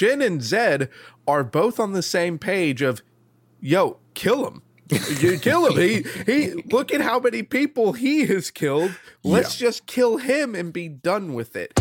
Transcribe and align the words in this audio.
Jhin 0.00 0.24
and 0.24 0.42
Zed 0.42 0.88
are 1.28 1.44
both 1.44 1.78
on 1.78 1.92
the 1.92 2.00
same 2.00 2.38
page 2.38 2.80
of, 2.80 3.02
yo, 3.60 3.98
kill 4.14 4.46
him. 4.46 4.62
you 5.18 5.38
kill 5.42 5.66
him. 5.66 5.76
He 5.76 6.06
he. 6.24 6.62
Look 6.70 6.90
at 6.90 7.02
how 7.02 7.20
many 7.20 7.42
people 7.42 7.92
he 7.92 8.24
has 8.24 8.50
killed. 8.50 8.98
Let's 9.22 9.60
yeah. 9.60 9.66
just 9.66 9.84
kill 9.84 10.16
him 10.16 10.54
and 10.54 10.72
be 10.72 10.88
done 10.88 11.34
with 11.34 11.54
it. 11.54 11.78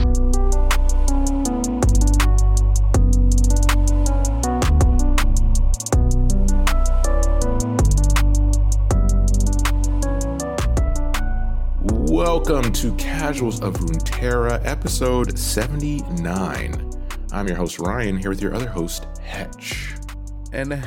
Welcome 12.11 12.73
to 12.73 12.93
Casuals 12.95 13.61
of 13.61 13.75
Runeterra, 13.75 14.59
episode 14.65 15.39
79. 15.39 16.88
I'm 17.32 17.48
your 17.48 17.57
host, 17.57 17.77
Ryan, 17.77 18.18
here 18.18 18.30
with 18.30 18.41
your 18.41 18.55
other 18.55 18.68
host, 18.68 19.07
Hetch. 19.21 19.93
And, 20.52 20.84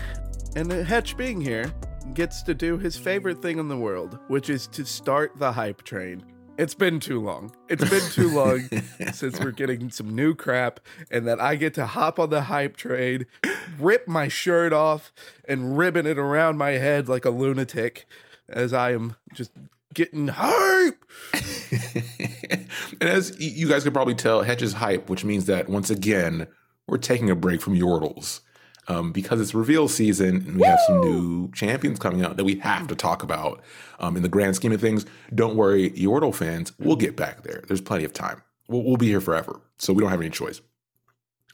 and 0.56 0.72
Hetch 0.72 1.16
being 1.16 1.40
here 1.40 1.72
gets 2.14 2.42
to 2.42 2.52
do 2.52 2.78
his 2.78 2.96
favorite 2.96 3.40
thing 3.40 3.58
in 3.58 3.68
the 3.68 3.76
world, 3.76 4.18
which 4.26 4.50
is 4.50 4.66
to 4.68 4.84
start 4.84 5.38
the 5.38 5.52
hype 5.52 5.82
train. 5.82 6.24
It's 6.58 6.74
been 6.74 6.98
too 6.98 7.20
long. 7.20 7.54
It's 7.68 7.88
been 7.88 8.10
too 8.10 8.28
long 8.34 8.68
since 9.12 9.38
we're 9.38 9.52
getting 9.52 9.88
some 9.90 10.16
new 10.16 10.34
crap, 10.34 10.80
and 11.12 11.28
that 11.28 11.40
I 11.40 11.54
get 11.54 11.74
to 11.74 11.86
hop 11.86 12.18
on 12.18 12.30
the 12.30 12.42
hype 12.42 12.76
train, 12.76 13.26
rip 13.78 14.08
my 14.08 14.26
shirt 14.26 14.72
off, 14.72 15.12
and 15.48 15.78
ribbon 15.78 16.06
it 16.06 16.18
around 16.18 16.58
my 16.58 16.70
head 16.72 17.08
like 17.08 17.24
a 17.24 17.30
lunatic 17.30 18.04
as 18.48 18.72
I 18.72 18.92
am 18.92 19.14
just 19.32 19.52
getting 19.92 20.28
hype. 20.28 21.04
and 23.00 23.08
as 23.08 23.38
you 23.40 23.68
guys 23.68 23.84
could 23.84 23.94
probably 23.94 24.14
tell, 24.14 24.42
Hetch 24.42 24.62
is 24.62 24.74
hype, 24.74 25.08
which 25.08 25.24
means 25.24 25.46
that 25.46 25.68
once 25.68 25.90
again, 25.90 26.46
we're 26.86 26.98
taking 26.98 27.30
a 27.30 27.34
break 27.34 27.60
from 27.60 27.74
Yordles. 27.74 28.40
Um, 28.88 29.12
because 29.12 29.40
it's 29.40 29.54
reveal 29.54 29.86
season 29.86 30.38
and 30.38 30.54
we 30.56 30.62
Woo! 30.62 30.64
have 30.64 30.80
some 30.88 31.00
new 31.00 31.52
champions 31.52 32.00
coming 32.00 32.24
out 32.24 32.36
that 32.36 32.44
we 32.44 32.56
have 32.56 32.88
to 32.88 32.96
talk 32.96 33.22
about. 33.22 33.62
Um, 34.00 34.16
in 34.16 34.24
the 34.24 34.28
grand 34.28 34.56
scheme 34.56 34.72
of 34.72 34.80
things, 34.80 35.06
don't 35.32 35.54
worry, 35.54 35.90
Yordle 35.90 36.34
fans, 36.34 36.72
we'll 36.80 36.96
get 36.96 37.16
back 37.16 37.44
there. 37.44 37.62
There's 37.68 37.80
plenty 37.80 38.02
of 38.02 38.12
time. 38.12 38.42
We'll, 38.66 38.82
we'll 38.82 38.96
be 38.96 39.06
here 39.06 39.20
forever, 39.20 39.60
so 39.78 39.92
we 39.92 40.00
don't 40.00 40.10
have 40.10 40.20
any 40.20 40.30
choice. 40.30 40.60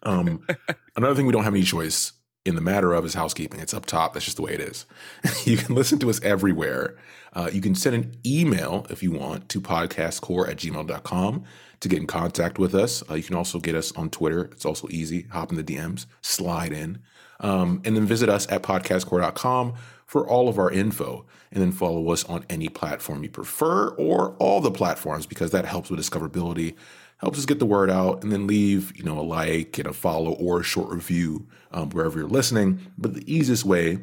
Um, 0.05 0.47
another 0.97 1.15
thing 1.15 1.27
we 1.27 1.33
don't 1.33 1.45
have 1.45 1.55
any 1.55 1.65
choice 1.65 2.13
in 2.49 2.55
the 2.55 2.61
matter 2.63 2.95
of 2.95 3.05
is 3.05 3.15
housekeeping. 3.15 3.61
It's 3.61 3.75
up 3.75 3.87
top. 3.87 4.15
That's 4.15 4.25
just 4.25 4.39
the 4.39 4.43
way 4.43 4.55
it 4.55 4.61
is. 4.61 4.87
you 5.45 5.57
can 5.57 5.75
listen 5.75 5.99
to 6.01 6.11
us 6.11 6.21
everywhere. 6.23 6.97
Uh, 7.35 7.51
you 7.53 7.61
can 7.61 7.75
send 7.75 7.95
an 7.95 8.17
email 8.25 8.87
if 8.89 9.03
you 9.03 9.13
want 9.13 9.49
to 9.51 9.61
podcastcore 9.61 10.49
at 10.49 10.57
gmail.com 10.57 11.45
to 11.81 11.89
get 11.89 11.99
in 11.99 12.07
contact 12.07 12.59
with 12.59 12.75
us. 12.75 13.05
Uh, 13.09 13.15
you 13.15 13.23
can 13.23 13.37
also 13.37 13.61
get 13.61 13.75
us 13.75 13.93
on 13.93 14.09
Twitter. 14.09 14.45
It's 14.47 14.65
also 14.65 14.89
easy. 14.91 15.27
Hop 15.31 15.51
in 15.51 15.57
the 15.57 15.63
DMs, 15.63 16.07
slide 16.23 16.73
in, 16.73 17.01
um, 17.41 17.83
and 17.85 17.95
then 17.95 18.07
visit 18.07 18.31
us 18.31 18.51
at 18.51 18.63
podcastcore.com 18.63 19.75
for 20.07 20.27
all 20.27 20.49
of 20.49 20.59
our 20.59 20.71
info. 20.71 21.27
And 21.53 21.63
then 21.63 21.73
follow 21.73 22.11
us 22.11 22.25
on 22.25 22.45
any 22.51 22.69
platform 22.69 23.23
you 23.23 23.31
prefer 23.31 23.89
or 23.91 24.35
all 24.39 24.61
the 24.61 24.71
platforms 24.71 25.27
because 25.27 25.51
that 25.53 25.65
helps 25.65 25.91
with 25.91 25.99
discoverability 25.99 26.75
helps 27.19 27.39
us 27.39 27.47
get 27.47 27.59
the 27.59 27.67
word 27.67 27.91
out 27.91 28.23
and 28.23 28.33
then 28.33 28.47
leave 28.47 28.97
you 28.97 29.05
know 29.05 29.19
a 29.19 29.23
like 29.23 29.79
and 29.79 29.87
a 29.87 29.93
follow 29.93 30.33
or 30.33 30.61
a 30.61 30.65
short 30.65 30.91
review 30.91 31.47
um, 31.73 31.91
wherever 31.91 32.19
you're 32.19 32.29
listening 32.29 32.81
but 32.97 33.15
the 33.15 33.33
easiest 33.33 33.65
way 33.65 33.99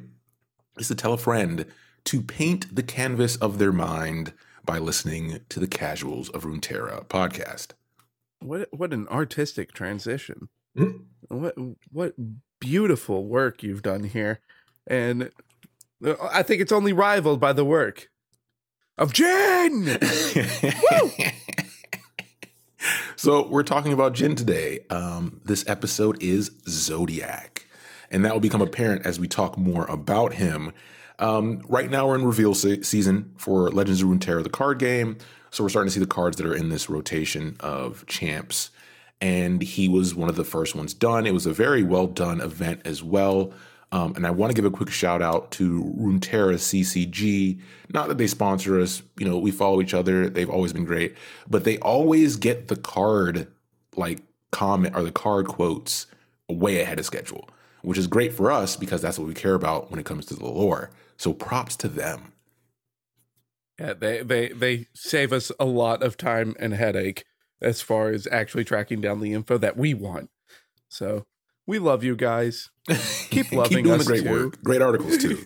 is 0.78 0.88
to 0.88 0.96
tell 0.96 1.14
a 1.14 1.18
friend 1.18 1.66
to 2.06 2.22
paint 2.22 2.74
the 2.74 2.84
canvas 2.84 3.36
of 3.38 3.58
their 3.58 3.74
mind 3.74 4.34
by 4.64 4.80
listening 4.80 5.40
to 5.50 5.60
the 5.60 5.68
Casuals 5.68 6.30
of 6.30 6.44
Runeterra 6.44 7.06
podcast. 7.06 7.70
What 8.40 8.70
what 8.72 8.94
an 8.94 9.08
artistic 9.08 9.74
transition. 9.74 10.50
Mm-hmm. 10.78 11.40
What 11.40 11.56
what 11.92 12.14
beautiful 12.60 13.26
work 13.26 13.64
you've 13.64 13.82
done 13.82 14.04
here. 14.04 14.40
And 14.88 15.32
uh, 16.06 16.16
I 16.32 16.44
think 16.44 16.62
it's 16.62 16.72
only 16.72 16.94
rivaled 16.94 17.40
by 17.40 17.54
the 17.54 17.66
work 17.66 18.10
of 18.98 19.14
Jhin. 19.14 19.98
so 23.26 23.48
we're 23.48 23.64
talking 23.64 23.92
about 23.92 24.14
Jhin 24.14 24.38
today. 24.38 24.82
Um, 24.92 25.42
this 25.44 25.68
episode 25.68 26.22
is 26.22 26.52
Zodiac, 26.68 27.66
and 28.12 28.24
that 28.24 28.32
will 28.32 28.40
become 28.40 28.62
apparent 28.62 29.04
as 29.04 29.20
we 29.20 29.28
talk 29.28 29.58
more 29.58 29.88
about 29.88 30.34
him. 30.34 30.72
Um, 31.18 31.64
right 31.68 31.90
now, 31.90 32.08
we're 32.08 32.20
in 32.20 32.26
reveal 32.26 32.54
se- 32.54 32.84
season 32.84 33.34
for 33.36 33.72
Legends 33.72 34.04
of 34.04 34.10
Runeterra, 34.10 34.44
the 34.44 34.52
card 34.52 34.78
game. 34.78 35.18
So 35.50 35.64
we're 35.64 35.72
starting 35.72 35.88
to 35.88 35.94
see 35.96 36.00
the 36.00 36.06
cards 36.06 36.38
that 36.38 36.46
are 36.46 36.54
in 36.54 36.70
this 36.70 36.88
rotation 36.88 37.58
of 37.62 38.06
champs. 38.06 38.70
And 39.20 39.64
he 39.64 39.90
was 39.90 40.14
one 40.14 40.30
of 40.30 40.36
the 40.36 40.44
first 40.44 40.76
ones 40.76 40.94
done. 40.94 41.26
It 41.26 41.34
was 41.34 41.48
a 41.48 41.52
very 41.52 41.82
well 41.82 42.06
done 42.06 42.40
event 42.42 42.82
as 42.86 43.02
well. 43.02 43.54
Um, 43.96 44.12
and 44.18 44.28
I 44.28 44.32
want 44.32 44.52
to 44.52 44.54
give 44.54 44.66
a 44.66 44.76
quick 44.76 44.90
shout 44.90 45.22
out 45.22 45.52
to 45.52 45.96
Runeterra 45.98 46.56
CCG. 46.56 47.62
Not 47.94 48.10
that 48.10 48.18
they 48.18 48.28
sponsor 48.28 48.78
us, 48.78 49.02
you 49.18 49.26
know, 49.26 49.38
we 49.38 49.52
follow 49.52 49.82
each 49.82 49.94
other. 49.94 50.30
They've 50.30 50.50
always 50.50 50.74
been 50.74 50.84
great, 50.84 51.16
but 51.50 51.64
they 51.64 51.78
always 51.78 52.36
get 52.36 52.68
the 52.68 52.76
card 52.76 53.48
like 53.96 54.20
comment 54.52 54.98
or 54.98 55.04
the 55.04 55.14
card 55.14 55.48
quotes 55.48 56.08
way 56.50 56.82
ahead 56.82 57.00
of 57.00 57.06
schedule, 57.06 57.48
which 57.84 57.98
is 57.98 58.06
great 58.06 58.34
for 58.34 58.52
us 58.52 58.76
because 58.76 59.02
that's 59.02 59.18
what 59.18 59.30
we 59.30 59.34
care 59.34 59.54
about 59.54 59.92
when 59.92 60.00
it 60.02 60.06
comes 60.06 60.26
to 60.26 60.36
the 60.36 60.46
lore. 60.46 60.90
So 61.16 61.32
props 61.32 61.78
to 61.78 61.88
them. 61.88 62.34
Yeah, 63.80 63.94
they 63.94 64.24
they 64.24 64.50
they 64.50 64.88
save 64.94 65.32
us 65.32 65.54
a 65.58 65.66
lot 65.66 66.04
of 66.04 66.18
time 66.18 66.54
and 66.60 66.74
headache 66.74 67.24
as 67.62 67.82
far 67.82 68.10
as 68.10 68.28
actually 68.30 68.66
tracking 68.66 69.00
down 69.00 69.22
the 69.22 69.32
info 69.32 69.58
that 69.58 69.78
we 69.78 69.94
want. 69.94 70.30
So 70.90 71.24
we 71.68 71.80
love 71.80 72.04
you 72.04 72.16
guys. 72.16 72.70
Keep 73.30 73.52
loving 73.52 73.78
Keep 73.78 73.86
doing 73.86 74.00
us 74.00 74.06
the 74.06 74.12
great 74.12 74.24
too. 74.24 74.32
work. 74.32 74.64
Great 74.64 74.82
articles 74.82 75.18
too. 75.18 75.46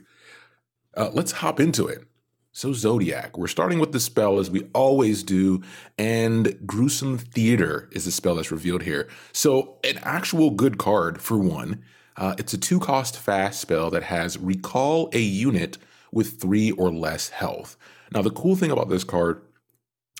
uh, 0.95 1.09
let's 1.13 1.31
hop 1.33 1.59
into 1.59 1.87
it. 1.87 2.03
So 2.51 2.73
Zodiac, 2.73 3.37
we're 3.37 3.47
starting 3.47 3.79
with 3.79 3.91
the 3.91 3.99
spell 3.99 4.39
as 4.39 4.49
we 4.49 4.67
always 4.73 5.23
do, 5.23 5.61
and 5.97 6.57
Gruesome 6.65 7.17
Theater 7.17 7.87
is 7.91 8.05
the 8.05 8.11
spell 8.11 8.35
that's 8.35 8.51
revealed 8.51 8.81
here. 8.83 9.07
So 9.31 9.77
an 9.83 9.99
actual 10.01 10.49
good 10.49 10.77
card 10.77 11.21
for 11.21 11.37
one. 11.37 11.83
Uh, 12.17 12.35
it's 12.37 12.53
a 12.53 12.57
two 12.57 12.79
cost 12.79 13.17
fast 13.17 13.61
spell 13.61 13.89
that 13.91 14.03
has 14.03 14.37
recall 14.37 15.09
a 15.13 15.19
unit 15.19 15.77
with 16.11 16.41
three 16.41 16.71
or 16.71 16.91
less 16.91 17.29
health. 17.29 17.77
Now, 18.11 18.23
the 18.23 18.31
cool 18.31 18.55
thing 18.55 18.71
about 18.71 18.89
this 18.89 19.03
card, 19.03 19.41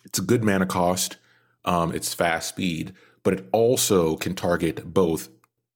it's 0.05 0.19
a 0.19 0.21
good 0.21 0.43
mana 0.43 0.67
cost, 0.67 1.17
um, 1.65 1.93
it's 1.93 2.13
fast 2.13 2.47
speed, 2.49 2.93
but 3.23 3.33
it 3.33 3.49
also 3.51 4.15
can 4.15 4.35
target 4.35 4.93
both 4.93 5.27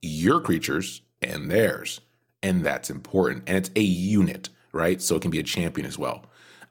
your 0.03 0.39
creatures 0.39 1.01
and 1.21 1.49
theirs. 1.49 2.01
And 2.41 2.63
that's 2.63 2.89
important. 2.89 3.43
And 3.47 3.57
it's 3.57 3.71
a 3.75 3.81
unit, 3.81 4.49
right? 4.71 5.01
So 5.01 5.15
it 5.15 5.21
can 5.21 5.31
be 5.31 5.39
a 5.39 5.43
champion 5.43 5.87
as 5.87 5.97
well. 5.97 6.25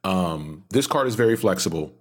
Um, 0.05 0.65
this 0.71 0.87
card 0.87 1.07
is 1.07 1.15
very 1.15 1.37
flexible. 1.37 1.95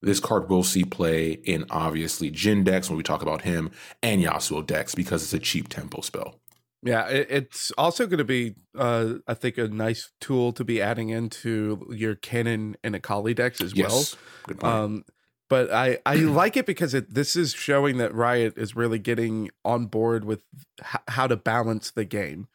This 0.00 0.20
card 0.20 0.48
will 0.48 0.62
see 0.62 0.84
play 0.84 1.32
in 1.32 1.64
obviously 1.70 2.30
Jhin 2.30 2.62
decks 2.62 2.88
when 2.88 2.96
we 2.96 3.02
talk 3.02 3.22
about 3.22 3.42
him 3.42 3.70
and 4.02 4.22
Yasuo 4.22 4.64
decks 4.64 4.94
because 4.94 5.22
it's 5.22 5.32
a 5.32 5.38
cheap 5.38 5.68
tempo 5.68 6.02
spell. 6.02 6.38
Yeah, 6.82 7.06
it's 7.08 7.70
also 7.78 8.06
going 8.06 8.18
to 8.18 8.24
be, 8.24 8.56
uh, 8.76 9.14
I 9.26 9.32
think, 9.32 9.56
a 9.56 9.68
nice 9.68 10.12
tool 10.20 10.52
to 10.52 10.64
be 10.64 10.82
adding 10.82 11.08
into 11.08 11.88
your 11.90 12.14
Kennen 12.14 12.74
and 12.84 12.94
Akali 12.94 13.32
decks 13.32 13.62
as 13.62 13.74
yes. 13.74 13.90
well. 13.90 14.04
Good 14.48 14.60
point. 14.60 14.74
Um, 14.74 15.04
but 15.48 15.72
I, 15.72 15.98
I 16.06 16.16
like 16.16 16.56
it 16.56 16.66
because 16.66 16.94
it, 16.94 17.14
this 17.14 17.36
is 17.36 17.52
showing 17.52 17.98
that 17.98 18.14
Riot 18.14 18.54
is 18.56 18.74
really 18.74 18.98
getting 18.98 19.50
on 19.64 19.86
board 19.86 20.24
with 20.24 20.42
h- 20.80 21.02
how 21.08 21.26
to 21.26 21.36
balance 21.36 21.90
the 21.90 22.04
game, 22.04 22.48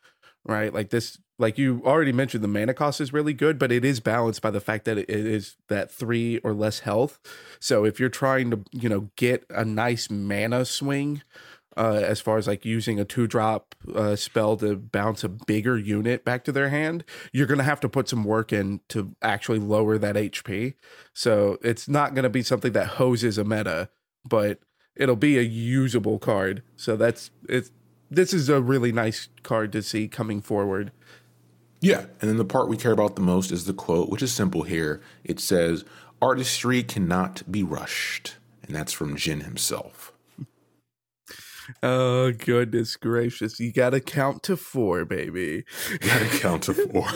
right? 0.45 0.73
Like 0.73 0.89
this, 0.89 1.17
like 1.37 1.57
you 1.57 1.81
already 1.85 2.11
mentioned, 2.11 2.43
the 2.43 2.47
mana 2.47 2.73
cost 2.73 2.99
is 2.99 3.13
really 3.13 3.33
good, 3.33 3.59
but 3.59 3.71
it 3.71 3.85
is 3.85 3.99
balanced 3.99 4.41
by 4.41 4.51
the 4.51 4.59
fact 4.59 4.85
that 4.85 4.97
it 4.97 5.09
is 5.09 5.55
that 5.69 5.91
three 5.91 6.39
or 6.39 6.53
less 6.53 6.79
health. 6.79 7.19
So 7.59 7.85
if 7.85 7.99
you're 7.99 8.09
trying 8.09 8.51
to, 8.51 8.63
you 8.71 8.89
know, 8.89 9.09
get 9.15 9.45
a 9.49 9.63
nice 9.63 10.09
mana 10.09 10.65
swing 10.65 11.21
uh, 11.77 12.01
as 12.03 12.19
far 12.19 12.37
as 12.37 12.47
like 12.47 12.65
using 12.65 12.99
a 12.99 13.05
two 13.05 13.27
drop 13.27 13.75
uh, 13.93 14.15
spell 14.15 14.57
to 14.57 14.75
bounce 14.75 15.23
a 15.23 15.29
bigger 15.29 15.77
unit 15.77 16.25
back 16.25 16.43
to 16.43 16.51
their 16.51 16.69
hand, 16.69 17.03
you're 17.31 17.47
going 17.47 17.59
to 17.59 17.63
have 17.63 17.79
to 17.79 17.89
put 17.89 18.09
some 18.09 18.23
work 18.23 18.51
in 18.51 18.81
to 18.89 19.15
actually 19.21 19.59
lower 19.59 19.97
that 19.97 20.15
HP. 20.15 20.73
So 21.13 21.57
it's 21.61 21.87
not 21.87 22.15
going 22.15 22.23
to 22.23 22.29
be 22.29 22.43
something 22.43 22.73
that 22.73 22.87
hoses 22.87 23.37
a 23.37 23.43
meta, 23.43 23.89
but 24.27 24.59
it'll 24.95 25.15
be 25.15 25.37
a 25.37 25.43
usable 25.43 26.19
card. 26.19 26.63
So 26.75 26.95
that's 26.95 27.31
it's 27.47 27.71
this 28.11 28.33
is 28.33 28.49
a 28.49 28.61
really 28.61 28.91
nice 28.91 29.29
card 29.43 29.71
to 29.73 29.81
see 29.81 30.07
coming 30.07 30.41
forward. 30.41 30.91
Yeah, 31.81 32.05
and 32.19 32.29
then 32.29 32.37
the 32.37 32.45
part 32.45 32.67
we 32.67 32.75
care 32.75 32.91
about 32.91 33.15
the 33.15 33.21
most 33.21 33.51
is 33.51 33.65
the 33.65 33.73
quote, 33.73 34.09
which 34.09 34.21
is 34.21 34.33
simple 34.33 34.63
here. 34.63 35.01
It 35.23 35.39
says, 35.39 35.85
"Artistry 36.21 36.83
cannot 36.83 37.49
be 37.49 37.63
rushed," 37.63 38.35
and 38.63 38.75
that's 38.75 38.91
from 38.91 39.15
Jhin 39.15 39.43
himself. 39.43 40.08
Oh 41.83 42.31
goodness 42.31 42.95
gracious! 42.95 43.59
You 43.59 43.71
gotta 43.71 43.99
count 43.99 44.43
to 44.43 44.57
four, 44.57 45.05
baby. 45.05 45.65
Gotta 45.99 46.39
count 46.39 46.63
to 46.63 46.73
four. 46.73 47.07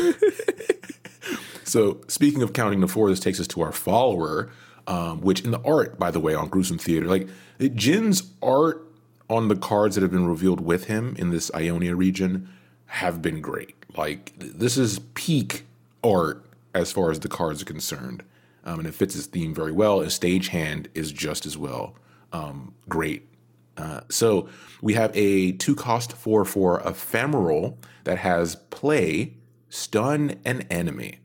so 1.63 2.01
speaking 2.07 2.41
of 2.41 2.53
counting 2.53 2.81
to 2.81 2.87
four, 2.87 3.09
this 3.09 3.19
takes 3.19 3.39
us 3.39 3.47
to 3.49 3.61
our 3.61 3.71
follower, 3.71 4.51
um, 4.87 5.21
which 5.21 5.41
in 5.41 5.51
the 5.51 5.61
art, 5.61 5.97
by 5.97 6.11
the 6.11 6.19
way, 6.19 6.33
on 6.33 6.47
Gruesome 6.47 6.77
Theater, 6.77 7.07
like 7.07 7.27
Jhin's 7.59 8.31
art 8.41 8.85
on 9.29 9.47
the 9.47 9.55
cards 9.55 9.95
that 9.95 10.01
have 10.01 10.11
been 10.11 10.27
revealed 10.27 10.61
with 10.61 10.85
him 10.85 11.15
in 11.17 11.29
this 11.29 11.49
Ionia 11.55 11.95
region 11.95 12.49
have 12.85 13.21
been 13.21 13.41
great. 13.41 13.75
Like 13.97 14.33
this 14.37 14.77
is 14.77 14.99
peak 15.15 15.65
art 16.03 16.45
as 16.75 16.91
far 16.91 17.11
as 17.11 17.19
the 17.19 17.29
cards 17.29 17.61
are 17.61 17.65
concerned, 17.65 18.23
um, 18.63 18.79
and 18.79 18.87
it 18.87 18.93
fits 18.93 19.13
his 19.13 19.25
theme 19.27 19.53
very 19.53 19.71
well. 19.71 20.01
And 20.01 20.09
stagehand 20.09 20.87
is 20.93 21.11
just 21.11 21.45
as 21.45 21.57
well 21.57 21.95
um, 22.31 22.73
great. 22.89 23.27
Uh, 23.77 24.01
so 24.09 24.47
we 24.81 24.93
have 24.93 25.11
a 25.15 25.53
two 25.53 25.75
cost 25.75 26.13
four 26.13 26.45
for 26.45 26.79
ephemeral 26.81 27.79
that 28.03 28.19
has 28.19 28.55
play, 28.69 29.35
stun, 29.69 30.35
and 30.45 30.65
enemy. 30.69 31.19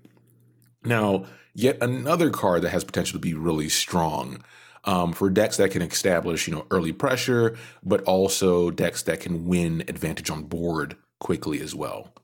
Now, 0.84 1.26
yet 1.54 1.76
another 1.82 2.30
card 2.30 2.62
that 2.62 2.70
has 2.70 2.84
potential 2.84 3.18
to 3.18 3.22
be 3.22 3.34
really 3.34 3.68
strong 3.68 4.42
um, 4.84 5.12
for 5.12 5.28
decks 5.28 5.56
that 5.58 5.70
can 5.70 5.82
establish, 5.82 6.46
you 6.48 6.54
know, 6.54 6.66
early 6.70 6.92
pressure, 6.92 7.56
but 7.82 8.02
also 8.04 8.70
decks 8.70 9.02
that 9.02 9.20
can 9.20 9.44
win 9.46 9.82
advantage 9.88 10.30
on 10.30 10.44
board 10.44 10.96
quickly 11.20 11.60
as 11.60 11.74
well. 11.74 12.14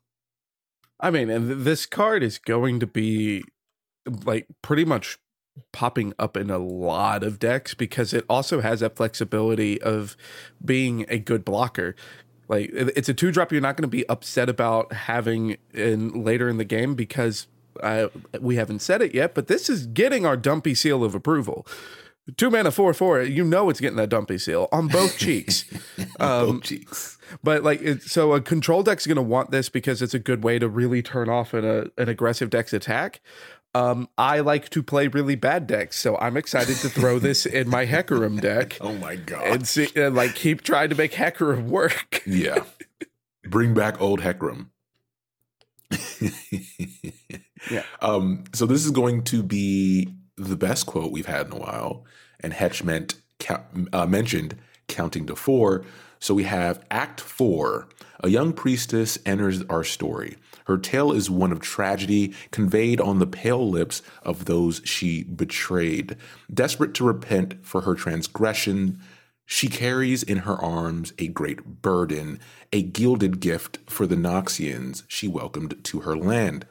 I 1.01 1.11
mean, 1.11 1.29
and 1.29 1.65
this 1.65 1.85
card 1.85 2.23
is 2.23 2.39
going 2.39 2.81
to 2.81 2.87
be 2.87 3.43
like 4.25 4.47
pretty 4.63 4.85
much 4.85 5.19
popping 5.73 6.13
up 6.19 6.37
in 6.37 6.51
a 6.51 6.59
lot 6.59 7.23
of 7.23 7.39
decks 7.39 7.75
because 7.75 8.13
it 8.13 8.25
also 8.29 8.61
has 8.61 8.81
that 8.81 8.97
flexibility 8.97 9.81
of 9.83 10.17
being 10.65 11.07
a 11.09 11.19
good 11.19 11.45
blocker. 11.45 11.95
Like 12.49 12.71
it's 12.73 13.09
a 13.09 13.15
two 13.15 13.31
drop 13.31 13.53
you're 13.53 13.61
not 13.61 13.77
going 13.77 13.83
to 13.83 13.89
be 13.89 14.09
upset 14.09 14.49
about 14.49 14.93
having 14.93 15.57
in 15.73 16.25
later 16.25 16.49
in 16.49 16.59
the 16.59 16.65
game 16.65 16.95
because 16.95 17.47
uh, 17.83 18.09
we 18.41 18.57
haven't 18.57 18.81
said 18.81 19.03
it 19.03 19.15
yet, 19.15 19.35
but 19.35 19.49
this 19.49 19.69
is 19.69 19.87
getting 19.87 20.27
our 20.27 20.37
dumpy 20.37 20.75
seal 20.75 21.03
of 21.03 21.15
approval. 21.15 21.67
Two 22.39 22.51
mana 22.51 22.71
four 22.71 22.95
four, 22.95 23.23
you 23.23 23.45
know 23.45 23.69
it's 23.69 23.81
getting 23.81 23.97
that 23.97 24.09
dumpy 24.09 24.39
seal 24.39 24.69
on 24.73 24.89
both 24.89 25.19
cheeks. 25.19 25.65
um, 26.21 26.53
both 26.53 26.63
cheeks. 26.63 27.19
But 27.43 27.63
like, 27.63 27.83
it, 27.83 28.03
so 28.03 28.33
a 28.33 28.41
control 28.41 28.83
deck's 28.83 29.07
going 29.07 29.17
to 29.17 29.23
want 29.23 29.51
this 29.51 29.69
because 29.69 30.01
it's 30.01 30.15
a 30.15 30.19
good 30.19 30.45
way 30.45 30.59
to 30.59 30.69
really 30.69 31.03
turn 31.03 31.29
off 31.29 31.53
an, 31.53 31.65
a, 31.65 32.01
an 32.01 32.09
aggressive 32.09 32.51
deck's 32.51 32.73
attack. 32.73 33.21
Um, 33.75 34.09
I 34.17 34.41
like 34.41 34.69
to 34.71 34.83
play 34.83 35.09
really 35.09 35.35
bad 35.35 35.67
decks, 35.67 35.99
so 35.99 36.17
I'm 36.19 36.37
excited 36.37 36.77
to 36.77 36.89
throw 36.89 37.19
this 37.19 37.45
in 37.61 37.69
my 37.69 37.87
Hecarim 37.87 38.41
deck. 38.41 38.79
Oh 38.81 38.95
my 38.95 39.17
god! 39.17 39.47
And 39.47 39.67
see, 39.67 39.89
and 39.97 40.15
like 40.15 40.35
keep 40.35 40.63
trying 40.63 40.91
to 40.91 40.95
make 40.95 41.13
Hecarim 41.13 41.65
work. 41.65 42.23
yeah, 42.27 42.63
bring 43.43 43.75
back 43.75 44.01
old 44.01 44.21
Hecarim. 44.21 44.69
yeah. 47.71 47.83
Um. 48.01 48.45
So 48.53 48.65
this 48.67 48.85
is 48.85 48.93
going 48.93 49.25
to 49.25 49.43
be 49.43 50.15
the 50.37 50.57
best 50.57 50.87
quote 50.87 51.11
we've 51.11 51.27
had 51.27 51.47
in 51.47 51.53
a 51.53 51.59
while, 51.59 52.05
and 52.41 52.53
Hetch 52.53 52.85
meant 52.85 53.17
uh, 53.93 54.07
mentioned 54.07 54.57
counting 54.87 55.27
to 55.27 55.35
four. 55.35 55.85
So 56.21 56.33
we 56.33 56.45
have 56.45 56.85
Act 56.91 57.21
Four. 57.21 57.89
A 58.21 58.29
young 58.29 58.53
priestess 58.53 59.19
enters 59.27 59.63
our 59.65 59.85
story. 59.85 60.37
Her 60.65 60.79
tale 60.79 61.13
is 61.13 61.31
one 61.31 61.53
of 61.53 61.61
tragedy 61.61 62.35
conveyed 62.51 63.01
on 63.01 63.19
the 63.19 63.27
pale 63.27 63.69
lips 63.69 64.03
of 64.23 64.47
those 64.47 64.81
she 64.85 65.23
betrayed. 65.25 66.17
Desperate 66.53 66.95
to 66.95 67.05
repent 67.05 67.65
for 67.65 67.83
her 67.83 67.95
transgression, 67.95 69.01
she 69.47 69.69
carries 69.69 70.23
in 70.23 70.39
her 70.39 70.55
arms 70.55 71.13
a 71.19 71.29
great 71.29 71.83
burden, 71.83 72.41
a 72.73 72.83
gilded 72.83 73.41
gift 73.41 73.79
for 73.87 74.07
the 74.07 74.17
Noxians 74.17 75.05
she 75.07 75.29
welcomed 75.29 75.85
to 75.85 76.01
her 76.01 76.17
land. 76.17 76.67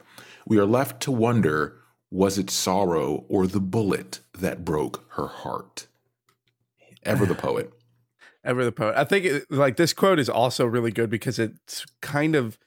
We 0.46 0.58
are 0.58 0.66
left 0.66 1.00
to 1.02 1.12
wonder 1.12 1.78
was 2.10 2.38
it 2.38 2.50
sorrow 2.50 3.24
or 3.28 3.46
the 3.46 3.60
bullet 3.60 4.20
that 4.38 4.64
broke 4.64 5.04
her 5.14 5.26
heart? 5.26 5.86
Ever 7.02 7.26
the 7.26 7.34
poet. 7.34 7.72
Ever 8.44 8.64
the 8.64 8.72
poet. 8.72 8.94
I 8.96 9.04
think 9.04 9.24
it, 9.24 9.50
like 9.50 9.76
this 9.76 9.94
quote 9.94 10.18
is 10.18 10.28
also 10.28 10.66
really 10.66 10.90
good 10.90 11.08
because 11.08 11.38
it's 11.38 11.86
kind 12.02 12.34
of 12.34 12.58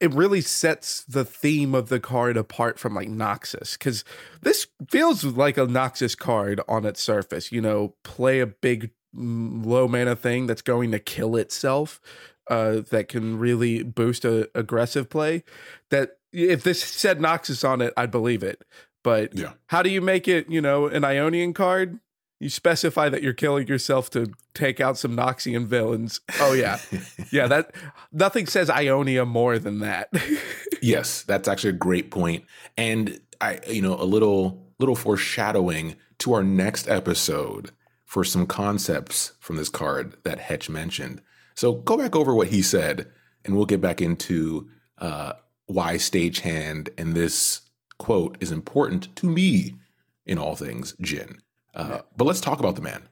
it 0.00 0.12
really 0.14 0.40
sets 0.40 1.04
the 1.04 1.24
theme 1.24 1.74
of 1.74 1.90
the 1.90 2.00
card 2.00 2.36
apart 2.36 2.78
from 2.78 2.94
like 2.94 3.08
Noxus 3.08 3.72
because 3.78 4.02
this 4.40 4.66
feels 4.88 5.24
like 5.24 5.58
a 5.58 5.66
Noxus 5.66 6.16
card 6.16 6.60
on 6.66 6.86
its 6.86 7.02
surface. 7.02 7.52
You 7.52 7.60
know, 7.60 7.94
play 8.02 8.40
a 8.40 8.46
big 8.46 8.92
mm, 9.14 9.64
low 9.64 9.86
mana 9.86 10.16
thing 10.16 10.46
that's 10.46 10.62
going 10.62 10.90
to 10.92 10.98
kill 10.98 11.36
itself. 11.36 12.00
Uh, 12.48 12.82
that 12.90 13.08
can 13.08 13.40
really 13.40 13.82
boost 13.82 14.24
a 14.24 14.48
aggressive 14.54 15.10
play. 15.10 15.42
That 15.90 16.18
if 16.32 16.62
this 16.62 16.80
said 16.80 17.18
Noxus 17.18 17.68
on 17.68 17.80
it, 17.80 17.92
I'd 17.96 18.12
believe 18.12 18.44
it. 18.44 18.62
But 19.02 19.36
yeah. 19.36 19.52
how 19.66 19.82
do 19.82 19.90
you 19.90 20.00
make 20.00 20.28
it, 20.28 20.48
you 20.48 20.60
know, 20.60 20.86
an 20.86 21.04
Ionian 21.04 21.54
card? 21.54 22.00
You 22.38 22.50
specify 22.50 23.08
that 23.08 23.22
you're 23.22 23.32
killing 23.32 23.66
yourself 23.66 24.10
to 24.10 24.30
take 24.52 24.80
out 24.80 24.98
some 24.98 25.16
Noxian 25.16 25.64
villains. 25.66 26.20
Oh 26.38 26.52
yeah, 26.52 26.78
yeah. 27.30 27.46
That 27.46 27.74
nothing 28.12 28.46
says 28.46 28.68
Ionia 28.68 29.24
more 29.24 29.58
than 29.58 29.78
that. 29.80 30.10
yes, 30.82 31.22
that's 31.22 31.48
actually 31.48 31.70
a 31.70 31.74
great 31.74 32.10
point, 32.10 32.44
and 32.76 33.18
I, 33.40 33.60
you 33.68 33.80
know, 33.82 33.94
a 33.94 34.04
little 34.04 34.66
little 34.78 34.96
foreshadowing 34.96 35.96
to 36.18 36.34
our 36.34 36.42
next 36.42 36.88
episode 36.88 37.70
for 38.04 38.22
some 38.22 38.46
concepts 38.46 39.32
from 39.40 39.56
this 39.56 39.68
card 39.68 40.16
that 40.24 40.38
Hetch 40.38 40.68
mentioned. 40.68 41.22
So 41.54 41.72
go 41.72 41.96
back 41.96 42.14
over 42.14 42.34
what 42.34 42.48
he 42.48 42.60
said, 42.62 43.10
and 43.44 43.56
we'll 43.56 43.66
get 43.66 43.80
back 43.80 44.02
into 44.02 44.68
uh, 44.98 45.32
why 45.66 45.94
stagehand 45.94 46.90
and 46.98 47.14
this 47.14 47.62
quote 47.98 48.36
is 48.40 48.52
important 48.52 49.14
to 49.16 49.26
me 49.26 49.76
in 50.24 50.38
all 50.38 50.56
things 50.56 50.94
Jhin. 51.00 51.38
Uh, 51.76 52.00
but 52.16 52.24
let's 52.24 52.40
talk 52.40 52.58
about 52.58 52.74
the 52.74 52.82
man. 52.82 53.02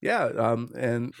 Yeah, 0.00 0.24
um, 0.24 0.72
and 0.76 1.12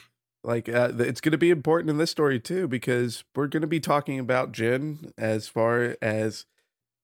like 0.42 0.68
uh, 0.68 0.92
it's 0.98 1.20
going 1.20 1.32
to 1.32 1.38
be 1.38 1.50
important 1.50 1.90
in 1.90 1.98
this 1.98 2.10
story 2.10 2.40
too 2.40 2.66
because 2.66 3.22
we're 3.34 3.48
going 3.48 3.60
to 3.60 3.66
be 3.66 3.80
talking 3.80 4.18
about 4.18 4.52
Jhin 4.52 5.12
as 5.18 5.46
far 5.46 5.96
as 6.00 6.46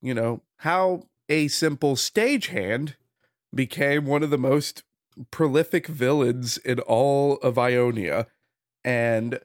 you 0.00 0.14
know 0.14 0.42
how 0.58 1.02
a 1.28 1.48
simple 1.48 1.94
stagehand 1.94 2.94
became 3.54 4.06
one 4.06 4.22
of 4.22 4.30
the 4.30 4.38
most 4.38 4.82
prolific 5.30 5.86
villains 5.86 6.56
in 6.56 6.80
all 6.80 7.36
of 7.38 7.58
Ionia, 7.58 8.26
and 8.82 9.40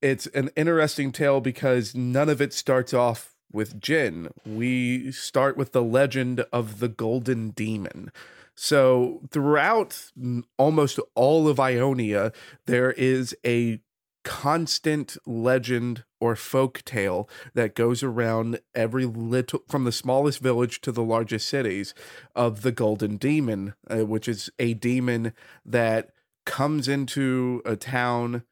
it's 0.00 0.26
an 0.28 0.50
interesting 0.56 1.12
tale 1.12 1.40
because 1.40 1.94
none 1.94 2.30
of 2.30 2.40
it 2.40 2.54
starts 2.54 2.94
off 2.94 3.34
with 3.52 3.80
Jhin. 3.80 4.30
We 4.46 5.12
start 5.12 5.56
with 5.56 5.72
the 5.72 5.82
legend 5.82 6.44
of 6.52 6.78
the 6.78 6.88
Golden 6.88 7.50
Demon. 7.50 8.10
So 8.60 9.20
throughout 9.30 10.10
almost 10.56 10.98
all 11.14 11.46
of 11.46 11.60
Ionia, 11.60 12.32
there 12.66 12.90
is 12.90 13.32
a 13.46 13.78
constant 14.24 15.16
legend 15.24 16.02
or 16.20 16.34
folk 16.34 16.82
tale 16.84 17.30
that 17.54 17.76
goes 17.76 18.02
around 18.02 18.58
every 18.74 19.04
little 19.04 19.60
from 19.68 19.84
the 19.84 19.92
smallest 19.92 20.40
village 20.40 20.80
to 20.80 20.90
the 20.90 21.04
largest 21.04 21.48
cities 21.48 21.94
of 22.34 22.62
the 22.62 22.72
golden 22.72 23.16
demon 23.16 23.74
uh, 23.88 24.04
which 24.04 24.26
is 24.26 24.50
a 24.58 24.74
demon 24.74 25.32
that 25.64 26.10
comes 26.44 26.88
into 26.88 27.62
a 27.64 27.76
town 27.76 28.42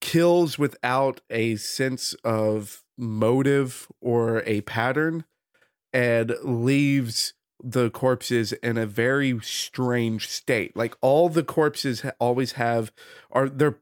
kills 0.00 0.58
without 0.58 1.20
a 1.30 1.54
sense 1.54 2.14
of 2.24 2.82
motive 2.98 3.86
or 4.00 4.42
a 4.44 4.60
pattern 4.62 5.24
and 5.92 6.34
leaves 6.42 7.32
the 7.62 7.90
corpses 7.90 8.52
in 8.52 8.76
a 8.76 8.86
very 8.86 9.38
strange 9.40 10.28
state. 10.28 10.76
Like 10.76 10.94
all 11.00 11.28
the 11.28 11.42
corpses 11.42 12.04
always 12.18 12.52
have 12.52 12.92
are 13.30 13.48
they're 13.48 13.78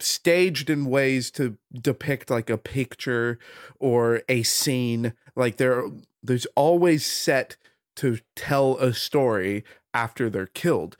staged 0.00 0.68
in 0.68 0.86
ways 0.86 1.30
to 1.30 1.56
depict 1.72 2.30
like 2.30 2.50
a 2.50 2.58
picture 2.58 3.38
or 3.78 4.22
a 4.28 4.42
scene. 4.42 5.14
Like 5.36 5.56
there 5.56 5.84
there's 6.22 6.46
always 6.56 7.06
set 7.06 7.56
to 7.96 8.18
tell 8.34 8.76
a 8.78 8.92
story 8.92 9.64
after 9.94 10.30
they're 10.30 10.46
killed. 10.46 10.96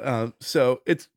Uh, 0.00 0.28
so 0.40 0.80
it's 0.86 1.08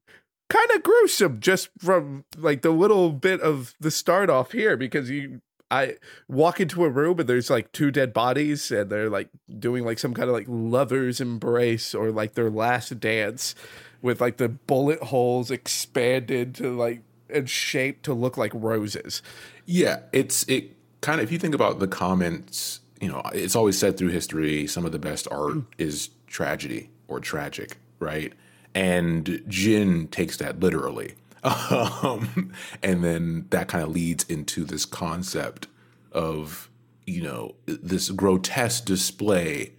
kind 0.49 0.69
of 0.71 0.83
gruesome 0.83 1.39
just 1.39 1.69
from 1.77 2.25
like 2.37 2.61
the 2.61 2.71
little 2.71 3.11
bit 3.11 3.39
of 3.41 3.75
the 3.79 3.91
start 3.91 4.29
off 4.29 4.51
here 4.51 4.75
because 4.75 5.09
you 5.09 5.41
I 5.71 5.95
walk 6.27 6.59
into 6.59 6.83
a 6.83 6.89
room 6.89 7.19
and 7.19 7.29
there's 7.29 7.49
like 7.49 7.71
two 7.71 7.91
dead 7.91 8.13
bodies 8.13 8.71
and 8.71 8.89
they're 8.89 9.09
like 9.09 9.29
doing 9.59 9.85
like 9.85 9.99
some 9.99 10.13
kind 10.13 10.27
of 10.27 10.33
like 10.33 10.47
lover's 10.47 11.21
embrace 11.21 11.93
or 11.93 12.11
like 12.11 12.33
their 12.33 12.49
last 12.49 12.99
dance 12.99 13.53
with 14.01 14.19
like 14.19 14.37
the 14.37 14.49
bullet 14.49 15.01
holes 15.03 15.51
expanded 15.51 16.55
to 16.55 16.75
like 16.75 17.01
and 17.29 17.49
shaped 17.49 18.03
to 18.05 18.13
look 18.13 18.37
like 18.37 18.51
roses. 18.55 19.21
Yeah, 19.65 19.99
it's 20.11 20.43
it 20.47 20.75
kind 21.01 21.21
of 21.21 21.25
if 21.25 21.31
you 21.31 21.37
think 21.37 21.53
about 21.53 21.79
the 21.79 21.87
comments, 21.87 22.79
you 22.99 23.07
know, 23.07 23.21
it's 23.33 23.55
always 23.55 23.77
said 23.77 23.97
through 23.97 24.09
history 24.09 24.65
some 24.65 24.85
of 24.85 24.91
the 24.91 24.99
best 24.99 25.27
art 25.29 25.53
mm. 25.53 25.65
is 25.77 26.09
tragedy 26.27 26.89
or 27.07 27.19
tragic, 27.19 27.77
right? 27.99 28.33
And 28.73 29.25
Jhin 29.47 30.09
takes 30.09 30.37
that 30.37 30.59
literally 30.59 31.15
um, 32.03 32.51
and 32.83 33.03
then 33.03 33.47
that 33.49 33.67
kind 33.67 33.83
of 33.83 33.91
leads 33.91 34.23
into 34.25 34.65
this 34.65 34.85
concept 34.85 35.67
of, 36.11 36.69
you 37.05 37.21
know, 37.21 37.55
this 37.65 38.09
grotesque 38.09 38.85
display 38.85 39.73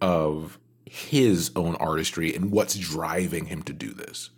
of 0.00 0.58
his 0.84 1.50
own 1.56 1.74
artistry 1.76 2.34
and 2.34 2.50
what's 2.50 2.74
driving 2.74 3.46
him 3.46 3.62
to 3.62 3.72
do 3.72 3.92
this. 3.92 4.30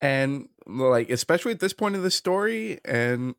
And 0.00 0.48
like 0.66 1.10
especially 1.10 1.52
at 1.52 1.60
this 1.60 1.72
point 1.72 1.96
of 1.96 2.02
the 2.02 2.10
story 2.10 2.78
and 2.84 3.34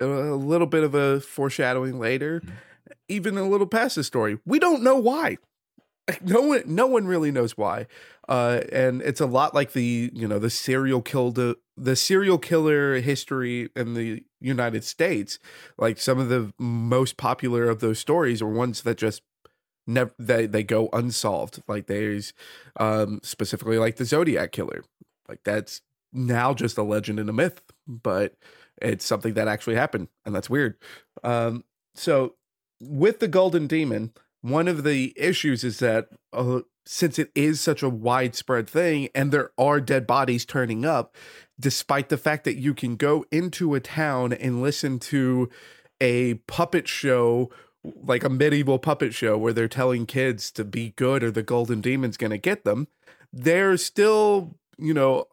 a 0.00 0.04
little 0.04 0.66
bit 0.66 0.82
of 0.82 0.94
a 0.94 1.20
foreshadowing 1.20 1.98
later, 1.98 2.40
mm-hmm. 2.40 2.54
even 3.08 3.38
a 3.38 3.48
little 3.48 3.66
past 3.66 3.96
the 3.96 4.04
story. 4.04 4.38
We 4.44 4.58
don't 4.58 4.82
know 4.82 4.96
why. 4.96 5.38
No 6.22 6.40
one, 6.42 6.62
no 6.66 6.86
one 6.86 7.06
really 7.06 7.30
knows 7.30 7.56
why, 7.56 7.86
uh, 8.28 8.60
and 8.72 9.02
it's 9.02 9.20
a 9.20 9.26
lot 9.26 9.54
like 9.54 9.72
the 9.72 10.10
you 10.12 10.26
know 10.26 10.38
the 10.38 10.50
serial 10.50 11.00
killer, 11.00 11.54
the 11.76 11.96
serial 11.96 12.38
killer 12.38 13.00
history 13.00 13.70
in 13.76 13.94
the 13.94 14.24
United 14.40 14.84
States. 14.84 15.38
Like 15.78 15.98
some 15.98 16.18
of 16.18 16.28
the 16.28 16.52
most 16.58 17.16
popular 17.16 17.68
of 17.68 17.80
those 17.80 17.98
stories 17.98 18.42
are 18.42 18.48
ones 18.48 18.82
that 18.82 18.98
just 18.98 19.22
never 19.86 20.12
they 20.18 20.46
they 20.46 20.62
go 20.64 20.88
unsolved. 20.92 21.62
Like 21.68 21.86
there's 21.86 22.32
um, 22.78 23.20
specifically 23.22 23.78
like 23.78 23.96
the 23.96 24.04
Zodiac 24.04 24.52
killer. 24.52 24.84
Like 25.28 25.40
that's 25.44 25.82
now 26.12 26.52
just 26.54 26.78
a 26.78 26.82
legend 26.82 27.20
and 27.20 27.30
a 27.30 27.32
myth, 27.32 27.62
but 27.86 28.34
it's 28.80 29.04
something 29.04 29.34
that 29.34 29.48
actually 29.48 29.76
happened, 29.76 30.08
and 30.26 30.34
that's 30.34 30.50
weird. 30.50 30.76
Um, 31.22 31.64
so 31.94 32.34
with 32.80 33.20
the 33.20 33.28
Golden 33.28 33.66
Demon, 33.66 34.12
one 34.42 34.68
of 34.68 34.84
the 34.84 35.12
issues 35.16 35.64
is 35.64 35.78
that 35.78 36.08
uh, 36.32 36.60
since 36.84 37.18
it 37.18 37.30
is 37.34 37.60
such 37.60 37.82
a 37.82 37.88
widespread 37.88 38.68
thing 38.68 39.08
and 39.14 39.32
there 39.32 39.52
are 39.56 39.80
dead 39.80 40.06
bodies 40.06 40.44
turning 40.44 40.84
up, 40.84 41.16
despite 41.58 42.08
the 42.08 42.18
fact 42.18 42.44
that 42.44 42.56
you 42.56 42.74
can 42.74 42.96
go 42.96 43.24
into 43.30 43.74
a 43.74 43.80
town 43.80 44.32
and 44.32 44.60
listen 44.60 44.98
to 44.98 45.48
a 46.00 46.34
puppet 46.34 46.88
show 46.88 47.50
like 47.84 48.22
a 48.22 48.28
medieval 48.28 48.78
puppet 48.78 49.12
show 49.14 49.36
where 49.36 49.52
they're 49.52 49.68
telling 49.68 50.06
kids 50.06 50.50
to 50.52 50.64
be 50.64 50.90
good 50.90 51.22
or 51.22 51.30
the 51.30 51.42
golden 51.42 51.80
demon's 51.80 52.16
going 52.16 52.30
to 52.30 52.38
get 52.38 52.64
them 52.64 52.86
there's 53.32 53.84
still 53.84 54.56
you 54.78 54.94
know 54.94 55.24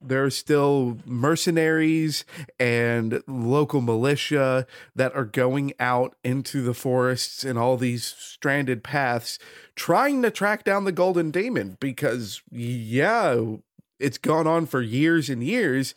there 0.00 0.24
are 0.24 0.30
still 0.30 0.98
mercenaries 1.04 2.24
and 2.58 3.22
local 3.26 3.80
militia 3.80 4.66
that 4.94 5.14
are 5.14 5.24
going 5.24 5.72
out 5.78 6.16
into 6.24 6.62
the 6.62 6.74
forests 6.74 7.44
and 7.44 7.58
all 7.58 7.76
these 7.76 8.04
stranded 8.04 8.82
paths 8.82 9.38
trying 9.76 10.22
to 10.22 10.30
track 10.30 10.64
down 10.64 10.84
the 10.84 10.92
golden 10.92 11.30
demon 11.30 11.76
because 11.80 12.42
yeah 12.50 13.38
it's 13.98 14.18
gone 14.18 14.46
on 14.46 14.66
for 14.66 14.80
years 14.80 15.28
and 15.28 15.44
years 15.44 15.94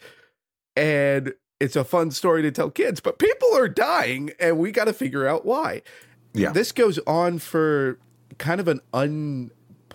and 0.76 1.34
it's 1.60 1.76
a 1.76 1.84
fun 1.84 2.12
story 2.12 2.42
to 2.42 2.52
tell 2.52 2.70
kids 2.70 3.00
but 3.00 3.18
people 3.18 3.56
are 3.56 3.70
dying 3.70 4.32
and 4.40 4.58
we 4.58 4.72
got 4.72 4.86
to 4.86 4.94
figure 4.94 5.28
out 5.28 5.46
why. 5.46 5.82
Yeah. 6.34 6.52
This 6.52 6.72
goes 6.72 7.00
on 7.06 7.40
for 7.40 8.00
kind 8.38 8.60
of 8.60 8.68
an 8.68 8.82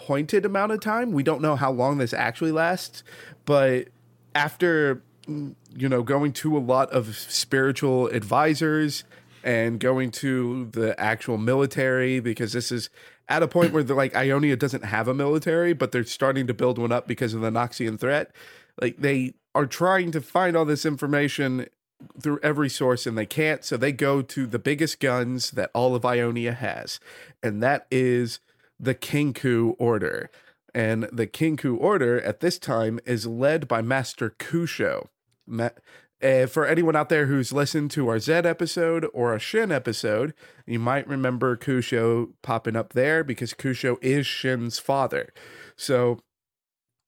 unpointed 0.09 0.47
amount 0.47 0.73
of 0.73 0.81
time 0.81 1.13
we 1.13 1.23
don't 1.23 1.43
know 1.43 1.55
how 1.55 1.71
long 1.71 1.99
this 1.99 2.15
actually 2.15 2.53
lasts 2.53 3.03
but 3.45 3.89
after 4.35 5.03
you 5.27 5.89
know 5.89 6.03
going 6.03 6.33
to 6.33 6.57
a 6.57 6.61
lot 6.61 6.91
of 6.91 7.15
spiritual 7.17 8.07
advisors 8.09 9.05
and 9.45 9.79
going 9.79 10.11
to 10.11 10.67
the 10.73 10.99
actual 10.99 11.37
military 11.37 12.21
because 12.21 12.53
this 12.53 12.73
is 12.73 12.89
at 13.29 13.43
a 13.43 13.49
point 13.49 13.73
where 13.73 13.83
they're 13.83 13.97
like 13.97 14.17
Ionia 14.17 14.57
doesn't 14.57 14.85
have 14.85 15.07
a 15.07 15.15
military, 15.15 15.75
but 15.75 15.93
they're 15.93 16.05
starting 16.05 16.47
to 16.47 16.55
build 16.55 16.79
one 16.79 16.93
up 16.93 17.07
because 17.07 17.35
of 17.35 17.43
the 17.43 17.51
Noxian 17.51 18.01
threat. 18.01 18.35
Like 18.81 18.97
they 18.97 19.35
are 19.55 19.67
trying 19.67 20.13
to 20.13 20.21
find 20.21 20.57
all 20.57 20.65
this 20.65 20.87
information 20.87 21.67
through 22.21 22.41
every 22.43 22.71
source 22.71 23.07
and 23.07 23.19
they 23.19 23.27
can't, 23.27 23.65
so 23.65 23.77
they 23.77 23.93
go 23.93 24.23
to 24.23 24.47
the 24.47 24.59
biggest 24.59 24.99
guns 25.01 25.51
that 25.53 25.71
all 25.75 25.95
of 25.95 26.05
Ionia 26.05 26.53
has, 26.53 27.01
and 27.43 27.63
that 27.63 27.87
is 27.91 28.41
the 28.79 28.95
Kinkou 28.95 29.75
Order. 29.79 30.31
And 30.75 31.05
the 31.13 31.27
Kinkou 31.27 31.79
Order 31.79 32.21
at 32.21 32.41
this 32.41 32.59
time 32.59 33.01
is 33.05 33.27
led 33.27 33.67
by 33.67 33.83
Master 33.83 34.31
Kusho. 34.39 35.09
Ma- 35.47 35.71
uh, 36.23 36.47
for 36.47 36.67
anyone 36.67 36.97
out 36.97 37.09
there 37.09 37.27
who's 37.27 37.53
listened 37.53 37.91
to 37.93 38.09
our 38.09 38.19
Zed 38.19 38.45
episode 38.45 39.07
or 39.13 39.35
a 39.35 39.39
Shen 39.39 39.71
episode, 39.71 40.35
you 40.67 40.79
might 40.79 41.07
remember 41.07 41.57
Kusho 41.57 42.33
popping 42.43 42.77
up 42.77 42.93
there 42.93 43.23
because 43.23 43.55
Kusho 43.55 43.97
is 44.03 44.27
Shen's 44.27 44.81
father. 44.81 45.33
So 45.77 46.19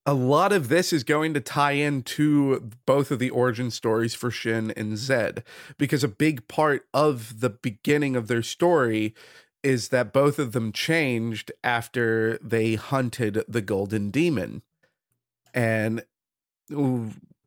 a 0.07 0.15
lot 0.15 0.53
of 0.53 0.69
this 0.69 0.93
is 0.93 1.05
going 1.05 1.35
to 1.35 1.41
tie 1.41 1.73
into 1.73 2.71
both 2.87 3.11
of 3.11 3.19
the 3.19 3.31
origin 3.31 3.71
stories 3.71 4.15
for 4.15 4.31
Shen 4.31 4.73
and 4.77 4.97
Zed 4.97 5.45
because 5.77 6.05
a 6.05 6.09
big 6.09 6.47
part 6.49 6.87
of 6.95 7.41
the 7.41 7.51
beginning 7.51 8.17
of 8.17 8.29
their 8.29 8.43
story 8.43 9.15
is 9.63 9.89
that 9.89 10.13
both 10.13 10.39
of 10.39 10.53
them 10.53 10.73
changed 10.73 11.53
after 11.63 12.39
they 12.39 12.75
hunted 12.75 13.45
the 13.47 13.61
golden 13.61 14.11
demon. 14.11 14.63
And 15.53 16.05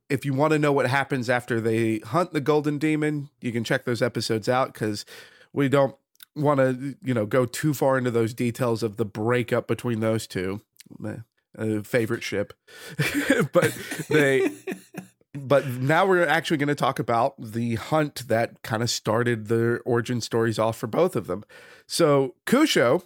if 0.09 0.25
you 0.25 0.33
want 0.33 0.53
to 0.53 0.59
know 0.59 0.71
what 0.71 0.87
happens 0.87 1.29
after 1.29 1.59
they 1.59 1.99
hunt 1.99 2.33
the 2.33 2.41
golden 2.41 2.77
demon, 2.77 3.29
you 3.41 3.51
can 3.51 3.63
check 3.63 3.85
those 3.85 4.01
episodes 4.01 4.47
out 4.47 4.73
because 4.73 5.05
we 5.53 5.69
don't 5.69 5.95
want 6.35 6.59
to, 6.59 6.95
you 7.03 7.13
know, 7.13 7.25
go 7.25 7.45
too 7.45 7.73
far 7.73 7.97
into 7.97 8.11
those 8.11 8.33
details 8.33 8.83
of 8.83 8.97
the 8.97 9.05
breakup 9.05 9.67
between 9.67 9.99
those 9.99 10.27
two. 10.27 10.61
Uh, 11.55 11.81
favorite 11.83 12.23
ship, 12.23 12.53
but 13.53 13.77
they 14.09 14.51
but 15.33 15.65
now 15.67 16.05
we're 16.05 16.27
actually 16.27 16.57
going 16.57 16.67
to 16.67 16.75
talk 16.75 16.99
about 16.99 17.33
the 17.39 17.75
hunt 17.75 18.27
that 18.27 18.61
kind 18.61 18.83
of 18.83 18.89
started 18.89 19.47
the 19.47 19.79
origin 19.85 20.21
stories 20.21 20.59
off 20.59 20.77
for 20.77 20.87
both 20.87 21.15
of 21.15 21.27
them. 21.27 21.43
So 21.87 22.35
Kusho 22.45 23.03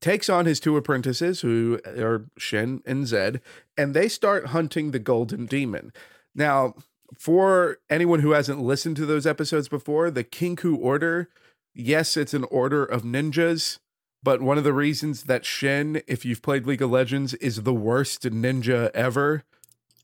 takes 0.00 0.28
on 0.28 0.46
his 0.46 0.60
two 0.60 0.76
apprentices, 0.76 1.40
who 1.40 1.80
are 1.86 2.26
Shen 2.36 2.82
and 2.86 3.06
Zed, 3.06 3.40
and 3.76 3.94
they 3.94 4.08
start 4.08 4.48
hunting 4.48 4.90
the 4.90 4.98
Golden 4.98 5.46
Demon. 5.46 5.92
Now, 6.34 6.74
for 7.16 7.78
anyone 7.88 8.20
who 8.20 8.32
hasn't 8.32 8.60
listened 8.60 8.96
to 8.96 9.06
those 9.06 9.26
episodes 9.26 9.68
before, 9.68 10.10
the 10.10 10.24
Kinkou 10.24 10.76
Order, 10.78 11.28
yes, 11.74 12.16
it's 12.16 12.34
an 12.34 12.44
order 12.44 12.84
of 12.84 13.02
ninjas, 13.02 13.78
but 14.22 14.42
one 14.42 14.58
of 14.58 14.64
the 14.64 14.72
reasons 14.72 15.24
that 15.24 15.44
Shen, 15.44 16.02
if 16.06 16.24
you've 16.24 16.42
played 16.42 16.66
League 16.66 16.82
of 16.82 16.90
Legends, 16.90 17.34
is 17.34 17.62
the 17.62 17.74
worst 17.74 18.22
ninja 18.22 18.90
ever 18.90 19.44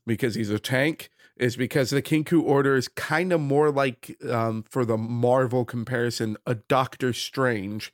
because 0.05 0.35
he's 0.35 0.49
a 0.49 0.59
tank 0.59 1.09
is 1.37 1.55
because 1.55 1.89
the 1.89 2.01
Kinkou 2.01 2.41
Order 2.41 2.75
is 2.75 2.87
kind 2.87 3.33
of 3.33 3.41
more 3.41 3.71
like, 3.71 4.17
um, 4.29 4.63
for 4.69 4.85
the 4.85 4.97
Marvel 4.97 5.65
comparison, 5.65 6.37
a 6.45 6.55
Doctor 6.55 7.13
Strange 7.13 7.93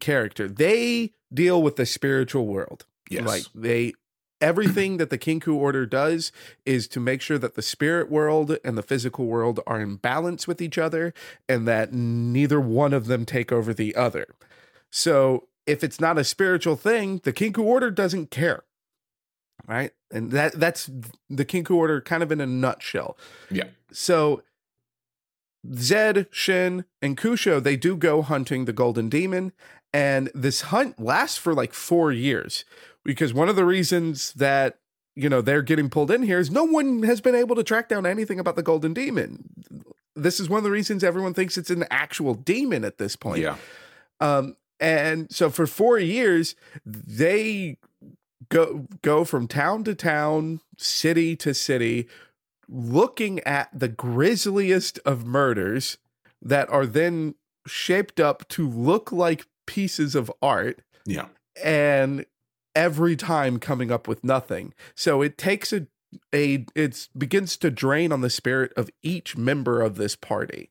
character. 0.00 0.48
They 0.48 1.12
deal 1.32 1.62
with 1.62 1.76
the 1.76 1.86
spiritual 1.86 2.46
world. 2.46 2.86
Yes. 3.10 3.26
Like 3.26 3.44
they 3.54 3.92
everything 4.40 4.98
that 4.98 5.10
the 5.10 5.18
Kinkou 5.18 5.54
Order 5.54 5.86
does 5.86 6.32
is 6.66 6.86
to 6.88 7.00
make 7.00 7.20
sure 7.20 7.38
that 7.38 7.54
the 7.54 7.62
spirit 7.62 8.10
world 8.10 8.56
and 8.64 8.76
the 8.76 8.82
physical 8.82 9.26
world 9.26 9.60
are 9.66 9.80
in 9.80 9.96
balance 9.96 10.46
with 10.46 10.60
each 10.60 10.76
other 10.76 11.14
and 11.48 11.66
that 11.66 11.92
neither 11.92 12.60
one 12.60 12.92
of 12.92 13.06
them 13.06 13.24
take 13.24 13.50
over 13.50 13.72
the 13.72 13.94
other. 13.96 14.26
So 14.90 15.48
if 15.66 15.82
it's 15.82 16.00
not 16.00 16.18
a 16.18 16.24
spiritual 16.24 16.76
thing, 16.76 17.20
the 17.24 17.32
Kinkou 17.32 17.64
Order 17.64 17.90
doesn't 17.90 18.30
care 18.30 18.64
right? 19.66 19.92
And 20.10 20.30
that 20.32 20.52
that's 20.54 20.90
the 21.28 21.44
Kinkou 21.44 21.76
order 21.76 22.00
kind 22.00 22.22
of 22.22 22.30
in 22.30 22.40
a 22.40 22.46
nutshell. 22.46 23.16
Yeah. 23.50 23.64
So 23.92 24.42
Zed, 25.72 26.26
Shen, 26.30 26.84
and 27.00 27.16
Kusho, 27.16 27.62
they 27.62 27.76
do 27.76 27.96
go 27.96 28.22
hunting 28.22 28.64
the 28.64 28.72
golden 28.72 29.08
demon, 29.08 29.52
and 29.92 30.30
this 30.34 30.62
hunt 30.62 31.00
lasts 31.00 31.38
for 31.38 31.54
like 31.54 31.72
four 31.72 32.12
years. 32.12 32.64
Because 33.04 33.34
one 33.34 33.48
of 33.48 33.56
the 33.56 33.66
reasons 33.66 34.32
that 34.34 34.78
you 35.14 35.28
know 35.28 35.40
they're 35.40 35.62
getting 35.62 35.90
pulled 35.90 36.10
in 36.10 36.22
here 36.22 36.38
is 36.38 36.50
no 36.50 36.64
one 36.64 37.02
has 37.02 37.20
been 37.20 37.34
able 37.34 37.56
to 37.56 37.62
track 37.62 37.88
down 37.88 38.06
anything 38.06 38.38
about 38.38 38.56
the 38.56 38.62
golden 38.62 38.94
demon. 38.94 39.44
This 40.16 40.38
is 40.38 40.48
one 40.48 40.58
of 40.58 40.64
the 40.64 40.70
reasons 40.70 41.02
everyone 41.02 41.34
thinks 41.34 41.58
it's 41.58 41.70
an 41.70 41.84
actual 41.90 42.34
demon 42.34 42.84
at 42.84 42.98
this 42.98 43.16
point. 43.16 43.42
Yeah. 43.42 43.56
Um, 44.20 44.56
and 44.80 45.32
so 45.32 45.50
for 45.50 45.66
four 45.66 45.98
years, 45.98 46.54
they 46.84 47.78
go 48.48 48.86
go 49.02 49.24
from 49.24 49.48
town 49.48 49.84
to 49.84 49.94
town, 49.94 50.60
city 50.76 51.36
to 51.36 51.54
city, 51.54 52.08
looking 52.68 53.40
at 53.40 53.68
the 53.72 53.88
grisliest 53.88 54.98
of 55.04 55.26
murders 55.26 55.98
that 56.40 56.68
are 56.70 56.86
then 56.86 57.34
shaped 57.66 58.20
up 58.20 58.46
to 58.48 58.68
look 58.68 59.10
like 59.10 59.46
pieces 59.66 60.14
of 60.14 60.30
art. 60.42 60.82
Yeah. 61.06 61.26
And 61.62 62.26
every 62.74 63.16
time 63.16 63.58
coming 63.58 63.90
up 63.90 64.08
with 64.08 64.24
nothing. 64.24 64.74
So 64.94 65.22
it 65.22 65.38
takes 65.38 65.72
a 65.72 65.86
a 66.32 66.64
it 66.74 67.08
begins 67.16 67.56
to 67.56 67.70
drain 67.70 68.12
on 68.12 68.20
the 68.20 68.30
spirit 68.30 68.72
of 68.76 68.88
each 69.02 69.36
member 69.36 69.80
of 69.80 69.96
this 69.96 70.16
party. 70.16 70.70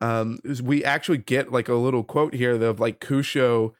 Um 0.00 0.38
we 0.62 0.84
actually 0.84 1.18
get 1.18 1.52
like 1.52 1.68
a 1.68 1.74
little 1.74 2.04
quote 2.04 2.34
here 2.34 2.60
of 2.62 2.80
like 2.80 3.00
Kusho 3.00 3.74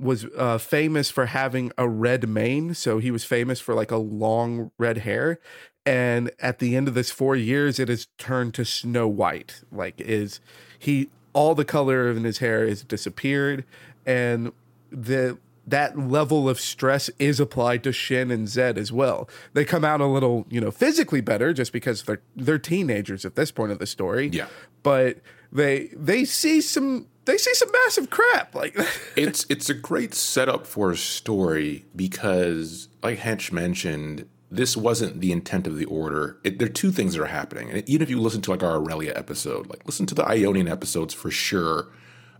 was 0.00 0.26
uh, 0.36 0.58
famous 0.58 1.10
for 1.10 1.26
having 1.26 1.72
a 1.76 1.88
red 1.88 2.28
mane. 2.28 2.74
So 2.74 2.98
he 2.98 3.10
was 3.10 3.24
famous 3.24 3.60
for 3.60 3.74
like 3.74 3.90
a 3.90 3.96
long 3.96 4.70
red 4.78 4.98
hair. 4.98 5.38
And 5.86 6.30
at 6.40 6.58
the 6.58 6.76
end 6.76 6.88
of 6.88 6.94
this 6.94 7.10
four 7.10 7.36
years, 7.36 7.78
it 7.78 7.88
has 7.88 8.08
turned 8.18 8.54
to 8.54 8.64
snow 8.64 9.06
white. 9.08 9.62
Like 9.70 10.00
is 10.00 10.40
he 10.78 11.10
all 11.32 11.54
the 11.54 11.64
color 11.64 12.10
in 12.10 12.24
his 12.24 12.38
hair 12.38 12.64
is 12.64 12.82
disappeared. 12.82 13.64
And 14.06 14.52
the 14.90 15.38
that 15.66 15.96
level 15.96 16.48
of 16.48 16.58
stress 16.58 17.10
is 17.18 17.38
applied 17.38 17.84
to 17.84 17.92
Shen 17.92 18.30
and 18.30 18.48
Zed 18.48 18.76
as 18.76 18.92
well. 18.92 19.28
They 19.52 19.64
come 19.64 19.84
out 19.84 20.00
a 20.00 20.06
little, 20.06 20.46
you 20.50 20.60
know, 20.60 20.70
physically 20.70 21.20
better 21.20 21.52
just 21.52 21.72
because 21.72 22.04
they're 22.04 22.22
they're 22.34 22.58
teenagers 22.58 23.24
at 23.24 23.36
this 23.36 23.50
point 23.50 23.72
of 23.72 23.78
the 23.78 23.86
story. 23.86 24.28
Yeah. 24.28 24.46
But 24.82 25.18
they 25.52 25.90
they 25.94 26.24
see 26.24 26.60
some 26.60 27.06
they 27.30 27.38
see 27.38 27.54
some 27.54 27.70
massive 27.72 28.10
crap. 28.10 28.54
Like 28.54 28.76
it's 29.16 29.46
it's 29.48 29.70
a 29.70 29.74
great 29.74 30.14
setup 30.14 30.66
for 30.66 30.90
a 30.90 30.96
story 30.96 31.84
because, 31.94 32.88
like 33.02 33.18
Hetch 33.18 33.52
mentioned, 33.52 34.28
this 34.50 34.76
wasn't 34.76 35.20
the 35.20 35.32
intent 35.32 35.66
of 35.66 35.78
the 35.78 35.84
order. 35.84 36.38
It, 36.44 36.58
there 36.58 36.66
are 36.66 36.72
two 36.72 36.90
things 36.90 37.14
that 37.14 37.22
are 37.22 37.26
happening, 37.26 37.70
and 37.70 37.88
even 37.88 38.02
if 38.02 38.10
you 38.10 38.20
listen 38.20 38.42
to 38.42 38.50
like 38.50 38.62
our 38.62 38.78
Irelia 38.78 39.16
episode, 39.16 39.68
like 39.68 39.86
listen 39.86 40.06
to 40.06 40.14
the 40.14 40.26
Ionian 40.26 40.68
episodes 40.68 41.14
for 41.14 41.30
sure, 41.30 41.88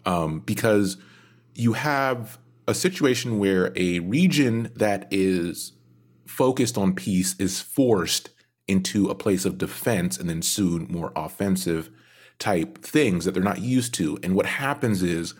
um, 0.04 0.40
because 0.40 0.96
you 1.54 1.74
have 1.74 2.38
a 2.66 2.74
situation 2.74 3.38
where 3.38 3.72
a 3.76 4.00
region 4.00 4.70
that 4.76 5.08
is 5.10 5.72
focused 6.26 6.78
on 6.78 6.94
peace 6.94 7.34
is 7.38 7.60
forced 7.60 8.30
into 8.68 9.08
a 9.08 9.14
place 9.16 9.44
of 9.44 9.58
defense 9.58 10.16
and 10.16 10.30
then 10.30 10.42
soon 10.42 10.86
more 10.88 11.12
offensive 11.16 11.90
type 12.40 12.78
things 12.78 13.24
that 13.24 13.32
they're 13.32 13.42
not 13.42 13.60
used 13.60 13.94
to. 13.94 14.18
And 14.22 14.34
what 14.34 14.46
happens 14.46 15.02
is 15.02 15.34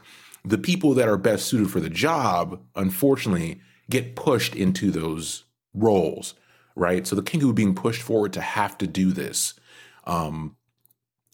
the 0.44 0.58
people 0.58 0.94
that 0.94 1.08
are 1.08 1.16
best 1.16 1.46
suited 1.46 1.70
for 1.70 1.80
the 1.80 1.90
job, 1.90 2.62
unfortunately, 2.76 3.60
get 3.90 4.14
pushed 4.14 4.54
into 4.54 4.90
those 4.90 5.44
roles, 5.74 6.34
right? 6.76 7.06
So 7.06 7.16
the 7.16 7.22
Kinkou 7.22 7.54
being 7.54 7.74
pushed 7.74 8.02
forward 8.02 8.32
to 8.34 8.40
have 8.40 8.78
to 8.78 8.86
do 8.86 9.12
this 9.12 9.54
um, 10.04 10.56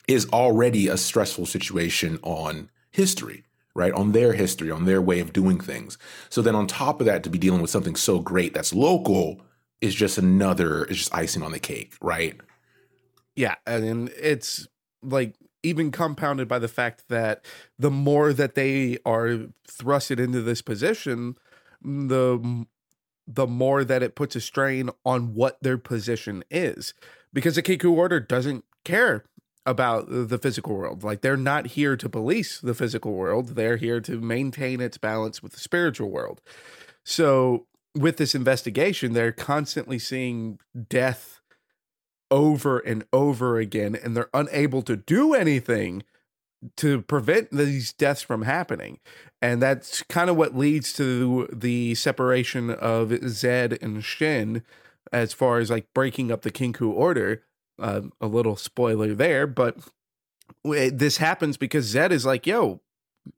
is 0.08 0.26
already 0.30 0.88
a 0.88 0.96
stressful 0.96 1.46
situation 1.46 2.18
on 2.22 2.70
history, 2.90 3.44
right? 3.74 3.92
On 3.92 4.12
their 4.12 4.32
history, 4.32 4.70
on 4.70 4.86
their 4.86 5.02
way 5.02 5.20
of 5.20 5.32
doing 5.32 5.60
things. 5.60 5.98
So 6.30 6.42
then 6.42 6.54
on 6.54 6.66
top 6.66 7.00
of 7.00 7.06
that, 7.06 7.22
to 7.24 7.30
be 7.30 7.38
dealing 7.38 7.60
with 7.60 7.70
something 7.70 7.96
so 7.96 8.20
great 8.20 8.54
that's 8.54 8.72
local 8.72 9.42
is 9.80 9.94
just 9.94 10.16
another, 10.16 10.84
is 10.84 10.96
just 10.98 11.14
icing 11.14 11.42
on 11.42 11.52
the 11.52 11.58
cake, 11.58 11.94
right? 12.00 12.40
Yeah. 13.34 13.56
And 13.66 14.08
it's 14.10 14.66
like 15.02 15.34
even 15.66 15.90
compounded 15.90 16.46
by 16.46 16.58
the 16.58 16.68
fact 16.68 17.08
that 17.08 17.44
the 17.78 17.90
more 17.90 18.32
that 18.32 18.54
they 18.54 18.98
are 19.04 19.46
thrusted 19.68 20.18
into 20.18 20.40
this 20.40 20.62
position, 20.62 21.36
the 21.82 22.66
the 23.26 23.46
more 23.46 23.82
that 23.82 24.04
it 24.04 24.14
puts 24.14 24.36
a 24.36 24.40
strain 24.40 24.88
on 25.04 25.34
what 25.34 25.60
their 25.60 25.76
position 25.76 26.44
is. 26.48 26.94
Because 27.32 27.56
the 27.56 27.62
Kinkou 27.62 27.90
Order 27.90 28.20
doesn't 28.20 28.64
care 28.84 29.24
about 29.66 30.06
the 30.08 30.38
physical 30.38 30.76
world. 30.76 31.02
Like 31.02 31.22
they're 31.22 31.36
not 31.36 31.66
here 31.68 31.96
to 31.96 32.08
police 32.08 32.60
the 32.60 32.74
physical 32.74 33.14
world. 33.14 33.56
They're 33.56 33.78
here 33.78 34.00
to 34.02 34.20
maintain 34.20 34.80
its 34.80 34.96
balance 34.96 35.42
with 35.42 35.52
the 35.52 35.60
spiritual 35.60 36.08
world. 36.08 36.40
So 37.02 37.66
with 37.92 38.16
this 38.16 38.36
investigation, 38.36 39.12
they're 39.12 39.32
constantly 39.32 39.98
seeing 39.98 40.60
death 40.88 41.35
over 42.30 42.78
and 42.78 43.04
over 43.12 43.58
again, 43.58 43.94
and 43.94 44.16
they're 44.16 44.30
unable 44.34 44.82
to 44.82 44.96
do 44.96 45.34
anything 45.34 46.02
to 46.76 47.02
prevent 47.02 47.50
these 47.50 47.92
deaths 47.92 48.22
from 48.22 48.42
happening. 48.42 48.98
And 49.42 49.62
that's 49.62 50.02
kind 50.04 50.30
of 50.30 50.36
what 50.36 50.56
leads 50.56 50.92
to 50.94 51.48
the 51.52 51.94
separation 51.94 52.70
of 52.70 53.28
Zed 53.28 53.78
and 53.80 54.02
Shen 54.02 54.62
as 55.12 55.32
far 55.32 55.58
as 55.58 55.70
like 55.70 55.86
breaking 55.94 56.32
up 56.32 56.42
the 56.42 56.50
Kinkou 56.50 56.90
order. 56.90 57.42
Uh, 57.78 58.00
a 58.22 58.26
little 58.26 58.56
spoiler 58.56 59.14
there, 59.14 59.46
but 59.46 59.76
this 60.64 61.18
happens 61.18 61.58
because 61.58 61.84
Zed 61.84 62.10
is 62.10 62.24
like, 62.24 62.46
yo, 62.46 62.80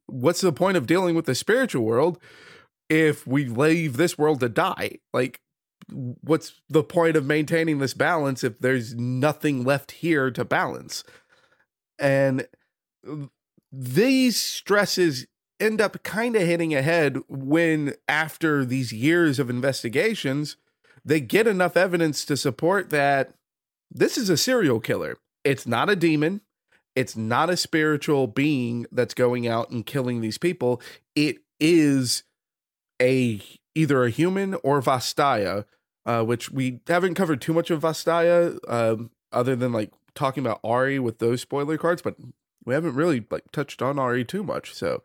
what's 0.07 0.41
the 0.41 0.53
point 0.53 0.77
of 0.77 0.87
dealing 0.87 1.17
with 1.17 1.27
the 1.27 1.35
spiritual 1.35 1.85
world 1.85 2.19
if 2.89 3.27
we 3.27 3.47
leave 3.47 3.97
this 3.97 4.17
world 4.17 4.39
to 4.39 4.49
die? 4.49 4.99
Like, 5.13 5.41
what's 5.91 6.61
the 6.69 6.83
point 6.83 7.17
of 7.17 7.27
maintaining 7.27 7.79
this 7.79 7.95
balance 7.95 8.45
if 8.45 8.59
there's 8.59 8.95
nothing 8.95 9.65
left 9.65 9.93
here 9.93 10.31
to 10.31 10.45
balance? 10.45 11.05
And 11.99 12.47
these 13.73 14.37
stresses 14.37 15.27
end 15.61 15.81
up 15.81 16.03
kind 16.03 16.37
of 16.37 16.43
hitting 16.43 16.75
ahead 16.75 17.19
when, 17.29 17.95
after 18.07 18.65
these 18.65 18.93
years 18.93 19.39
of 19.39 19.51
investigations, 19.51 20.57
they 21.05 21.21
get 21.21 21.47
enough 21.47 21.77
evidence 21.77 22.25
to 22.27 22.37
support 22.37 22.91
that 22.91 23.35
this 23.91 24.19
is 24.19 24.31
a 24.31 24.37
serial 24.37 24.81
killer. 24.81 25.17
It's 25.45 25.67
not 25.67 25.91
a 25.91 25.97
demon. 25.97 26.43
It's 26.95 27.17
not 27.17 27.51
a 27.51 27.57
spiritual 27.57 28.27
being 28.27 28.87
that's 28.93 29.15
going 29.15 29.47
out 29.47 29.71
and 29.71 29.87
killing 29.87 30.21
these 30.21 30.39
people. 30.39 30.83
It 31.15 31.39
is 31.61 32.25
a 33.01 33.41
either 33.75 34.05
a 34.05 34.11
human 34.11 34.55
or 34.65 34.83
Vastaya 34.83 35.65
uh, 36.09 36.25
which 36.25 36.51
we 36.51 36.81
haven't 36.89 37.15
covered 37.15 37.39
too 37.39 37.53
much 37.53 37.71
of 37.71 37.83
Vastaya, 37.83 38.59
um, 38.67 39.11
other 39.31 39.55
than 39.55 39.73
like 39.73 39.93
talking 40.15 40.45
about 40.45 40.63
Ahri 40.63 40.99
with 40.99 41.19
those 41.19 41.43
spoiler 41.43 41.77
cards, 41.77 42.01
but 42.01 42.17
we 42.65 42.73
haven't 42.73 42.95
really 42.95 43.27
like 43.31 43.53
touched 43.53 43.83
on 43.83 43.97
Ahri 43.97 44.27
too 44.27 44.43
much. 44.43 44.73
So 44.73 45.03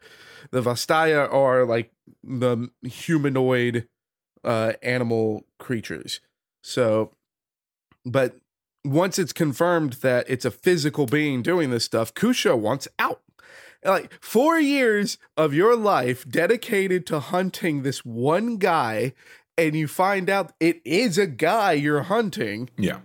the 0.51 0.61
Vastaya 0.61 1.31
are 1.31 1.65
like 1.65 1.91
the 2.23 2.69
humanoid 2.83 3.85
uh, 4.45 4.73
animal 4.81 5.43
creatures. 5.59 6.21
So, 6.63 7.11
but 8.05 8.37
once 8.85 9.19
it's 9.19 9.33
confirmed 9.33 9.93
that 10.03 10.25
it's 10.29 10.45
a 10.45 10.51
physical 10.51 11.05
being 11.05 11.41
doing 11.41 11.69
this 11.69 11.83
stuff, 11.83 12.13
Kusho 12.13 12.57
wants 12.57 12.87
out. 12.97 13.19
Like 13.85 14.13
four 14.21 14.57
years 14.57 15.17
of 15.35 15.53
your 15.53 15.75
life 15.75 16.25
dedicated 16.29 17.05
to 17.07 17.19
hunting 17.19 17.83
this 17.83 18.05
one 18.05 18.55
guy 18.55 19.11
and 19.57 19.75
you 19.75 19.87
find 19.87 20.29
out 20.29 20.53
it 20.59 20.81
is 20.85 21.17
a 21.17 21.27
guy 21.27 21.73
you're 21.73 22.03
hunting. 22.03 22.69
Yeah. 22.77 22.99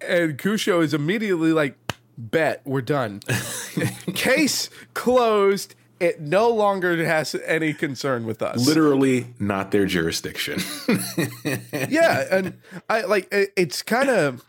And 0.00 0.38
Kusho 0.38 0.82
is 0.82 0.94
immediately 0.94 1.52
like, 1.52 1.76
bet, 2.16 2.62
we're 2.64 2.82
done. 2.82 3.20
Case 4.14 4.70
closed. 4.94 5.74
It 6.00 6.20
no 6.20 6.48
longer 6.48 7.04
has 7.04 7.34
any 7.44 7.74
concern 7.74 8.24
with 8.24 8.40
us. 8.40 8.64
Literally 8.64 9.34
not 9.40 9.72
their 9.72 9.86
jurisdiction. 9.86 10.60
yeah. 11.72 12.24
And 12.30 12.58
I 12.88 13.02
like 13.02 13.32
it, 13.32 13.52
it's 13.56 13.82
kind 13.82 14.08
of 14.08 14.44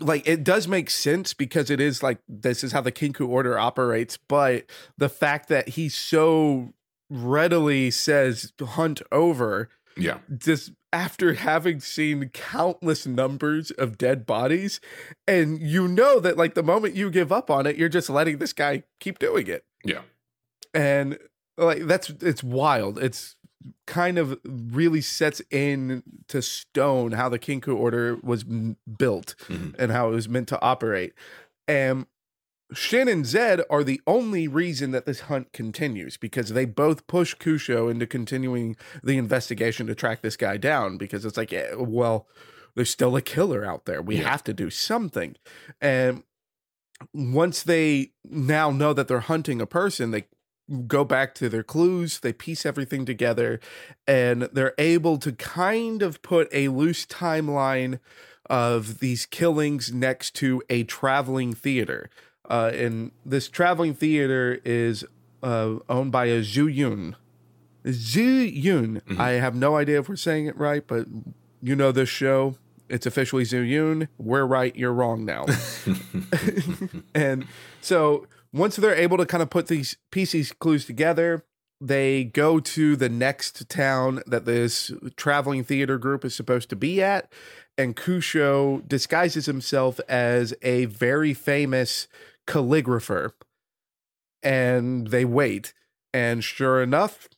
like 0.00 0.28
it 0.28 0.44
does 0.44 0.68
make 0.68 0.90
sense 0.90 1.32
because 1.32 1.70
it 1.70 1.80
is 1.80 2.02
like 2.02 2.18
this 2.28 2.62
is 2.62 2.72
how 2.72 2.82
the 2.82 2.92
Kinkou 2.92 3.26
order 3.26 3.58
operates, 3.58 4.18
but 4.28 4.66
the 4.98 5.08
fact 5.08 5.48
that 5.48 5.70
he 5.70 5.88
so 5.88 6.74
readily 7.08 7.90
says 7.90 8.52
hunt 8.58 9.02
over 9.12 9.68
yeah 9.98 10.18
just 10.38 10.72
after 10.92 11.34
having 11.34 11.80
seen 11.80 12.28
countless 12.28 13.06
numbers 13.06 13.70
of 13.72 13.96
dead 13.96 14.26
bodies 14.26 14.80
and 15.26 15.60
you 15.60 15.88
know 15.88 16.20
that 16.20 16.36
like 16.36 16.54
the 16.54 16.62
moment 16.62 16.94
you 16.94 17.10
give 17.10 17.32
up 17.32 17.50
on 17.50 17.66
it 17.66 17.76
you're 17.76 17.88
just 17.88 18.10
letting 18.10 18.38
this 18.38 18.52
guy 18.52 18.82
keep 19.00 19.18
doing 19.18 19.46
it. 19.46 19.64
Yeah. 19.84 20.02
And 20.74 21.18
like 21.56 21.86
that's 21.86 22.10
it's 22.20 22.42
wild. 22.42 22.98
It's 22.98 23.36
kind 23.86 24.18
of 24.18 24.38
really 24.44 25.00
sets 25.00 25.40
in 25.50 26.02
to 26.28 26.42
stone 26.42 27.12
how 27.12 27.28
the 27.28 27.38
Kinkou 27.38 27.76
order 27.76 28.16
was 28.22 28.44
built 28.44 29.34
mm-hmm. 29.48 29.70
and 29.78 29.92
how 29.92 30.08
it 30.08 30.12
was 30.12 30.28
meant 30.28 30.48
to 30.48 30.60
operate. 30.60 31.14
And 31.68 32.06
Shen 32.74 33.08
and 33.08 33.26
Zed 33.26 33.62
are 33.70 33.84
the 33.84 34.00
only 34.06 34.48
reason 34.48 34.90
that 34.92 35.06
this 35.06 35.20
hunt 35.20 35.52
continues 35.52 36.16
because 36.16 36.50
they 36.50 36.64
both 36.64 37.06
push 37.06 37.34
Kusho 37.34 37.90
into 37.90 38.06
continuing 38.06 38.76
the 39.02 39.18
investigation 39.18 39.86
to 39.86 39.94
track 39.94 40.22
this 40.22 40.36
guy 40.36 40.56
down 40.56 40.96
because 40.96 41.24
it's 41.24 41.36
like, 41.36 41.52
yeah, 41.52 41.74
well, 41.74 42.26
there's 42.74 42.90
still 42.90 43.16
a 43.16 43.22
killer 43.22 43.64
out 43.64 43.84
there. 43.84 44.00
We 44.00 44.18
yeah. 44.18 44.30
have 44.30 44.44
to 44.44 44.54
do 44.54 44.70
something. 44.70 45.36
And 45.80 46.22
once 47.12 47.62
they 47.62 48.12
now 48.24 48.70
know 48.70 48.92
that 48.92 49.08
they're 49.08 49.20
hunting 49.20 49.60
a 49.60 49.66
person, 49.66 50.10
they 50.10 50.24
go 50.86 51.04
back 51.04 51.34
to 51.34 51.48
their 51.48 51.62
clues, 51.62 52.20
they 52.20 52.32
piece 52.32 52.64
everything 52.64 53.04
together, 53.04 53.60
and 54.06 54.42
they're 54.52 54.74
able 54.78 55.18
to 55.18 55.32
kind 55.32 56.02
of 56.02 56.22
put 56.22 56.48
a 56.52 56.68
loose 56.68 57.04
timeline 57.04 57.98
of 58.48 59.00
these 59.00 59.26
killings 59.26 59.92
next 59.92 60.34
to 60.36 60.62
a 60.68 60.84
traveling 60.84 61.52
theater 61.52 62.10
uh, 62.52 62.70
and 62.74 63.12
this 63.24 63.48
traveling 63.48 63.94
theater 63.94 64.60
is 64.62 65.06
uh, 65.42 65.76
owned 65.88 66.12
by 66.12 66.26
a 66.26 66.42
Zhu 66.42 66.72
Yun. 66.72 67.16
Zhu 67.86 68.52
Yun. 68.54 69.00
Mm-hmm. 69.00 69.20
I 69.20 69.30
have 69.30 69.54
no 69.54 69.76
idea 69.76 69.98
if 69.98 70.08
we're 70.08 70.16
saying 70.16 70.46
it 70.46 70.56
right, 70.58 70.86
but 70.86 71.06
you 71.62 71.74
know 71.74 71.92
this 71.92 72.10
show. 72.10 72.56
It's 72.90 73.06
officially 73.06 73.44
Zhu 73.44 73.66
Yun. 73.66 74.08
We're 74.18 74.44
right. 74.44 74.76
You're 74.76 74.92
wrong 74.92 75.24
now. 75.24 75.46
and 77.14 77.46
so 77.80 78.26
once 78.52 78.76
they're 78.76 78.94
able 78.94 79.16
to 79.16 79.24
kind 79.24 79.42
of 79.42 79.48
put 79.48 79.68
these 79.68 79.96
pieces 80.10 80.52
clues 80.52 80.84
together, 80.84 81.46
they 81.80 82.22
go 82.22 82.60
to 82.60 82.96
the 82.96 83.08
next 83.08 83.66
town 83.70 84.20
that 84.26 84.44
this 84.44 84.92
traveling 85.16 85.64
theater 85.64 85.96
group 85.96 86.22
is 86.22 86.34
supposed 86.34 86.68
to 86.68 86.76
be 86.76 87.02
at. 87.02 87.32
And 87.78 87.96
Kusho 87.96 88.86
disguises 88.86 89.46
himself 89.46 89.98
as 90.06 90.52
a 90.60 90.84
very 90.84 91.32
famous 91.32 92.06
calligrapher 92.46 93.32
and 94.42 95.08
they 95.08 95.24
wait 95.24 95.72
and 96.12 96.42
sure 96.42 96.82
enough 96.82 97.28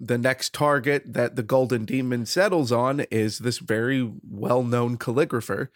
the 0.00 0.18
next 0.18 0.54
target 0.54 1.12
that 1.12 1.36
the 1.36 1.42
Golden 1.42 1.84
Demon 1.84 2.24
settles 2.24 2.72
on 2.72 3.00
is 3.10 3.40
this 3.40 3.58
very 3.58 4.10
well 4.28 4.62
known 4.62 4.96
calligrapher. 4.96 5.68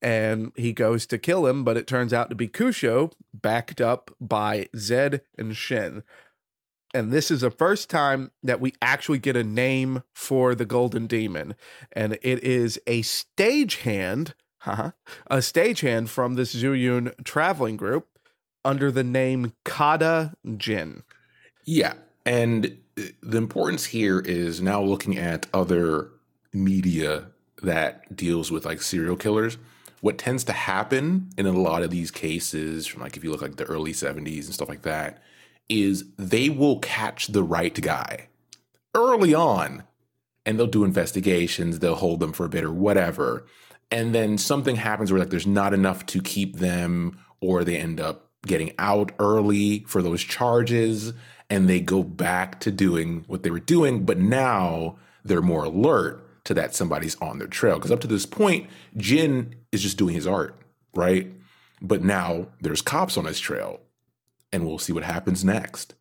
And 0.00 0.52
he 0.56 0.72
goes 0.72 1.06
to 1.06 1.18
kill 1.18 1.46
him, 1.46 1.64
but 1.64 1.76
it 1.76 1.86
turns 1.86 2.12
out 2.12 2.30
to 2.30 2.36
be 2.36 2.48
Kusho, 2.48 3.12
backed 3.34 3.80
up 3.80 4.12
by 4.20 4.68
Zed 4.76 5.22
and 5.36 5.56
Shen. 5.56 6.04
And 6.94 7.12
this 7.12 7.30
is 7.30 7.40
the 7.40 7.50
first 7.50 7.90
time 7.90 8.30
that 8.42 8.60
we 8.60 8.72
actually 8.80 9.18
get 9.18 9.36
a 9.36 9.42
name 9.42 10.02
for 10.14 10.54
the 10.54 10.64
Golden 10.64 11.06
Demon. 11.06 11.56
And 11.92 12.18
it 12.22 12.42
is 12.44 12.80
a 12.86 13.02
stagehand, 13.02 14.34
huh, 14.74 14.90
a 15.28 15.36
stagehand 15.36 16.08
from 16.08 16.34
this 16.34 16.54
Zuyun 16.54 17.12
traveling 17.24 17.76
group 17.76 18.08
under 18.64 18.90
the 18.90 19.04
name 19.04 19.52
Khada 19.64 20.34
Jhin. 20.44 21.02
Yeah. 21.64 21.94
And 22.24 22.78
uh, 22.98 23.02
the 23.22 23.38
importance 23.38 23.84
here 23.86 24.18
is 24.18 24.60
now 24.60 24.82
looking 24.82 25.16
at 25.16 25.46
other 25.54 26.10
media 26.52 27.26
that 27.62 28.14
deals 28.14 28.50
with 28.50 28.64
like 28.64 28.82
serial 28.82 29.16
killers. 29.16 29.58
What 30.00 30.18
tends 30.18 30.44
to 30.44 30.52
happen 30.52 31.30
in 31.38 31.46
a 31.46 31.52
lot 31.52 31.82
of 31.82 31.90
these 31.90 32.10
cases, 32.10 32.86
from 32.86 33.02
like 33.02 33.16
if 33.16 33.24
you 33.24 33.30
look 33.30 33.42
like 33.42 33.56
the 33.56 33.64
early 33.64 33.92
70s 33.92 34.44
and 34.44 34.54
stuff 34.54 34.68
like 34.68 34.82
that, 34.82 35.22
is 35.68 36.04
they 36.16 36.48
will 36.48 36.78
catch 36.80 37.28
the 37.28 37.42
right 37.42 37.80
guy 37.80 38.28
early 38.94 39.34
on 39.34 39.84
and 40.44 40.58
they'll 40.58 40.66
do 40.66 40.84
investigations, 40.84 41.80
they'll 41.80 41.96
hold 41.96 42.20
them 42.20 42.32
for 42.32 42.46
a 42.46 42.48
bit 42.48 42.64
or 42.64 42.72
whatever. 42.72 43.46
And 43.96 44.14
then 44.14 44.36
something 44.36 44.76
happens 44.76 45.10
where 45.10 45.18
like 45.18 45.30
there's 45.30 45.46
not 45.46 45.72
enough 45.72 46.04
to 46.06 46.20
keep 46.20 46.56
them 46.56 47.18
or 47.40 47.64
they 47.64 47.78
end 47.78 47.98
up 47.98 48.28
getting 48.46 48.72
out 48.78 49.10
early 49.18 49.84
for 49.88 50.02
those 50.02 50.22
charges 50.22 51.14
and 51.48 51.66
they 51.66 51.80
go 51.80 52.02
back 52.02 52.60
to 52.60 52.70
doing 52.70 53.24
what 53.26 53.42
they 53.42 53.50
were 53.50 53.58
doing, 53.58 54.04
but 54.04 54.18
now 54.18 54.98
they're 55.24 55.40
more 55.40 55.64
alert 55.64 56.22
to 56.44 56.52
that 56.52 56.74
somebody's 56.74 57.16
on 57.22 57.38
their 57.38 57.48
trail. 57.48 57.76
Because 57.76 57.90
up 57.90 58.02
to 58.02 58.06
this 58.06 58.26
point, 58.26 58.68
Jin 58.98 59.54
is 59.72 59.82
just 59.82 59.96
doing 59.96 60.14
his 60.14 60.26
art, 60.26 60.60
right? 60.94 61.32
But 61.80 62.04
now 62.04 62.48
there's 62.60 62.82
cops 62.82 63.16
on 63.16 63.24
his 63.24 63.40
trail, 63.40 63.80
and 64.52 64.66
we'll 64.66 64.78
see 64.78 64.92
what 64.92 65.04
happens 65.04 65.42
next. 65.42 65.94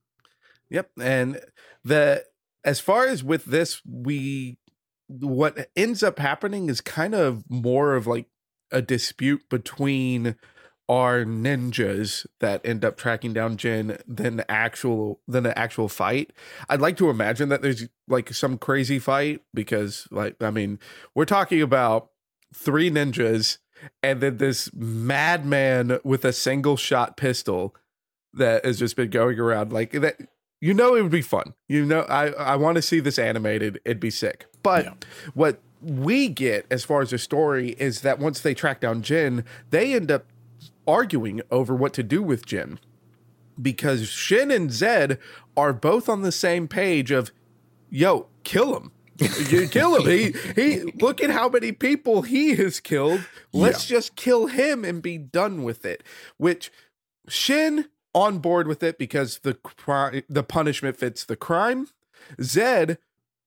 Yep. 0.69 0.89
And 0.99 1.39
the 1.85 2.25
as 2.65 2.81
far 2.81 3.07
as 3.07 3.23
with 3.23 3.45
this, 3.45 3.81
we 3.85 4.57
what 5.07 5.69
ends 5.75 6.03
up 6.03 6.19
happening 6.19 6.69
is 6.69 6.81
kind 6.81 7.15
of 7.15 7.43
more 7.49 7.95
of 7.95 8.07
like 8.07 8.27
a 8.71 8.81
dispute 8.81 9.47
between 9.49 10.35
our 10.87 11.25
ninjas 11.25 12.25
that 12.39 12.61
end 12.63 12.85
up 12.85 12.95
tracking 12.95 13.33
down 13.33 13.57
Jhin 13.57 13.99
than 14.07 14.37
the 14.37 14.49
actual 14.49 15.19
than 15.27 15.43
the 15.43 15.57
actual 15.57 15.89
fight. 15.89 16.31
I'd 16.69 16.81
like 16.81 16.97
to 16.97 17.09
imagine 17.09 17.49
that 17.49 17.61
there's 17.61 17.87
like 18.07 18.33
some 18.33 18.57
crazy 18.57 18.99
fight 18.99 19.41
because 19.53 20.07
like 20.11 20.41
I 20.41 20.51
mean, 20.51 20.79
we're 21.15 21.25
talking 21.25 21.61
about 21.61 22.09
three 22.53 22.91
ninjas 22.91 23.57
and 24.03 24.21
then 24.21 24.37
this 24.37 24.69
madman 24.73 25.99
with 26.03 26.23
a 26.23 26.33
single 26.33 26.77
shot 26.77 27.17
pistol 27.17 27.75
that 28.33 28.65
has 28.65 28.79
just 28.79 28.95
been 28.95 29.09
going 29.09 29.39
around 29.39 29.73
like 29.73 29.91
that 29.91 30.17
you 30.65 30.73
know 30.73 30.95
it 30.95 31.03
would 31.03 31.11
be 31.11 31.21
fun. 31.21 31.53
You 31.67 31.85
know 31.85 32.01
I 32.01 32.29
I 32.31 32.55
want 32.55 32.77
to 32.77 32.81
see 32.81 32.99
this 32.99 33.19
animated. 33.19 33.79
It'd 33.85 33.99
be 33.99 34.09
sick. 34.09 34.47
But 34.63 34.85
yeah. 34.85 34.93
what 35.35 35.59
we 35.79 36.27
get 36.27 36.65
as 36.71 36.83
far 36.83 37.01
as 37.01 37.11
the 37.11 37.19
story 37.19 37.75
is 37.77 38.01
that 38.01 38.17
once 38.17 38.39
they 38.39 38.55
track 38.55 38.81
down 38.81 39.03
Jhin, 39.03 39.45
they 39.69 39.93
end 39.93 40.09
up 40.09 40.25
arguing 40.87 41.43
over 41.51 41.75
what 41.75 41.93
to 41.93 42.03
do 42.03 42.23
with 42.23 42.47
Jhin 42.47 42.79
because 43.61 44.09
Shen 44.09 44.49
and 44.49 44.71
Zed 44.71 45.19
are 45.55 45.71
both 45.71 46.09
on 46.09 46.23
the 46.23 46.31
same 46.31 46.67
page 46.67 47.11
of, 47.11 47.31
yo, 47.91 48.27
kill 48.43 48.75
him. 48.75 48.91
you 49.49 49.67
kill 49.67 49.95
him. 49.97 50.09
He 50.09 50.33
he 50.55 50.81
look 50.99 51.21
at 51.23 51.29
how 51.29 51.47
many 51.47 51.73
people 51.73 52.23
he 52.23 52.55
has 52.55 52.79
killed. 52.79 53.21
Let's 53.53 53.87
yeah. 53.87 53.97
just 53.97 54.15
kill 54.15 54.47
him 54.47 54.83
and 54.83 54.99
be 54.99 55.19
done 55.19 55.63
with 55.63 55.85
it. 55.85 56.03
Which 56.37 56.71
Shen 57.27 57.85
on 58.15 58.39
board 58.39 58.67
with 58.67 58.81
it 58.81 58.97
because 58.97 59.39
the 59.39 59.57
the 60.29 60.43
punishment 60.43 60.97
fits 60.97 61.23
the 61.23 61.35
crime. 61.35 61.87
Zed 62.41 62.97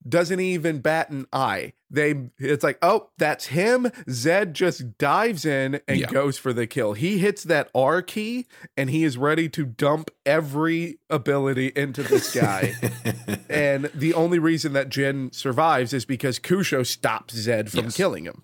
doesn't 0.06 0.38
even 0.38 0.78
bat 0.80 1.10
an 1.10 1.26
eye. 1.32 1.72
They 1.90 2.30
it's 2.38 2.62
like, 2.62 2.78
oh, 2.82 3.08
that's 3.18 3.46
him. 3.46 3.90
Zed 4.08 4.54
just 4.54 4.98
dives 4.98 5.44
in 5.44 5.80
and 5.88 6.00
yeah. 6.00 6.06
goes 6.06 6.38
for 6.38 6.52
the 6.52 6.66
kill. 6.66 6.92
He 6.92 7.18
hits 7.18 7.42
that 7.44 7.70
R 7.74 8.02
key 8.02 8.46
and 8.76 8.90
he 8.90 9.04
is 9.04 9.16
ready 9.16 9.48
to 9.48 9.64
dump 9.64 10.10
every 10.24 10.98
ability 11.08 11.72
into 11.74 12.02
this 12.02 12.32
guy. 12.34 12.74
and 13.48 13.90
the 13.94 14.14
only 14.14 14.38
reason 14.38 14.74
that 14.74 14.90
Jhin 14.90 15.34
survives 15.34 15.92
is 15.92 16.04
because 16.04 16.38
Kusho 16.38 16.86
stops 16.86 17.34
Zed 17.34 17.70
from 17.70 17.84
yes. 17.84 17.96
killing 17.96 18.24
him. 18.24 18.42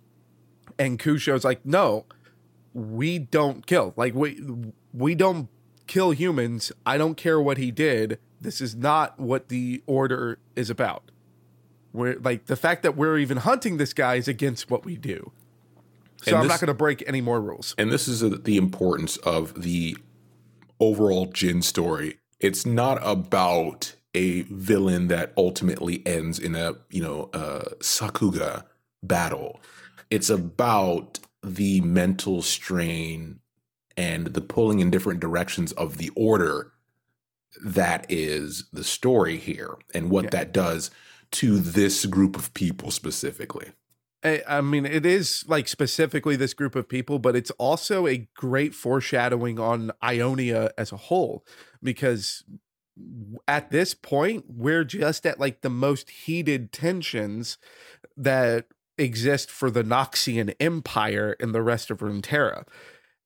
And 0.78 0.98
Kusho's 0.98 1.44
like, 1.44 1.64
no, 1.64 2.06
we 2.72 3.18
don't 3.18 3.66
kill. 3.66 3.92
Like 3.96 4.14
we 4.14 4.42
we 4.92 5.14
don't 5.14 5.48
kill 5.86 6.10
humans. 6.12 6.72
I 6.84 6.98
don't 6.98 7.16
care 7.16 7.40
what 7.40 7.58
he 7.58 7.70
did. 7.70 8.18
This 8.40 8.60
is 8.60 8.74
not 8.74 9.18
what 9.18 9.48
the 9.48 9.82
order 9.86 10.38
is 10.54 10.70
about. 10.70 11.10
We're 11.92 12.18
like 12.18 12.46
the 12.46 12.56
fact 12.56 12.82
that 12.82 12.96
we're 12.96 13.18
even 13.18 13.38
hunting 13.38 13.76
this 13.76 13.92
guy 13.92 14.16
is 14.16 14.28
against 14.28 14.70
what 14.70 14.84
we 14.84 14.96
do. 14.96 15.32
So 16.22 16.30
and 16.30 16.36
I'm 16.38 16.42
this, 16.44 16.50
not 16.50 16.60
going 16.60 16.68
to 16.68 16.74
break 16.74 17.04
any 17.06 17.20
more 17.20 17.40
rules. 17.40 17.74
And 17.78 17.92
this 17.92 18.08
is 18.08 18.22
a, 18.22 18.30
the 18.30 18.56
importance 18.56 19.16
of 19.18 19.62
the 19.62 19.96
overall 20.80 21.26
Jhin 21.28 21.62
story. 21.62 22.18
It's 22.40 22.66
not 22.66 22.98
about 23.02 23.94
a 24.14 24.42
villain 24.42 25.08
that 25.08 25.32
ultimately 25.36 26.02
ends 26.06 26.38
in 26.38 26.54
a 26.54 26.74
you 26.90 27.02
know 27.02 27.30
a 27.32 27.74
sakuga 27.80 28.64
battle. 29.02 29.60
It's 30.10 30.30
about 30.30 31.20
the 31.42 31.80
mental 31.82 32.42
strain 32.42 33.40
and 33.96 34.28
the 34.28 34.40
pulling 34.40 34.80
in 34.80 34.90
different 34.90 35.20
directions 35.20 35.72
of 35.72 35.98
the 35.98 36.10
order 36.14 36.72
that 37.62 38.06
is 38.08 38.64
the 38.72 38.84
story 38.84 39.36
here 39.36 39.76
and 39.94 40.10
what 40.10 40.24
yeah. 40.24 40.30
that 40.30 40.52
does 40.52 40.90
to 41.30 41.58
this 41.58 42.06
group 42.06 42.36
of 42.36 42.52
people 42.54 42.90
specifically. 42.90 43.72
I, 44.24 44.62
mean, 44.62 44.86
it 44.86 45.04
is 45.04 45.44
like 45.48 45.68
specifically 45.68 46.34
this 46.34 46.54
group 46.54 46.74
of 46.74 46.88
people, 46.88 47.18
but 47.18 47.36
it's 47.36 47.50
also 47.52 48.06
a 48.06 48.26
great 48.34 48.74
foreshadowing 48.74 49.58
on 49.58 49.90
Ionia 50.02 50.70
as 50.78 50.92
a 50.92 50.96
whole 50.96 51.44
because 51.82 52.42
at 53.46 53.70
this 53.70 53.92
point, 53.92 54.46
we're 54.48 54.84
just 54.84 55.26
at 55.26 55.38
like 55.38 55.60
the 55.60 55.68
most 55.68 56.08
heated 56.08 56.72
tensions 56.72 57.58
that 58.16 58.66
exist 58.96 59.50
for 59.50 59.70
the 59.70 59.82
Noxian 59.82 60.54
Empire 60.58 61.36
in 61.38 61.52
the 61.52 61.62
rest 61.62 61.90
of 61.90 61.98
Runeterra 61.98 62.64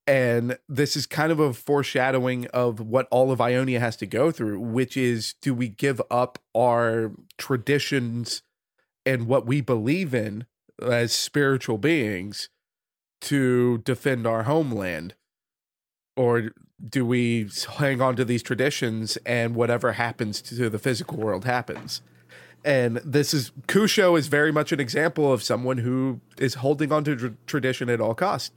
and 0.09 0.57
this 0.67 0.95
is 0.95 1.05
kind 1.05 1.31
of 1.31 1.39
a 1.39 1.53
foreshadowing 1.53 2.47
of 2.47 2.79
what 2.79 3.07
all 3.11 3.31
of 3.31 3.39
Ionia 3.39 3.79
has 3.79 3.95
to 3.97 4.07
go 4.07 4.31
through, 4.31 4.59
which 4.59 4.97
is 4.97 5.35
do 5.39 5.53
we 5.53 5.67
give 5.67 6.01
up 6.09 6.39
our 6.55 7.11
traditions 7.37 8.41
and 9.05 9.27
what 9.27 9.45
we 9.45 9.61
believe 9.61 10.15
in 10.15 10.47
as 10.81 11.11
spiritual 11.11 11.77
beings 11.77 12.49
to 13.21 13.77
defend 13.79 14.25
our 14.25 14.43
homeland? 14.43 15.13
Or 16.17 16.53
do 16.83 17.05
we 17.05 17.47
hang 17.77 18.01
on 18.01 18.15
to 18.15 18.25
these 18.25 18.41
traditions 18.41 19.15
and 19.27 19.53
whatever 19.53 19.91
happens 19.91 20.41
to 20.41 20.71
the 20.71 20.79
physical 20.79 21.17
world 21.17 21.45
happens? 21.45 22.01
And 22.65 22.97
this 23.05 23.31
is 23.31 23.51
Kusho 23.67 24.17
is 24.17 24.27
very 24.27 24.51
much 24.51 24.71
an 24.71 24.79
example 24.79 25.31
of 25.31 25.43
someone 25.43 25.77
who 25.77 26.19
is 26.39 26.55
holding 26.55 26.91
on 26.91 27.03
to 27.03 27.35
tradition 27.45 27.91
at 27.91 28.01
all 28.01 28.15
costs 28.15 28.49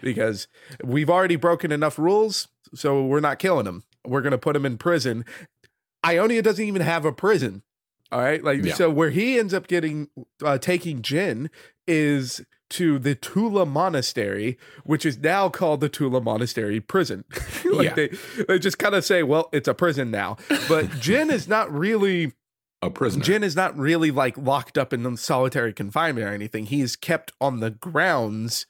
because 0.00 0.48
we've 0.84 1.10
already 1.10 1.36
broken 1.36 1.72
enough 1.72 1.98
rules, 1.98 2.48
so 2.74 3.04
we're 3.04 3.20
not 3.20 3.38
killing 3.38 3.66
him. 3.66 3.84
We're 4.04 4.22
going 4.22 4.32
to 4.32 4.38
put 4.38 4.56
him 4.56 4.66
in 4.66 4.78
prison. 4.78 5.24
Ionia 6.04 6.42
doesn't 6.42 6.64
even 6.64 6.82
have 6.82 7.04
a 7.04 7.12
prison. 7.12 7.62
All 8.12 8.20
right. 8.20 8.42
Like, 8.42 8.64
yeah. 8.64 8.74
so 8.74 8.90
where 8.90 9.10
he 9.10 9.38
ends 9.38 9.54
up 9.54 9.68
getting, 9.68 10.08
uh, 10.42 10.58
taking 10.58 11.02
Jhin 11.02 11.48
is 11.86 12.44
to 12.70 12.98
the 12.98 13.14
Tula 13.14 13.66
Monastery, 13.66 14.56
which 14.84 15.04
is 15.04 15.18
now 15.18 15.48
called 15.48 15.80
the 15.80 15.88
Tula 15.88 16.20
Monastery 16.20 16.80
Prison. 16.80 17.24
like 17.64 17.84
yeah. 17.84 17.94
they, 17.94 18.08
they 18.48 18.58
just 18.58 18.78
kind 18.78 18.94
of 18.94 19.04
say, 19.04 19.22
well, 19.22 19.48
it's 19.52 19.68
a 19.68 19.74
prison 19.74 20.10
now. 20.10 20.36
But 20.68 20.86
Jhin 21.00 21.30
is 21.30 21.46
not 21.46 21.70
really 21.72 22.32
a 22.82 22.90
prisoner. 22.90 23.24
Jhin 23.24 23.42
is 23.42 23.56
not 23.56 23.76
really 23.76 24.10
like 24.10 24.38
locked 24.38 24.78
up 24.78 24.92
in 24.92 25.16
solitary 25.16 25.72
confinement 25.72 26.26
or 26.26 26.32
anything. 26.32 26.66
He 26.66 26.80
is 26.80 26.96
kept 26.96 27.32
on 27.40 27.60
the 27.60 27.70
grounds 27.70 28.66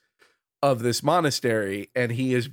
of 0.63 0.83
this 0.83 1.03
monastery 1.03 1.89
and 1.95 2.11
he 2.13 2.33
is 2.33 2.49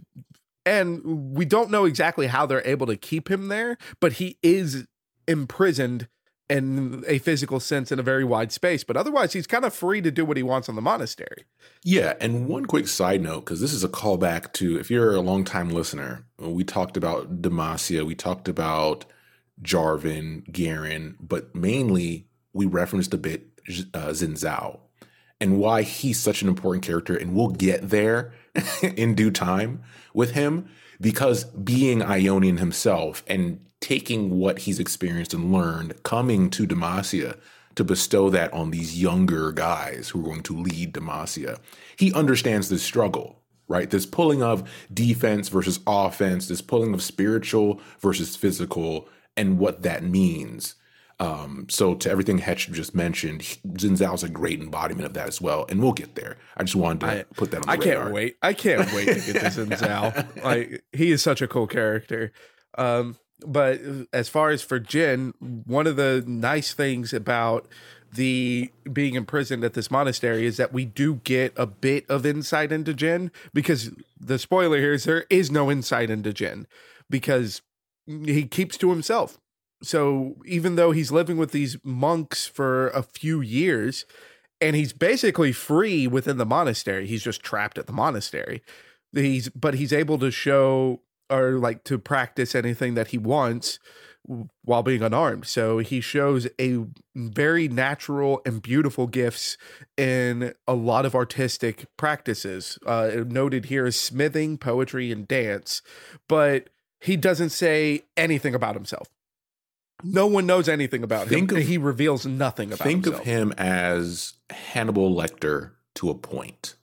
and 0.64 1.34
we 1.34 1.44
don't 1.44 1.70
know 1.70 1.84
exactly 1.84 2.26
how 2.26 2.44
they're 2.44 2.66
able 2.66 2.86
to 2.86 2.96
keep 2.96 3.30
him 3.30 3.48
there 3.48 3.76
but 4.00 4.14
he 4.14 4.38
is 4.42 4.86
imprisoned 5.26 6.08
in 6.50 7.04
a 7.06 7.18
physical 7.18 7.60
sense 7.60 7.92
in 7.92 7.98
a 7.98 8.02
very 8.02 8.24
wide 8.24 8.50
space. 8.52 8.82
But 8.82 8.96
otherwise 8.96 9.32
he's 9.32 9.46
kind 9.46 9.64
of 9.64 9.74
free 9.74 10.00
to 10.00 10.10
do 10.10 10.24
what 10.24 10.36
he 10.36 10.42
wants 10.42 10.68
on 10.68 10.76
the 10.76 10.82
monastery. 10.82 11.44
Yeah 11.84 12.14
and 12.20 12.48
one 12.48 12.64
quick 12.64 12.88
side 12.88 13.20
note 13.20 13.44
because 13.44 13.60
this 13.60 13.72
is 13.72 13.84
a 13.84 13.88
callback 13.88 14.52
to 14.54 14.78
if 14.78 14.90
you're 14.90 15.14
a 15.14 15.20
long 15.20 15.44
time 15.44 15.70
listener 15.70 16.24
we 16.38 16.64
talked 16.64 16.96
about 16.96 17.42
demacia 17.42 18.04
we 18.04 18.14
talked 18.14 18.48
about 18.48 19.04
Jarvan, 19.60 20.50
Garen, 20.52 21.16
but 21.20 21.54
mainly 21.54 22.28
we 22.52 22.64
referenced 22.66 23.12
a 23.12 23.18
bit 23.18 23.48
uh, 23.92 24.10
Xin 24.10 24.34
Zhao 24.34 24.78
and 25.40 25.58
why 25.58 25.82
he's 25.82 26.18
such 26.18 26.42
an 26.42 26.48
important 26.48 26.84
character. 26.84 27.16
And 27.16 27.34
we'll 27.34 27.48
get 27.48 27.90
there 27.90 28.32
in 28.82 29.14
due 29.14 29.30
time 29.30 29.82
with 30.12 30.32
him 30.32 30.68
because 31.00 31.44
being 31.44 32.02
Ionian 32.02 32.58
himself 32.58 33.22
and 33.26 33.60
taking 33.80 34.38
what 34.38 34.60
he's 34.60 34.80
experienced 34.80 35.34
and 35.34 35.52
learned, 35.52 36.02
coming 36.02 36.50
to 36.50 36.66
Demacia 36.66 37.38
to 37.76 37.84
bestow 37.84 38.28
that 38.30 38.52
on 38.52 38.72
these 38.72 39.00
younger 39.00 39.52
guys 39.52 40.08
who 40.08 40.20
are 40.20 40.24
going 40.24 40.42
to 40.42 40.56
lead 40.56 40.92
Demacia, 40.92 41.58
he 41.96 42.12
understands 42.12 42.68
this 42.68 42.82
struggle, 42.82 43.40
right? 43.68 43.88
This 43.88 44.06
pulling 44.06 44.42
of 44.42 44.68
defense 44.92 45.48
versus 45.48 45.78
offense, 45.86 46.48
this 46.48 46.60
pulling 46.60 46.92
of 46.92 47.02
spiritual 47.02 47.80
versus 48.00 48.34
physical, 48.34 49.08
and 49.36 49.60
what 49.60 49.82
that 49.82 50.02
means. 50.02 50.74
Um, 51.20 51.66
so 51.68 51.94
to 51.96 52.10
everything 52.10 52.38
Hetch 52.38 52.70
just 52.70 52.94
mentioned, 52.94 53.58
is 53.82 54.22
a 54.22 54.28
great 54.28 54.60
embodiment 54.60 55.06
of 55.06 55.14
that 55.14 55.28
as 55.28 55.40
well, 55.40 55.66
and 55.68 55.80
we'll 55.80 55.92
get 55.92 56.14
there. 56.14 56.36
I 56.56 56.62
just 56.62 56.76
wanted 56.76 57.00
to 57.00 57.06
I, 57.06 57.22
put 57.34 57.50
that 57.50 57.62
on. 57.62 57.68
I 57.68 57.74
radar. 57.74 58.04
can't 58.04 58.14
wait. 58.14 58.36
I 58.40 58.52
can't 58.52 58.92
wait 58.92 59.06
to 59.06 59.32
get 59.32 59.52
to 59.52 59.64
Xin 59.66 60.44
Like 60.44 60.84
he 60.92 61.10
is 61.10 61.22
such 61.22 61.42
a 61.42 61.48
cool 61.48 61.66
character. 61.66 62.32
Um, 62.76 63.16
but 63.46 63.80
as 64.12 64.28
far 64.28 64.50
as 64.50 64.62
for 64.62 64.78
Jhin, 64.78 65.32
one 65.66 65.86
of 65.86 65.96
the 65.96 66.24
nice 66.26 66.72
things 66.72 67.12
about 67.12 67.66
the 68.12 68.70
being 68.92 69.14
imprisoned 69.14 69.64
at 69.64 69.74
this 69.74 69.90
monastery 69.90 70.46
is 70.46 70.56
that 70.56 70.72
we 70.72 70.84
do 70.84 71.16
get 71.24 71.52
a 71.56 71.66
bit 71.66 72.08
of 72.08 72.24
insight 72.24 72.72
into 72.72 72.94
Jhin 72.94 73.30
because 73.52 73.90
the 74.18 74.38
spoiler 74.38 74.78
here 74.78 74.94
is 74.94 75.04
there 75.04 75.26
is 75.28 75.50
no 75.50 75.70
insight 75.70 76.10
into 76.10 76.32
Jhin 76.32 76.66
because 77.10 77.60
he 78.06 78.46
keeps 78.46 78.78
to 78.78 78.90
himself 78.90 79.38
so 79.82 80.36
even 80.44 80.76
though 80.76 80.90
he's 80.90 81.12
living 81.12 81.36
with 81.36 81.52
these 81.52 81.76
monks 81.84 82.46
for 82.46 82.88
a 82.88 83.02
few 83.02 83.40
years 83.40 84.04
and 84.60 84.74
he's 84.74 84.92
basically 84.92 85.52
free 85.52 86.06
within 86.06 86.36
the 86.36 86.46
monastery, 86.46 87.06
he's 87.06 87.22
just 87.22 87.42
trapped 87.42 87.78
at 87.78 87.86
the 87.86 87.92
monastery. 87.92 88.62
He's 89.12 89.48
but 89.50 89.74
he's 89.74 89.92
able 89.92 90.18
to 90.18 90.30
show 90.30 91.02
or 91.30 91.52
like 91.52 91.84
to 91.84 91.98
practice 91.98 92.54
anything 92.54 92.94
that 92.94 93.08
he 93.08 93.18
wants 93.18 93.78
while 94.62 94.82
being 94.82 95.02
unarmed. 95.02 95.46
So 95.46 95.78
he 95.78 96.00
shows 96.00 96.46
a 96.60 96.84
very 97.14 97.68
natural 97.68 98.42
and 98.44 98.60
beautiful 98.60 99.06
gifts 99.06 99.56
in 99.96 100.52
a 100.66 100.74
lot 100.74 101.06
of 101.06 101.14
artistic 101.14 101.86
practices. 101.96 102.78
Uh, 102.84 103.24
noted 103.26 103.66
here 103.66 103.86
is 103.86 103.98
smithing, 103.98 104.58
poetry, 104.58 105.10
and 105.10 105.26
dance, 105.26 105.80
but 106.28 106.68
he 107.00 107.16
doesn't 107.16 107.50
say 107.50 108.02
anything 108.16 108.54
about 108.54 108.74
himself. 108.74 109.08
No 110.02 110.26
one 110.26 110.46
knows 110.46 110.68
anything 110.68 111.02
about 111.02 111.28
think 111.28 111.50
him. 111.50 111.58
Of, 111.58 111.66
he 111.66 111.78
reveals 111.78 112.26
nothing 112.26 112.72
about 112.72 112.86
him. 112.86 112.92
think 112.92 113.04
himself. 113.04 113.22
of 113.22 113.26
him 113.26 113.52
as 113.58 114.34
Hannibal 114.50 115.14
Lecter 115.14 115.72
to 115.96 116.10
a 116.10 116.14
point, 116.14 116.74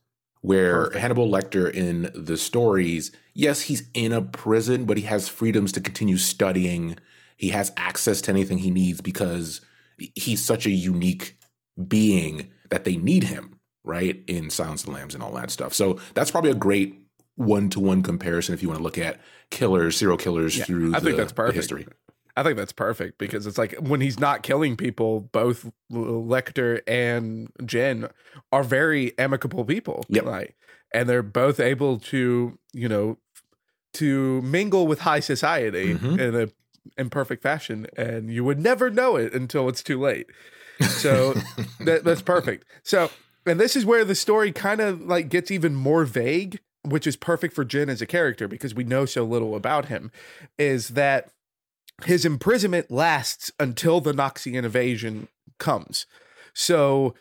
where 0.41 0.85
Perfect. 0.85 1.01
Hannibal 1.01 1.29
Lecter 1.29 1.71
in 1.71 2.11
the 2.13 2.37
stories, 2.37 3.11
yes, 3.33 3.61
he's 3.61 3.83
in 3.93 4.11
a 4.11 4.21
prison, 4.21 4.85
but 4.85 4.97
he 4.97 5.03
has 5.03 5.29
freedoms 5.29 5.71
to 5.73 5.81
continue 5.81 6.17
studying. 6.17 6.97
He 7.37 7.49
has 7.49 7.71
access 7.77 8.21
to 8.21 8.31
anything 8.31 8.59
he 8.59 8.71
needs 8.71 9.01
because 9.01 9.61
he's 10.15 10.43
such 10.43 10.65
a 10.65 10.71
unique 10.71 11.37
being 11.87 12.51
that 12.69 12.83
they 12.83 12.97
need 12.97 13.23
him, 13.23 13.59
right? 13.83 14.23
In 14.27 14.49
Silence 14.49 14.81
of 14.81 14.87
the 14.87 14.91
Lambs 14.93 15.13
and 15.13 15.23
all 15.23 15.33
that 15.33 15.51
stuff. 15.51 15.73
So 15.73 15.99
that's 16.13 16.31
probably 16.31 16.51
a 16.51 16.55
great 16.55 16.99
one 17.35 17.69
to 17.69 17.79
one 17.79 18.01
comparison 18.01 18.53
if 18.53 18.61
you 18.61 18.69
want 18.69 18.79
to 18.79 18.83
look 18.83 18.97
at 18.97 19.19
killers, 19.51 19.97
serial 19.97 20.17
killers 20.17 20.57
yeah, 20.57 20.65
through 20.65 20.95
I 20.95 20.99
the, 20.99 21.05
think 21.05 21.17
that's 21.17 21.33
perfect. 21.33 21.55
history. 21.55 21.87
I 22.37 22.43
think 22.43 22.57
that's 22.57 22.73
perfect 22.73 23.17
because 23.17 23.47
it's 23.47 23.57
like 23.57 23.75
when 23.79 24.01
he's 24.01 24.19
not 24.19 24.43
killing 24.43 24.75
people, 24.75 25.21
both 25.21 25.69
Lecter 25.91 26.81
and 26.85 27.49
Jhin 27.61 28.09
are 28.51 28.63
very 28.63 29.17
amicable 29.17 29.63
people. 29.63 30.05
Yep. 30.09 30.25
Like, 30.25 30.55
and 30.93 31.07
they're 31.07 31.23
both 31.23 31.59
able 31.59 31.99
to, 31.99 32.57
you 32.73 32.89
know, 32.89 33.17
to 33.93 34.41
mingle 34.41 34.85
with 34.85 34.99
high 34.99 35.21
society 35.21 35.93
mm-hmm. 35.93 36.19
in 36.19 36.35
a 36.35 36.49
imperfect 36.97 37.41
fashion, 37.41 37.87
and 37.97 38.31
you 38.31 38.43
would 38.43 38.59
never 38.59 38.89
know 38.89 39.15
it 39.15 39.33
until 39.33 39.69
it's 39.69 39.81
too 39.81 39.99
late. 39.99 40.27
So 40.81 41.33
that, 41.79 42.03
that's 42.03 42.21
perfect. 42.21 42.65
So, 42.83 43.09
and 43.45 43.59
this 43.59 43.75
is 43.75 43.85
where 43.85 44.05
the 44.05 44.15
story 44.15 44.51
kind 44.51 44.81
of 44.81 45.01
like 45.01 45.29
gets 45.29 45.51
even 45.51 45.75
more 45.75 46.05
vague, 46.05 46.59
which 46.83 47.07
is 47.07 47.15
perfect 47.15 47.53
for 47.53 47.65
Jhin 47.65 47.89
as 47.89 48.01
a 48.01 48.05
character 48.05 48.47
because 48.47 48.75
we 48.75 48.83
know 48.83 49.05
so 49.05 49.23
little 49.23 49.55
about 49.55 49.85
him. 49.85 50.11
Is 50.57 50.89
that 50.89 51.29
his 52.03 52.25
imprisonment 52.25 52.91
lasts 52.91 53.51
until 53.59 54.01
the 54.01 54.11
Noxian 54.11 54.63
invasion 54.63 55.27
comes. 55.57 56.05
So 56.53 57.15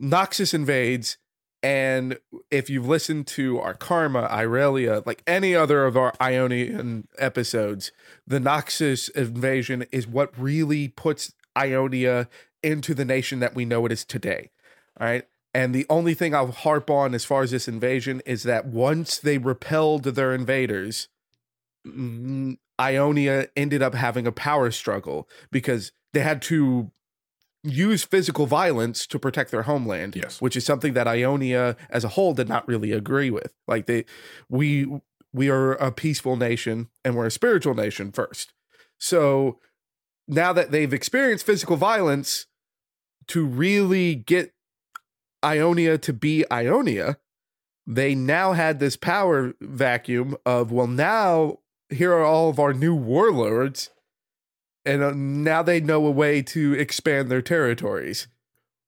Noxus 0.00 0.54
invades, 0.54 1.18
and 1.62 2.18
if 2.50 2.70
you've 2.70 2.86
listened 2.86 3.26
to 3.28 3.58
our 3.58 3.74
Karma, 3.74 4.28
Irelia, 4.30 5.04
like 5.04 5.22
any 5.26 5.54
other 5.54 5.84
of 5.84 5.96
our 5.96 6.12
Ionian 6.20 7.08
episodes, 7.18 7.90
the 8.26 8.38
Noxus 8.38 9.10
invasion 9.10 9.86
is 9.90 10.06
what 10.06 10.38
really 10.38 10.88
puts 10.88 11.32
Ionia 11.56 12.28
into 12.62 12.94
the 12.94 13.04
nation 13.04 13.40
that 13.40 13.54
we 13.54 13.64
know 13.64 13.84
it 13.86 13.92
is 13.92 14.04
today. 14.04 14.50
All 15.00 15.06
right. 15.06 15.26
And 15.52 15.74
the 15.74 15.86
only 15.88 16.14
thing 16.14 16.34
I'll 16.34 16.50
harp 16.50 16.90
on 16.90 17.14
as 17.14 17.24
far 17.24 17.42
as 17.42 17.52
this 17.52 17.68
invasion 17.68 18.20
is 18.26 18.42
that 18.42 18.66
once 18.66 19.18
they 19.18 19.38
repelled 19.38 20.02
their 20.02 20.34
invaders, 20.34 21.08
Ionia 22.80 23.48
ended 23.56 23.82
up 23.82 23.94
having 23.94 24.26
a 24.26 24.32
power 24.32 24.70
struggle 24.70 25.28
because 25.50 25.92
they 26.12 26.20
had 26.20 26.42
to 26.42 26.90
use 27.62 28.04
physical 28.04 28.46
violence 28.46 29.06
to 29.06 29.18
protect 29.18 29.50
their 29.50 29.62
homeland. 29.62 30.14
Yes. 30.16 30.40
Which 30.40 30.56
is 30.56 30.64
something 30.64 30.92
that 30.94 31.08
Ionia 31.08 31.76
as 31.90 32.04
a 32.04 32.08
whole 32.08 32.34
did 32.34 32.48
not 32.48 32.68
really 32.68 32.92
agree 32.92 33.30
with. 33.30 33.54
Like 33.66 33.86
they 33.86 34.04
we 34.48 35.00
we 35.32 35.48
are 35.48 35.72
a 35.72 35.90
peaceful 35.90 36.36
nation 36.36 36.88
and 37.04 37.16
we're 37.16 37.26
a 37.26 37.30
spiritual 37.30 37.74
nation 37.74 38.12
first. 38.12 38.52
So 38.98 39.58
now 40.28 40.52
that 40.52 40.70
they've 40.70 40.92
experienced 40.92 41.46
physical 41.46 41.76
violence 41.76 42.46
to 43.28 43.44
really 43.44 44.14
get 44.14 44.54
Ionia 45.44 45.98
to 45.98 46.12
be 46.12 46.44
Ionia, 46.52 47.18
they 47.86 48.14
now 48.14 48.52
had 48.52 48.78
this 48.78 48.96
power 48.96 49.54
vacuum 49.60 50.36
of 50.46 50.70
well 50.70 50.86
now 50.86 51.58
here 51.94 52.12
are 52.12 52.24
all 52.24 52.48
of 52.48 52.58
our 52.58 52.72
new 52.72 52.94
warlords, 52.94 53.90
and 54.84 55.02
uh, 55.02 55.12
now 55.14 55.62
they 55.62 55.80
know 55.80 56.04
a 56.06 56.10
way 56.10 56.42
to 56.42 56.74
expand 56.74 57.30
their 57.30 57.42
territories, 57.42 58.28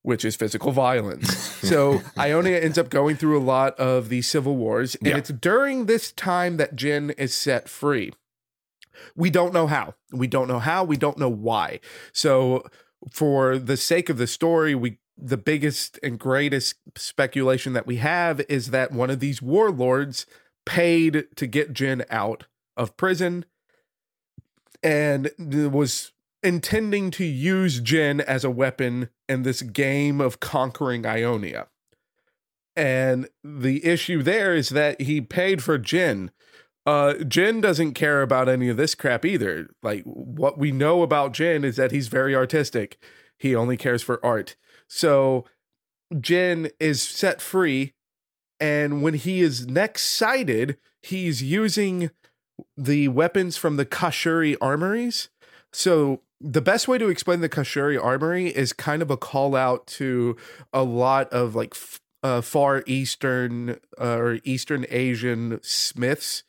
which 0.03 0.25
is 0.25 0.37
physical 0.37 0.73
violence. 0.73 1.37
so 1.69 2.03
Ionia 2.19 2.61
ends 2.61 2.79
up 2.79 2.91
going 2.91 3.17
through 3.17 3.39
a 3.39 3.43
lot 3.43 3.79
of 3.79 4.09
these 4.09 4.29
civil 4.29 4.57
wars, 4.57 4.95
and 4.97 5.09
yeah. 5.09 5.17
it's 5.17 5.31
during 5.31 5.87
this 5.87 6.13
time 6.13 6.57
that 6.59 6.77
Jhin 6.77 7.15
is 7.19 7.35
set 7.35 7.69
free. 7.69 8.13
We 9.15 9.31
don't 9.31 9.53
know 9.53 9.67
how. 9.67 9.95
We 10.11 10.27
don't 10.27 10.49
know 10.49 10.59
how. 10.59 10.85
We 10.85 10.97
don't 10.97 11.19
know 11.19 11.29
why. 11.29 11.81
So, 12.13 12.65
for 13.11 13.59
the 13.59 13.77
sake 13.77 14.09
of 14.09 14.17
the 14.17 14.27
story, 14.27 14.75
we 14.75 14.99
the 15.19 15.37
biggest 15.37 15.99
and 16.03 16.19
greatest 16.19 16.75
speculation 16.97 17.73
that 17.73 17.87
we 17.87 17.97
have 17.97 18.41
is 18.49 18.71
that 18.71 18.93
one 18.93 19.11
of 19.11 19.21
these 19.21 19.41
warlords 19.41 20.27
paid 20.67 21.25
to 21.37 21.47
get 21.47 21.73
Jhin 21.73 22.05
out 22.11 22.45
of 22.77 22.97
prison 22.97 23.45
and 24.83 25.31
was 25.73 26.13
intending 26.43 27.11
to 27.11 27.25
use 27.25 27.81
Jhin 27.81 28.21
as 28.21 28.45
a 28.45 28.51
weapon 28.51 29.09
in 29.29 29.43
this 29.43 29.63
game 29.63 30.21
of 30.21 30.41
conquering 30.41 31.05
Ionia. 31.07 31.69
And 32.77 33.29
the 33.43 33.85
issue 33.85 34.23
there 34.23 34.55
is 34.55 34.69
that 34.69 35.01
he 35.01 35.21
paid 35.21 35.63
for 35.63 35.79
Jhin. 35.79 36.29
Uh, 36.85 37.15
Jhin 37.21 37.61
doesn't 37.61 37.95
care 37.95 38.23
about 38.23 38.49
any 38.49 38.69
of 38.69 38.77
this 38.77 38.95
crap 38.95 39.25
either. 39.25 39.69
Like, 39.83 40.05
what 40.05 40.59
we 40.59 40.71
know 40.71 41.03
about 41.03 41.33
Jhin 41.33 41.65
is 41.65 41.77
that 41.77 41.91
he's 41.91 42.09
very 42.09 42.37
artistic. 42.37 43.03
He 43.39 43.57
only 43.57 43.77
cares 43.77 44.03
for 44.03 44.25
art. 44.25 44.57
So, 44.87 45.47
Jhin 46.15 46.71
is 46.79 47.03
set 47.03 47.41
free. 47.41 47.95
And 48.61 49.03
when 49.03 49.15
he 49.15 49.41
is 49.41 49.67
next 49.67 50.03
sighted, 50.03 50.79
he's 51.03 51.43
using 51.43 52.11
the 52.77 53.09
weapons 53.09 53.57
from 53.57 53.77
the 53.77 53.87
Kashuri 53.87 54.57
armories. 54.61 55.29
So 55.73 56.21
the 56.41 56.61
best 56.61 56.89
way 56.89 56.99
to 56.99 57.09
explain 57.09 57.41
the 57.41 57.49
Kashuri 57.49 58.03
armory 58.03 58.49
is 58.49 58.73
kind 58.73 59.03
of 59.03 59.11
a 59.11 59.17
call 59.17 59.55
out 59.55 59.87
to 59.89 60.37
a 60.73 60.83
lot 60.83 61.33
of 61.33 61.55
like 61.55 61.75
f- 61.75 62.01
uh, 62.23 62.41
far 62.41 62.83
eastern 62.87 63.79
uh, 64.01 64.17
or 64.17 64.39
eastern 64.45 64.87
Asian 64.91 65.61
smiths 65.63 66.45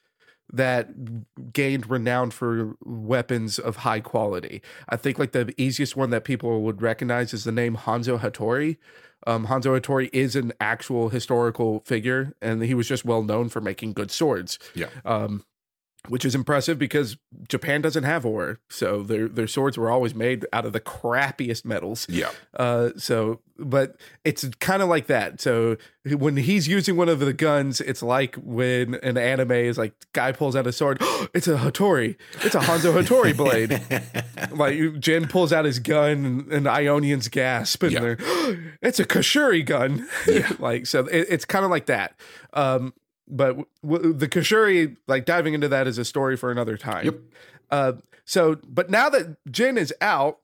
that 0.51 1.51
gained 1.51 1.89
renown 1.89 2.31
for 2.31 2.75
weapons 2.83 3.59
of 3.59 3.77
high 3.77 3.99
quality. 3.99 4.61
I 4.87 4.95
think 4.95 5.19
like 5.19 5.33
the 5.33 5.53
easiest 5.57 5.95
one 5.97 6.09
that 6.11 6.23
people 6.23 6.61
would 6.61 6.81
recognize 6.81 7.33
is 7.33 7.43
the 7.43 7.51
name 7.51 7.75
Hanzo 7.75 8.19
Hattori. 8.19 8.77
Um, 9.25 9.47
Hanzo 9.47 9.77
Hattori 9.77 10.09
is 10.13 10.35
an 10.35 10.53
actual 10.61 11.09
historical 11.09 11.81
figure, 11.85 12.33
and 12.41 12.63
he 12.63 12.73
was 12.73 12.87
just 12.87 13.03
well 13.03 13.23
known 13.23 13.49
for 13.49 13.59
making 13.59 13.93
good 13.93 14.09
swords. 14.09 14.57
Yeah. 14.73 14.87
Um, 15.03 15.43
which 16.09 16.25
is 16.25 16.35
impressive 16.35 16.77
because 16.79 17.17
Japan 17.47 17.81
doesn't 17.81 18.03
have 18.03 18.25
ore, 18.25 18.59
so 18.69 19.03
their 19.03 19.27
their 19.27 19.47
swords 19.47 19.77
were 19.77 19.89
always 19.89 20.15
made 20.15 20.45
out 20.53 20.65
of 20.65 20.73
the 20.73 20.79
crappiest 20.79 21.65
metals. 21.65 22.07
Yeah. 22.09 22.31
Uh, 22.53 22.89
so, 22.97 23.41
but 23.57 23.97
it's 24.23 24.47
kind 24.59 24.81
of 24.81 24.89
like 24.89 25.07
that. 25.07 25.41
So 25.41 25.77
when 26.05 26.37
he's 26.37 26.67
using 26.67 26.95
one 26.95 27.09
of 27.09 27.19
the 27.19 27.33
guns, 27.33 27.81
it's 27.81 28.01
like 28.01 28.35
when 28.35 28.95
an 28.95 29.17
anime 29.17 29.51
is 29.51 29.77
like 29.77 29.93
guy 30.13 30.31
pulls 30.31 30.55
out 30.55 30.67
a 30.67 30.71
sword. 30.71 30.97
it's 31.33 31.47
a 31.47 31.57
Hattori. 31.57 32.15
It's 32.43 32.55
a 32.55 32.59
Hanzo 32.59 32.93
Hattori 32.93 33.35
blade. 33.35 33.71
like 34.51 34.77
Jhin 34.99 35.29
pulls 35.29 35.51
out 35.53 35.65
his 35.65 35.79
gun, 35.79 36.25
and, 36.25 36.51
and 36.51 36.67
Ionians 36.67 37.27
gasp, 37.27 37.83
and 37.83 37.91
yeah. 37.91 37.99
they're 37.99 38.17
it's 38.81 38.99
a 38.99 39.05
Kashuri 39.05 39.65
gun. 39.65 40.07
Yeah. 40.27 40.51
like 40.59 40.85
so, 40.85 41.05
it, 41.07 41.27
it's 41.29 41.45
kind 41.45 41.65
of 41.65 41.71
like 41.71 41.87
that. 41.87 42.19
Um, 42.53 42.93
but 43.27 43.57
w- 43.83 44.13
the 44.13 44.27
Kashuri, 44.27 44.97
like 45.07 45.25
diving 45.25 45.53
into 45.53 45.67
that 45.67 45.87
is 45.87 45.97
a 45.97 46.05
story 46.05 46.37
for 46.37 46.51
another 46.51 46.77
time. 46.77 47.05
Yep. 47.05 47.15
Uh, 47.69 47.93
so, 48.25 48.57
but 48.67 48.89
now 48.89 49.09
that 49.09 49.43
Jhin 49.45 49.77
is 49.77 49.93
out, 50.01 50.39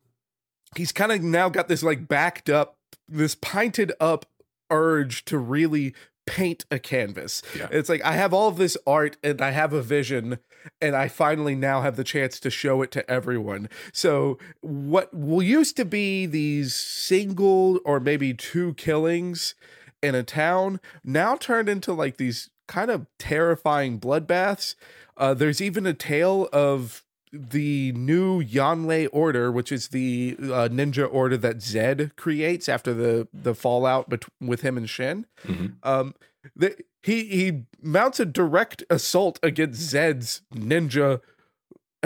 he's 0.75 0.91
kind 0.91 1.11
of 1.11 1.21
now 1.21 1.49
got 1.49 1.67
this 1.67 1.83
like 1.83 2.07
backed 2.07 2.49
up, 2.49 2.77
this 3.07 3.35
pinted 3.35 3.91
up 3.99 4.25
urge 4.69 5.25
to 5.25 5.37
really 5.37 5.93
paint 6.25 6.65
a 6.71 6.79
canvas. 6.79 7.41
Yeah. 7.57 7.67
It's 7.71 7.89
like 7.89 8.03
I 8.03 8.13
have 8.13 8.33
all 8.33 8.47
of 8.47 8.57
this 8.57 8.77
art 8.87 9.17
and 9.23 9.41
I 9.41 9.51
have 9.51 9.73
a 9.73 9.81
vision 9.81 10.39
and 10.81 10.95
I 10.95 11.07
finally 11.07 11.55
now 11.55 11.81
have 11.81 11.97
the 11.97 12.03
chance 12.03 12.39
to 12.39 12.49
show 12.49 12.81
it 12.81 12.91
to 12.91 13.09
everyone. 13.09 13.69
So 13.91 14.37
what 14.61 15.13
will 15.13 15.43
used 15.43 15.75
to 15.77 15.85
be 15.85 16.25
these 16.25 16.73
single 16.73 17.79
or 17.83 17.99
maybe 17.99 18.33
two 18.33 18.73
killings 18.75 19.55
in 20.01 20.15
a 20.15 20.23
town 20.23 20.79
now 21.03 21.35
turned 21.35 21.69
into 21.69 21.93
like 21.93 22.17
these 22.17 22.49
kind 22.73 22.89
of 22.89 23.05
terrifying 23.19 23.99
bloodbaths. 23.99 24.73
Uh, 25.15 25.35
there's 25.35 25.61
even 25.61 25.85
a 25.85 25.93
tale 25.93 26.49
of 26.51 27.03
the 27.31 27.91
new 27.91 28.43
Yanlei 28.43 29.07
Order, 29.11 29.51
which 29.51 29.71
is 29.71 29.89
the 29.89 30.35
uh, 30.39 30.69
ninja 30.71 31.07
order 31.11 31.37
that 31.37 31.61
Zed 31.61 32.15
creates 32.15 32.67
after 32.67 32.93
the 32.93 33.27
the 33.31 33.53
fallout 33.53 34.09
bet- 34.09 34.25
with 34.41 34.61
him 34.61 34.77
and 34.77 34.89
Shen. 34.89 35.27
Mm-hmm. 35.45 35.67
Um, 35.83 36.15
the, 36.55 36.75
he 37.03 37.25
he 37.25 37.63
mounts 37.81 38.19
a 38.19 38.25
direct 38.25 38.83
assault 38.89 39.39
against 39.43 39.79
Zed's 39.79 40.41
ninja 40.53 41.21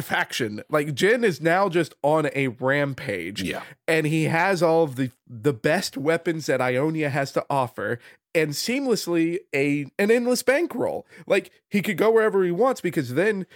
faction. 0.01 0.63
Like 0.69 0.87
Jhin 0.87 1.23
is 1.23 1.41
now 1.41 1.69
just 1.69 1.93
on 2.03 2.29
a 2.35 2.49
rampage. 2.49 3.41
Yeah. 3.41 3.63
And 3.87 4.05
he 4.05 4.25
has 4.25 4.61
all 4.61 4.83
of 4.83 4.97
the 4.97 5.11
the 5.25 5.53
best 5.53 5.97
weapons 5.97 6.45
that 6.47 6.61
Ionia 6.61 7.09
has 7.09 7.31
to 7.33 7.45
offer 7.49 7.99
and 8.37 8.51
seamlessly 8.51 9.39
a 9.53 9.87
an 9.97 10.11
endless 10.11 10.43
bankroll. 10.43 11.07
Like 11.25 11.51
he 11.69 11.81
could 11.81 11.97
go 11.97 12.11
wherever 12.11 12.43
he 12.43 12.51
wants 12.51 12.81
because 12.81 13.15
then 13.15 13.47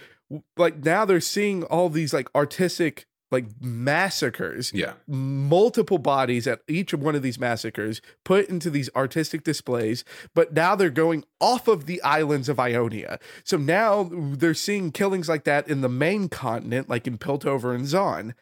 like 0.56 0.84
now 0.84 1.04
they're 1.04 1.20
seeing 1.20 1.62
all 1.64 1.88
these 1.88 2.12
like 2.12 2.28
artistic 2.34 3.06
like 3.30 3.46
massacres. 3.60 4.72
Yeah. 4.74 4.94
Multiple 5.06 5.98
bodies 5.98 6.46
at 6.46 6.60
each 6.68 6.92
one 6.92 7.14
of 7.14 7.22
these 7.22 7.38
massacres 7.38 8.02
put 8.24 8.48
into 8.48 8.68
these 8.68 8.90
artistic 8.94 9.44
displays, 9.44 10.04
but 10.34 10.52
now 10.52 10.74
they're 10.74 10.90
going 10.90 11.24
off 11.40 11.66
of 11.68 11.86
the 11.86 12.02
islands 12.02 12.48
of 12.48 12.60
Ionia. 12.60 13.18
So 13.44 13.56
now 13.56 14.10
they're 14.12 14.52
seeing 14.52 14.92
killings 14.92 15.28
like 15.28 15.44
that 15.44 15.66
in 15.68 15.80
the 15.80 15.88
main 15.88 16.28
continent, 16.28 16.90
like 16.90 17.06
in 17.06 17.16
Piltover 17.18 17.74
and 17.74 17.86
Zaun. 17.86 18.34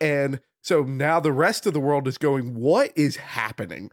And 0.00 0.40
so 0.62 0.82
now 0.82 1.20
the 1.20 1.32
rest 1.32 1.66
of 1.66 1.74
the 1.74 1.80
world 1.80 2.08
is 2.08 2.16
going, 2.16 2.54
what 2.54 2.92
is 2.96 3.16
happening? 3.16 3.90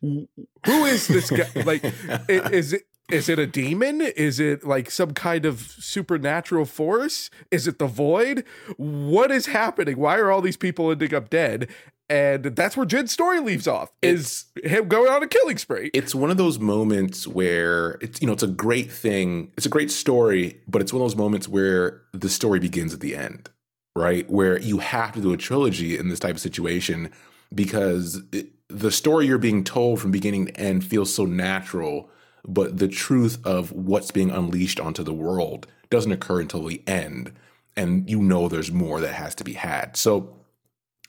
Who 0.00 0.84
is 0.84 1.08
this 1.08 1.30
guy? 1.30 1.48
like, 1.64 1.84
is 2.28 2.72
it 2.72 2.82
is 3.10 3.28
it 3.28 3.38
a 3.38 3.46
demon? 3.46 4.00
Is 4.00 4.40
it 4.40 4.64
like 4.64 4.90
some 4.90 5.12
kind 5.12 5.44
of 5.44 5.60
supernatural 5.60 6.64
force? 6.64 7.30
Is 7.50 7.66
it 7.66 7.78
the 7.78 7.86
void? 7.86 8.44
What 8.76 9.30
is 9.30 9.46
happening? 9.46 9.98
Why 9.98 10.16
are 10.16 10.30
all 10.30 10.40
these 10.40 10.56
people 10.56 10.90
ending 10.90 11.14
up 11.14 11.28
dead? 11.28 11.68
And 12.10 12.44
that's 12.44 12.76
where 12.76 12.86
Jhin's 12.86 13.12
story 13.12 13.40
leaves 13.40 13.66
off. 13.66 13.90
Is 14.02 14.46
it's, 14.56 14.70
him 14.70 14.88
going 14.88 15.10
on 15.10 15.22
a 15.22 15.26
killing 15.26 15.58
spree? 15.58 15.90
It's 15.94 16.14
one 16.14 16.30
of 16.30 16.36
those 16.36 16.58
moments 16.58 17.26
where 17.26 17.92
it's 18.02 18.20
you 18.20 18.26
know 18.26 18.32
it's 18.32 18.42
a 18.42 18.48
great 18.48 18.90
thing. 18.90 19.52
It's 19.56 19.66
a 19.66 19.70
great 19.70 19.90
story, 19.90 20.60
but 20.68 20.82
it's 20.82 20.92
one 20.92 21.00
of 21.00 21.04
those 21.04 21.16
moments 21.16 21.48
where 21.48 22.02
the 22.12 22.28
story 22.28 22.60
begins 22.60 22.92
at 22.92 23.00
the 23.00 23.16
end, 23.16 23.50
right? 23.96 24.28
Where 24.30 24.58
you 24.60 24.78
have 24.78 25.12
to 25.12 25.20
do 25.20 25.32
a 25.32 25.38
trilogy 25.38 25.98
in 25.98 26.08
this 26.08 26.18
type 26.18 26.34
of 26.34 26.40
situation 26.40 27.10
because 27.54 28.22
it, 28.32 28.48
the 28.68 28.90
story 28.90 29.26
you're 29.26 29.38
being 29.38 29.64
told 29.64 30.00
from 30.00 30.10
beginning 30.10 30.46
to 30.46 30.56
end 30.56 30.84
feels 30.84 31.12
so 31.12 31.24
natural, 31.24 32.10
but 32.46 32.78
the 32.78 32.88
truth 32.88 33.38
of 33.44 33.72
what's 33.72 34.10
being 34.10 34.30
unleashed 34.30 34.80
onto 34.80 35.02
the 35.02 35.12
world 35.12 35.66
doesn't 35.90 36.12
occur 36.12 36.40
until 36.40 36.64
the 36.64 36.82
end. 36.86 37.32
And 37.76 38.08
you 38.08 38.22
know 38.22 38.48
there's 38.48 38.72
more 38.72 39.00
that 39.00 39.14
has 39.14 39.34
to 39.36 39.44
be 39.44 39.54
had. 39.54 39.96
So 39.96 40.36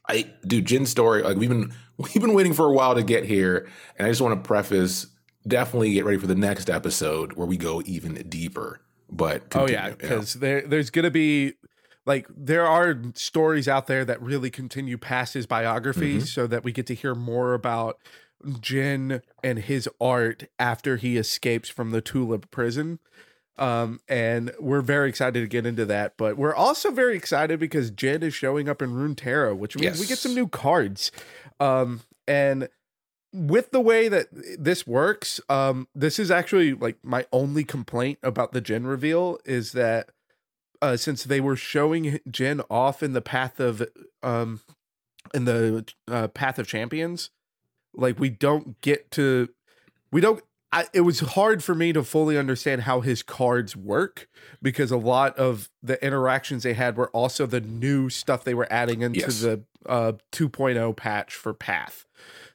I 0.07 0.31
do 0.45 0.61
Jhin's 0.61 0.89
story, 0.89 1.21
like 1.23 1.37
we've 1.37 1.49
been 1.49 1.73
we've 1.97 2.21
been 2.21 2.33
waiting 2.33 2.53
for 2.53 2.65
a 2.65 2.73
while 2.73 2.95
to 2.95 3.03
get 3.03 3.25
here. 3.25 3.69
And 3.97 4.05
I 4.05 4.11
just 4.11 4.21
want 4.21 4.41
to 4.41 4.47
preface 4.47 5.07
definitely 5.47 5.93
get 5.93 6.05
ready 6.05 6.17
for 6.17 6.27
the 6.27 6.35
next 6.35 6.69
episode 6.69 7.33
where 7.33 7.47
we 7.47 7.57
go 7.57 7.81
even 7.85 8.15
deeper. 8.29 8.81
But 9.09 9.49
continue, 9.49 9.77
oh 9.77 9.87
yeah, 9.87 9.89
because 9.91 10.35
you 10.35 10.41
know. 10.41 10.47
there 10.47 10.61
there's 10.61 10.89
gonna 10.89 11.11
be 11.11 11.53
like 12.05 12.27
there 12.35 12.65
are 12.65 12.99
stories 13.13 13.67
out 13.67 13.87
there 13.87 14.05
that 14.05 14.21
really 14.21 14.49
continue 14.49 14.97
past 14.97 15.33
his 15.33 15.45
biography 15.45 16.17
mm-hmm. 16.17 16.25
so 16.25 16.47
that 16.47 16.63
we 16.63 16.71
get 16.71 16.85
to 16.87 16.95
hear 16.95 17.15
more 17.15 17.53
about 17.53 17.97
Jhin 18.45 19.21
and 19.43 19.59
his 19.59 19.89
art 19.99 20.45
after 20.59 20.97
he 20.97 21.17
escapes 21.17 21.69
from 21.69 21.91
the 21.91 22.01
Tuula 22.01 22.49
prison. 22.51 22.99
Um, 23.57 24.01
and 24.09 24.51
we're 24.59 24.81
very 24.81 25.07
excited 25.07 25.39
to 25.39 25.47
get 25.47 25.65
into 25.65 25.85
that, 25.85 26.15
but 26.17 26.37
we're 26.37 26.53
also 26.53 26.91
very 26.91 27.15
excited 27.15 27.59
because 27.59 27.89
Jhin 27.89 28.21
is 28.21 28.33
showing 28.33 28.67
up 28.67 28.81
in 28.81 28.91
Runeterra, 28.91 29.57
which 29.57 29.75
means 29.77 29.97
yes. 29.97 29.99
we 29.99 30.05
get 30.05 30.17
some 30.17 30.35
new 30.35 30.47
cards. 30.47 31.11
Um, 31.59 32.01
and 32.27 32.67
with 33.31 33.71
the 33.71 33.79
way 33.79 34.09
that 34.09 34.27
this 34.31 34.85
works, 34.85 35.39
um, 35.49 35.87
this 35.95 36.19
is 36.19 36.29
actually 36.29 36.73
like 36.73 36.97
my 37.01 37.25
only 37.31 37.63
complaint 37.63 38.19
about 38.23 38.51
the 38.51 38.61
Jhin 38.61 38.87
reveal 38.87 39.39
is 39.45 39.71
that 39.71 40.09
uh, 40.81 40.97
since 40.97 41.23
they 41.23 41.39
were 41.39 41.55
showing 41.55 42.19
Jhin 42.29 42.63
off 42.69 43.03
in 43.03 43.13
the 43.13 43.21
path 43.21 43.59
of 43.59 43.87
um 44.23 44.61
in 45.33 45.45
the 45.45 45.85
uh, 46.07 46.27
path 46.29 46.59
of 46.59 46.67
champions, 46.67 47.29
like 47.93 48.19
we 48.19 48.29
don't 48.29 48.79
get 48.81 49.11
to 49.11 49.49
we 50.11 50.21
don't 50.21 50.43
I, 50.75 50.87
it 50.91 51.01
was 51.01 51.21
hard 51.21 51.63
for 51.63 51.73
me 51.73 51.93
to 51.93 52.03
fully 52.03 52.37
understand 52.37 52.81
how 52.81 52.99
his 52.99 53.23
cards 53.23 53.77
work 53.77 54.27
because 54.61 54.91
a 54.91 54.97
lot 54.97 55.37
of 55.37 55.69
the 55.81 56.03
interactions 56.05 56.63
they 56.63 56.73
had 56.73 56.97
were 56.97 57.09
also 57.11 57.45
the 57.45 57.61
new 57.61 58.09
stuff 58.09 58.43
they 58.43 58.53
were 58.53 58.67
adding 58.69 59.01
into 59.01 59.21
yes. 59.21 59.39
the 59.39 59.63
uh, 59.85 60.13
2.0 60.33 60.93
patch 60.97 61.33
for 61.33 61.53
Path. 61.53 62.05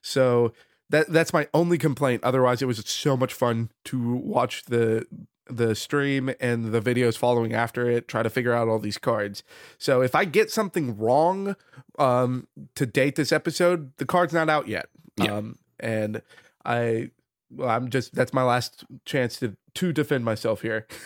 So 0.02 0.52
that 0.90 1.09
that's 1.09 1.33
my 1.33 1.48
only 1.54 1.78
complaint. 1.78 2.22
Otherwise, 2.22 2.61
it 2.61 2.66
was 2.66 2.85
so 2.87 3.16
much 3.16 3.33
fun 3.33 3.70
to 3.87 4.16
watch 4.16 4.64
the 4.64 5.06
the 5.50 5.74
stream 5.74 6.30
and 6.40 6.72
the 6.72 6.80
videos 6.80 7.16
following 7.16 7.52
after 7.52 7.88
it 7.90 8.08
try 8.08 8.22
to 8.22 8.30
figure 8.30 8.52
out 8.52 8.68
all 8.68 8.78
these 8.78 8.98
cards. 8.98 9.42
So 9.78 10.02
if 10.02 10.14
i 10.14 10.24
get 10.24 10.50
something 10.50 10.96
wrong 10.96 11.56
um 11.98 12.46
to 12.74 12.86
date 12.86 13.16
this 13.16 13.32
episode 13.32 13.96
the 13.98 14.06
card's 14.06 14.32
not 14.32 14.48
out 14.48 14.68
yet. 14.68 14.86
Yeah. 15.16 15.34
um 15.36 15.58
and 15.78 16.22
i 16.64 17.10
well, 17.50 17.68
i'm 17.68 17.90
just 17.90 18.14
that's 18.14 18.32
my 18.32 18.42
last 18.42 18.84
chance 19.04 19.38
to 19.40 19.56
to 19.74 19.92
defend 19.92 20.24
myself 20.24 20.62
here. 20.62 20.86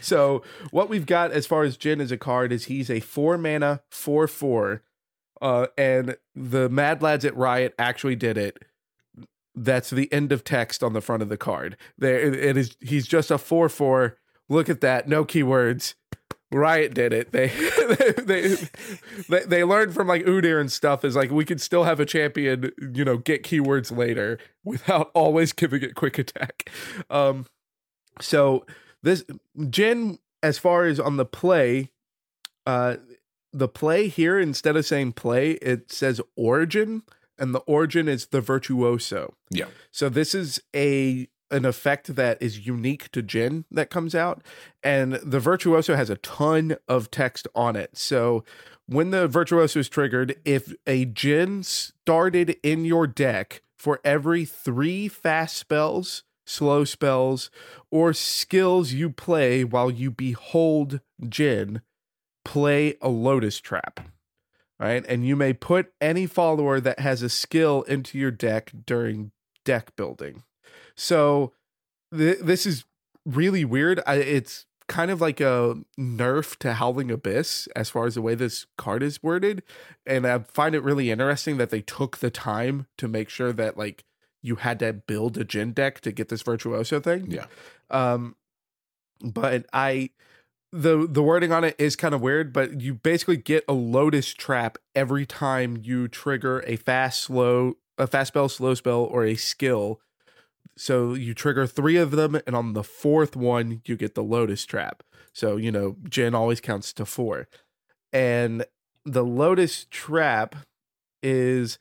So 0.00 0.42
what 0.70 0.88
we've 0.88 1.06
got 1.06 1.32
as 1.32 1.46
far 1.46 1.64
as 1.64 1.76
jhin 1.76 2.00
as 2.00 2.10
a 2.10 2.16
card 2.16 2.50
is 2.52 2.64
he's 2.66 2.90
a 2.90 3.00
four 3.00 3.36
mana 3.36 3.82
four 3.90 4.26
four 4.26 4.82
uh 5.42 5.66
and 5.76 6.16
the 6.34 6.68
mad 6.68 7.02
lads 7.02 7.24
at 7.24 7.36
riot 7.36 7.74
actually 7.78 8.16
did 8.16 8.38
it 8.38 8.64
that's 9.64 9.90
the 9.90 10.12
end 10.12 10.32
of 10.32 10.44
text 10.44 10.82
on 10.82 10.92
the 10.92 11.00
front 11.00 11.22
of 11.22 11.28
the 11.28 11.36
card. 11.36 11.76
There 11.96 12.18
it 12.18 12.56
is 12.56 12.76
he's 12.80 13.06
just 13.06 13.30
a 13.30 13.34
4-4. 13.34 14.14
Look 14.48 14.68
at 14.68 14.80
that. 14.80 15.08
No 15.08 15.24
keywords. 15.24 15.94
Riot 16.50 16.94
did 16.94 17.12
it. 17.12 17.32
They 17.32 17.48
they, 18.18 18.56
they 19.28 19.44
they 19.44 19.64
learned 19.64 19.92
from 19.92 20.08
like 20.08 20.24
Udyr 20.24 20.60
and 20.60 20.72
stuff 20.72 21.04
is 21.04 21.14
like 21.14 21.30
we 21.30 21.44
could 21.44 21.60
still 21.60 21.84
have 21.84 22.00
a 22.00 22.06
champion, 22.06 22.72
you 22.94 23.04
know, 23.04 23.18
get 23.18 23.42
keywords 23.42 23.94
later 23.94 24.38
without 24.64 25.10
always 25.14 25.52
giving 25.52 25.82
it 25.82 25.94
quick 25.94 26.18
attack. 26.18 26.70
Um 27.10 27.46
so 28.20 28.64
this 29.02 29.24
Jhin 29.58 30.18
as 30.42 30.58
far 30.58 30.86
as 30.86 30.98
on 30.98 31.18
the 31.18 31.26
play 31.26 31.90
uh 32.66 32.96
the 33.52 33.68
play 33.68 34.08
here 34.08 34.38
instead 34.38 34.76
of 34.76 34.86
saying 34.86 35.12
play 35.12 35.52
it 35.52 35.90
says 35.92 36.20
origin 36.36 37.02
and 37.38 37.54
the 37.54 37.60
origin 37.60 38.08
is 38.08 38.26
the 38.26 38.40
virtuoso. 38.40 39.34
Yeah. 39.50 39.66
So 39.90 40.08
this 40.08 40.34
is 40.34 40.60
a 40.74 41.28
an 41.50 41.64
effect 41.64 42.14
that 42.14 42.36
is 42.42 42.66
unique 42.66 43.10
to 43.10 43.22
Jhin 43.22 43.64
that 43.70 43.88
comes 43.88 44.14
out, 44.14 44.42
and 44.82 45.14
the 45.14 45.40
virtuoso 45.40 45.96
has 45.96 46.10
a 46.10 46.16
ton 46.16 46.76
of 46.86 47.10
text 47.10 47.48
on 47.54 47.74
it. 47.74 47.96
So 47.96 48.44
when 48.86 49.10
the 49.10 49.26
virtuoso 49.26 49.80
is 49.80 49.88
triggered, 49.88 50.36
if 50.44 50.74
a 50.86 51.06
Jhin 51.06 51.64
started 51.64 52.56
in 52.62 52.84
your 52.84 53.06
deck 53.06 53.62
for 53.78 54.00
every 54.04 54.44
three 54.44 55.08
fast 55.08 55.56
spells 55.56 56.24
slow 56.48 56.84
spells, 56.84 57.50
or 57.90 58.12
skills 58.12 58.92
you 58.92 59.10
play 59.10 59.64
while 59.64 59.90
you 59.90 60.10
behold 60.10 61.00
Jhin, 61.22 61.82
play 62.44 62.94
a 63.02 63.08
Lotus 63.08 63.60
Trap. 63.60 64.00
Right. 64.80 65.04
And 65.08 65.26
you 65.26 65.34
may 65.34 65.52
put 65.52 65.92
any 66.00 66.26
follower 66.26 66.80
that 66.80 67.00
has 67.00 67.22
a 67.22 67.28
skill 67.28 67.82
into 67.82 68.16
your 68.16 68.30
deck 68.30 68.70
during 68.86 69.32
deck 69.64 69.96
building. 69.96 70.44
So 70.94 71.52
th- 72.16 72.38
this 72.40 72.64
is 72.64 72.84
really 73.26 73.64
weird. 73.64 74.00
I, 74.06 74.16
it's 74.16 74.66
kind 74.88 75.10
of 75.10 75.20
like 75.20 75.40
a 75.40 75.76
nerf 75.98 76.56
to 76.56 76.74
Howling 76.74 77.10
Abyss 77.10 77.68
as 77.76 77.90
far 77.90 78.06
as 78.06 78.14
the 78.14 78.22
way 78.22 78.34
this 78.34 78.66
card 78.76 79.02
is 79.02 79.22
worded. 79.22 79.62
And 80.06 80.26
I 80.26 80.38
find 80.38 80.74
it 80.74 80.82
really 80.82 81.10
interesting 81.10 81.58
that 81.58 81.70
they 81.70 81.82
took 81.82 82.18
the 82.18 82.30
time 82.30 82.86
to 82.96 83.06
make 83.06 83.28
sure 83.28 83.52
that 83.52 83.76
like 83.76 84.04
you 84.42 84.56
had 84.56 84.78
to 84.78 84.92
build 84.92 85.36
a 85.36 85.44
Jhin 85.44 85.74
deck 85.74 86.00
to 86.00 86.12
get 86.12 86.28
this 86.28 86.42
virtuoso 86.42 87.00
thing. 87.00 87.30
Yeah. 87.30 87.46
Um 87.90 88.36
but 89.20 89.66
I 89.72 90.10
the 90.72 91.06
the 91.08 91.22
wording 91.22 91.52
on 91.52 91.64
it 91.64 91.76
is 91.78 91.96
kind 91.96 92.14
of 92.14 92.20
weird, 92.20 92.52
but 92.52 92.80
you 92.80 92.94
basically 92.94 93.36
get 93.36 93.64
a 93.68 93.72
lotus 93.72 94.32
trap 94.32 94.78
every 94.94 95.26
time 95.26 95.78
you 95.82 96.08
trigger 96.08 96.62
a 96.66 96.76
fast 96.76 97.22
slow 97.22 97.74
a 97.96 98.06
fast 98.06 98.28
spell, 98.28 98.48
slow 98.48 98.74
spell, 98.74 99.00
or 99.00 99.24
a 99.24 99.34
skill 99.34 100.00
so 100.78 101.14
you 101.14 101.34
trigger 101.34 101.66
three 101.66 101.96
of 101.96 102.12
them, 102.12 102.40
and 102.46 102.54
on 102.54 102.72
the 102.72 102.84
fourth 102.84 103.34
one, 103.34 103.82
you 103.84 103.96
get 103.96 104.14
the 104.14 104.22
Lotus 104.22 104.64
Trap. 104.64 105.02
So, 105.32 105.56
you 105.56 105.72
know, 105.72 105.96
Jhin 106.04 106.34
always 106.34 106.60
counts 106.60 106.92
to 106.94 107.04
four. 107.04 107.48
And 108.12 108.64
the 109.04 109.24
Lotus 109.24 109.86
Trap 109.90 110.54
is 111.20 111.80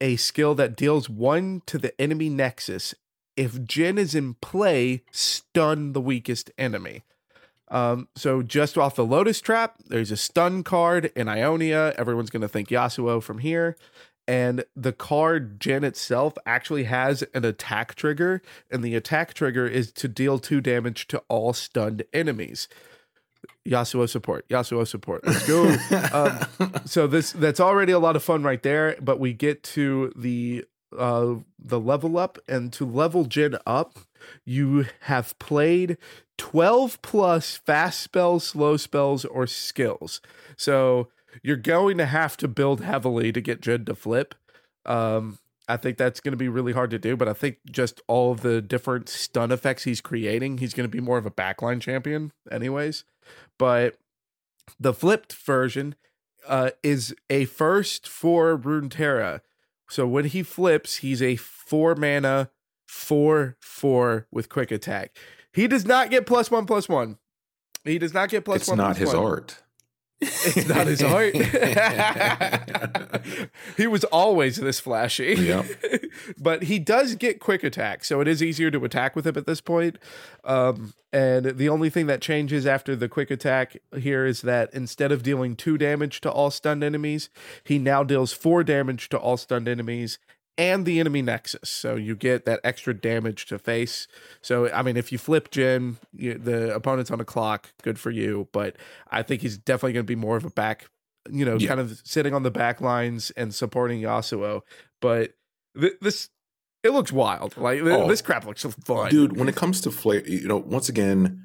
a 0.00 0.14
skill 0.16 0.54
that 0.54 0.76
deals 0.76 1.10
one 1.10 1.62
to 1.66 1.78
the 1.78 2.00
enemy 2.00 2.28
nexus. 2.28 2.94
If 3.36 3.54
Jhin 3.54 3.98
is 3.98 4.14
in 4.14 4.34
play, 4.34 5.02
stun 5.10 5.92
the 5.92 6.00
weakest 6.00 6.52
enemy. 6.56 7.02
Um, 7.70 8.08
so 8.16 8.42
just 8.42 8.76
off 8.76 8.96
the 8.96 9.04
Lotus 9.04 9.40
Trap, 9.40 9.76
there's 9.86 10.10
a 10.10 10.16
stun 10.16 10.64
card 10.64 11.12
in 11.14 11.28
Ionia. 11.28 11.94
Everyone's 11.96 12.30
going 12.30 12.42
to 12.42 12.48
think 12.48 12.68
Yasuo 12.68 13.22
from 13.22 13.38
here 13.38 13.76
and 14.30 14.64
the 14.76 14.92
card 14.92 15.58
Jhin 15.58 15.82
itself 15.82 16.34
actually 16.46 16.84
has 16.84 17.24
an 17.34 17.44
attack 17.44 17.96
trigger, 17.96 18.40
and 18.70 18.84
the 18.84 18.94
attack 18.94 19.34
trigger 19.34 19.66
is 19.66 19.90
to 19.90 20.06
deal 20.06 20.38
two 20.38 20.60
damage 20.60 21.08
to 21.08 21.20
all 21.28 21.52
stunned 21.52 22.04
enemies. 22.12 22.68
Yasuo 23.68 24.08
support, 24.08 24.48
Yasuo 24.48 24.86
support. 24.86 25.26
Let's 25.26 25.44
go. 25.48 25.74
um, 26.12 26.72
so 26.84 27.08
this 27.08 27.32
that's 27.32 27.58
already 27.58 27.90
a 27.90 27.98
lot 27.98 28.14
of 28.14 28.22
fun 28.22 28.44
right 28.44 28.62
there. 28.62 28.96
But 29.00 29.18
we 29.18 29.32
get 29.32 29.64
to 29.64 30.12
the 30.14 30.64
uh 30.96 31.36
the 31.58 31.80
level 31.80 32.18
up, 32.18 32.38
and 32.48 32.72
to 32.74 32.84
level 32.84 33.24
Jhin 33.24 33.58
up, 33.66 33.98
you 34.44 34.86
have 35.02 35.38
played 35.38 35.96
12 36.38 37.00
plus 37.02 37.56
fast 37.56 38.00
spells, 38.00 38.44
slow 38.44 38.76
spells, 38.76 39.24
or 39.24 39.46
skills. 39.46 40.20
So 40.56 41.08
you're 41.42 41.56
going 41.56 41.98
to 41.98 42.06
have 42.06 42.36
to 42.38 42.48
build 42.48 42.80
heavily 42.80 43.32
to 43.32 43.40
get 43.40 43.60
Jhin 43.60 43.86
to 43.86 43.94
flip. 43.94 44.34
Um, 44.86 45.38
I 45.68 45.76
think 45.76 45.98
that's 45.98 46.18
going 46.18 46.32
to 46.32 46.36
be 46.36 46.48
really 46.48 46.72
hard 46.72 46.90
to 46.90 46.98
do, 46.98 47.16
but 47.16 47.28
I 47.28 47.32
think 47.32 47.58
just 47.70 48.00
all 48.08 48.32
of 48.32 48.40
the 48.40 48.60
different 48.60 49.08
stun 49.08 49.52
effects 49.52 49.84
he's 49.84 50.00
creating, 50.00 50.58
he's 50.58 50.74
going 50.74 50.88
to 50.88 50.96
be 50.96 51.00
more 51.00 51.18
of 51.18 51.26
a 51.26 51.30
backline 51.30 51.80
champion, 51.80 52.32
anyways. 52.50 53.04
But 53.56 53.96
the 54.80 54.92
flipped 54.92 55.32
version 55.32 55.94
uh, 56.48 56.70
is 56.82 57.14
a 57.28 57.44
first 57.44 58.08
for 58.08 58.58
Runeterra. 58.58 59.42
So 59.90 60.06
when 60.06 60.24
he 60.26 60.42
flips, 60.42 60.96
he's 60.96 61.20
a 61.20 61.36
four 61.36 61.94
mana, 61.94 62.50
four 62.86 63.56
four 63.60 64.26
with 64.30 64.48
quick 64.48 64.70
attack. 64.70 65.16
He 65.52 65.66
does 65.66 65.84
not 65.84 66.10
get 66.10 66.26
plus 66.26 66.50
one 66.50 66.64
plus 66.64 66.88
one. 66.88 67.18
He 67.84 67.98
does 67.98 68.14
not 68.14 68.28
get 68.28 68.44
plus 68.44 68.62
it's 68.62 68.68
one. 68.68 68.78
It's 68.78 68.86
not 68.86 68.96
his 68.96 69.08
one. 69.08 69.16
art. 69.16 69.62
It's 70.20 70.68
not 70.68 70.86
his 70.86 71.02
art. 71.02 71.34
he 73.76 73.86
was 73.86 74.04
always 74.04 74.56
this 74.56 74.78
flashy. 74.78 75.34
Yep. 75.38 75.66
but 76.38 76.64
he 76.64 76.78
does 76.78 77.14
get 77.14 77.40
quick 77.40 77.64
attack, 77.64 78.04
so 78.04 78.20
it 78.20 78.28
is 78.28 78.42
easier 78.42 78.70
to 78.70 78.84
attack 78.84 79.16
with 79.16 79.26
him 79.26 79.38
at 79.38 79.46
this 79.46 79.60
point. 79.60 79.98
Um, 80.44 80.92
and 81.12 81.56
the 81.56 81.68
only 81.68 81.90
thing 81.90 82.06
that 82.06 82.20
changes 82.20 82.66
after 82.66 82.94
the 82.94 83.08
quick 83.08 83.30
attack 83.30 83.76
here 83.96 84.26
is 84.26 84.42
that 84.42 84.70
instead 84.72 85.10
of 85.10 85.22
dealing 85.22 85.56
two 85.56 85.78
damage 85.78 86.20
to 86.20 86.30
all 86.30 86.50
stunned 86.50 86.84
enemies, 86.84 87.30
he 87.64 87.78
now 87.78 88.04
deals 88.04 88.32
four 88.32 88.62
damage 88.62 89.08
to 89.08 89.18
all 89.18 89.36
stunned 89.36 89.68
enemies 89.68 90.18
and 90.60 90.84
the 90.84 91.00
enemy 91.00 91.22
nexus. 91.22 91.70
So 91.70 91.96
you 91.96 92.14
get 92.14 92.44
that 92.44 92.60
extra 92.62 92.92
damage 92.92 93.46
to 93.46 93.58
face. 93.58 94.06
So, 94.42 94.70
I 94.70 94.82
mean, 94.82 94.98
if 94.98 95.10
you 95.10 95.16
flip 95.16 95.50
Jhin, 95.50 95.96
you, 96.12 96.34
the 96.34 96.74
opponent's 96.74 97.10
on 97.10 97.18
a 97.18 97.24
clock, 97.24 97.72
good 97.82 97.98
for 97.98 98.10
you. 98.10 98.46
But 98.52 98.76
I 99.10 99.22
think 99.22 99.40
he's 99.40 99.56
definitely 99.56 99.94
going 99.94 100.04
to 100.04 100.10
be 100.10 100.16
more 100.16 100.36
of 100.36 100.44
a 100.44 100.50
back, 100.50 100.90
you 101.30 101.46
know, 101.46 101.56
yeah. 101.56 101.68
kind 101.68 101.80
of 101.80 102.02
sitting 102.04 102.34
on 102.34 102.42
the 102.42 102.50
back 102.50 102.82
lines 102.82 103.30
and 103.38 103.54
supporting 103.54 104.02
Yasuo. 104.02 104.60
But 105.00 105.32
th- 105.80 105.94
this, 106.02 106.28
it 106.84 106.90
looks 106.90 107.10
wild. 107.10 107.56
Like 107.56 107.80
th- 107.80 107.90
oh, 107.90 108.06
this 108.06 108.20
crap 108.20 108.44
looks 108.44 108.62
fun. 108.62 109.08
Dude, 109.08 109.38
when 109.38 109.48
it 109.48 109.56
comes 109.56 109.80
to 109.80 109.90
flair, 109.90 110.22
you 110.28 110.46
know, 110.46 110.58
once 110.58 110.90
again, 110.90 111.42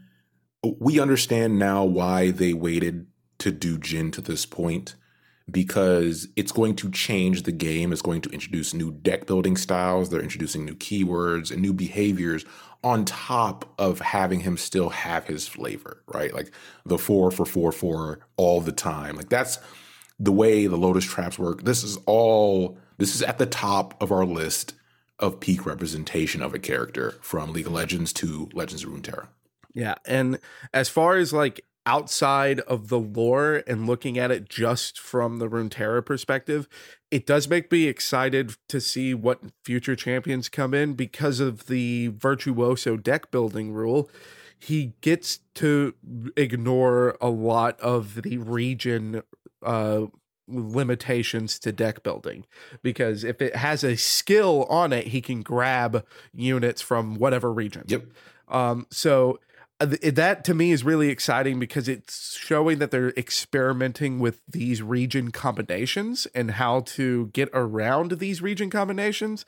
we 0.61 0.99
understand 0.99 1.57
now 1.57 1.86
why 1.86 2.32
they 2.32 2.51
waited 2.51 3.07
to 3.38 3.51
do 3.51 3.78
Jhin 3.78 4.11
to 4.11 4.20
this 4.20 4.45
point 4.45 4.95
because 5.50 6.28
it's 6.36 6.52
going 6.52 6.76
to 6.76 6.89
change 6.89 7.43
the 7.43 7.52
game. 7.52 7.91
It's 7.91 8.02
going 8.02 8.22
to 8.22 8.30
introduce 8.30 8.74
new 8.74 8.91
deck 8.91 9.28
building 9.28 9.58
styles. 9.58 10.10
They're 10.10 10.22
introducing 10.22 10.66
new 10.66 10.76
keywords 10.76 11.52
and 11.52 11.62
new 11.62 11.74
behaviors 11.74 12.46
on 12.84 13.06
top 13.06 13.74
of 13.80 14.00
having 14.00 14.41
him 14.41 14.58
still 14.58 14.89
have 14.89 15.26
his 15.26 15.48
flavor, 15.48 16.02
right? 16.08 16.34
Like 16.34 16.52
the 16.86 16.98
four 16.98 17.32
for 17.32 17.46
four 17.46 17.72
four 17.72 18.20
all 18.38 18.62
the 18.62 18.72
time. 18.72 19.16
Like 19.16 19.30
that's 19.30 19.60
the 20.20 20.32
way 20.32 20.68
the 20.68 20.78
Lotus 20.78 21.06
traps 21.06 21.38
work. 21.38 21.64
This 21.64 21.84
is 21.84 21.98
all, 22.06 22.78
this 22.98 23.16
is 23.16 23.22
at 23.22 23.38
the 23.38 23.46
top 23.46 24.02
of 24.02 24.12
our 24.12 24.26
list 24.26 24.74
of 25.20 25.39
peak 25.39 25.66
representation 25.66 26.41
of 26.41 26.54
a 26.54 26.60
character 26.60 27.16
from 27.22 27.54
League 27.54 27.68
of 27.68 27.74
Legends 27.74 28.14
to 28.14 28.50
Legends 28.54 28.84
of 28.84 28.89
Runeterra. 28.89 29.28
Yeah. 29.74 29.96
And 30.06 30.39
as 30.74 30.89
far 30.89 31.16
as 31.18 31.34
like 31.34 31.66
outside 31.86 32.59
of 32.61 32.89
the 32.89 32.99
lore 32.99 33.63
and 33.67 33.88
looking 33.88 34.17
at 34.17 34.31
it 34.31 34.49
just 34.49 34.99
from 34.99 35.39
the 35.39 35.47
Runeterra 35.47 36.05
perspective, 36.05 36.67
it 37.11 37.25
does 37.25 37.47
make 37.47 37.71
me 37.71 37.88
excited 37.88 38.55
to 38.69 38.81
see 38.81 39.13
what 39.13 39.39
future 39.63 39.95
champions 39.95 40.49
come 40.49 40.73
in 40.73 40.93
because 40.93 41.39
of 41.39 41.67
the 41.67 42.07
virtuoso 42.07 42.97
deck 42.97 43.31
building 43.31 43.71
rule. 43.71 44.09
He 44.57 44.93
gets 45.01 45.39
to 45.55 45.93
ignore 46.36 47.17
a 47.21 47.29
lot 47.29 47.79
of 47.79 48.21
the 48.23 48.38
region 48.38 49.21
uh, 49.61 50.05
limitations 50.47 51.59
to 51.59 51.71
deck 51.71 52.03
building 52.03 52.45
because 52.81 53.23
if 53.23 53.41
it 53.41 53.55
has 53.55 53.83
a 53.83 53.95
skill 53.95 54.65
on 54.69 54.93
it, 54.93 55.07
he 55.07 55.21
can 55.21 55.41
grab 55.41 56.05
units 56.33 56.81
from 56.81 57.15
whatever 57.15 57.51
region. 57.51 57.83
Yep. 57.88 58.05
Um, 58.47 58.88
so 58.91 59.39
Uh, 59.82 59.88
that 60.03 60.45
to 60.45 60.53
me 60.53 60.71
is 60.71 60.86
really 60.86 61.09
exciting 61.09 61.59
because 61.59 61.89
it's 61.89 62.38
showing 62.38 62.80
that 62.80 62.91
they're 62.91 63.09
experimenting 63.17 64.19
with 64.19 64.39
these 64.47 64.82
region 64.82 65.32
combinations 65.32 66.26
and 66.34 66.51
how 66.51 66.80
to 66.80 67.28
get 67.34 67.49
around 67.53 68.11
these 68.19 68.41
region 68.41 68.69
combinations. 68.69 69.45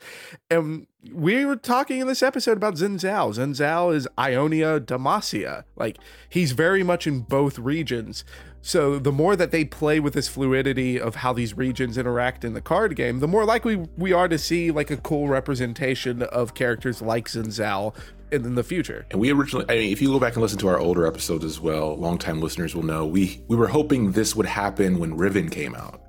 And 0.50 0.86
we 1.14 1.46
were 1.46 1.56
talking 1.56 2.00
in 2.00 2.06
this 2.06 2.22
episode 2.22 2.58
about 2.58 2.74
Xin 2.74 2.96
Zhao. 2.96 3.34
Xin 3.34 3.52
Zhao 3.52 3.94
is 3.94 4.06
Ionia 4.18 4.78
Demacia. 4.80 5.64
Like 5.76 5.96
he's 6.28 6.52
very 6.52 6.82
much 6.82 7.06
in 7.06 7.20
both 7.20 7.58
regions. 7.58 8.22
So 8.60 8.98
the 8.98 9.12
more 9.12 9.34
that 9.34 9.50
they 9.50 9.64
play 9.64 9.98
with 9.98 10.12
this 10.12 10.28
fluidity 10.28 11.00
of 11.00 11.14
how 11.14 11.32
these 11.32 11.56
regions 11.56 11.96
interact 11.96 12.44
in 12.44 12.52
the 12.52 12.60
card 12.60 12.96
game, 12.96 13.20
the 13.20 13.28
more 13.28 13.46
likely 13.46 13.76
we 13.96 14.12
are 14.12 14.28
to 14.28 14.36
see 14.36 14.70
like 14.70 14.90
a 14.90 14.98
cool 14.98 15.28
representation 15.28 16.22
of 16.22 16.52
characters 16.52 17.00
like 17.00 17.28
Xin 17.28 17.46
Zhao 17.46 17.94
in 18.30 18.54
the 18.54 18.62
future. 18.62 19.06
And 19.10 19.20
we 19.20 19.30
originally, 19.32 19.66
I 19.68 19.78
mean, 19.78 19.92
if 19.92 20.02
you 20.02 20.08
go 20.08 20.18
back 20.18 20.34
and 20.34 20.42
listen 20.42 20.58
to 20.60 20.68
our 20.68 20.78
older 20.78 21.06
episodes 21.06 21.44
as 21.44 21.60
well, 21.60 21.96
longtime 21.96 22.40
listeners 22.40 22.74
will 22.74 22.82
know 22.82 23.06
we 23.06 23.42
we 23.48 23.56
were 23.56 23.68
hoping 23.68 24.12
this 24.12 24.34
would 24.36 24.46
happen 24.46 24.98
when 24.98 25.16
Riven 25.16 25.48
came 25.48 25.74
out. 25.74 26.02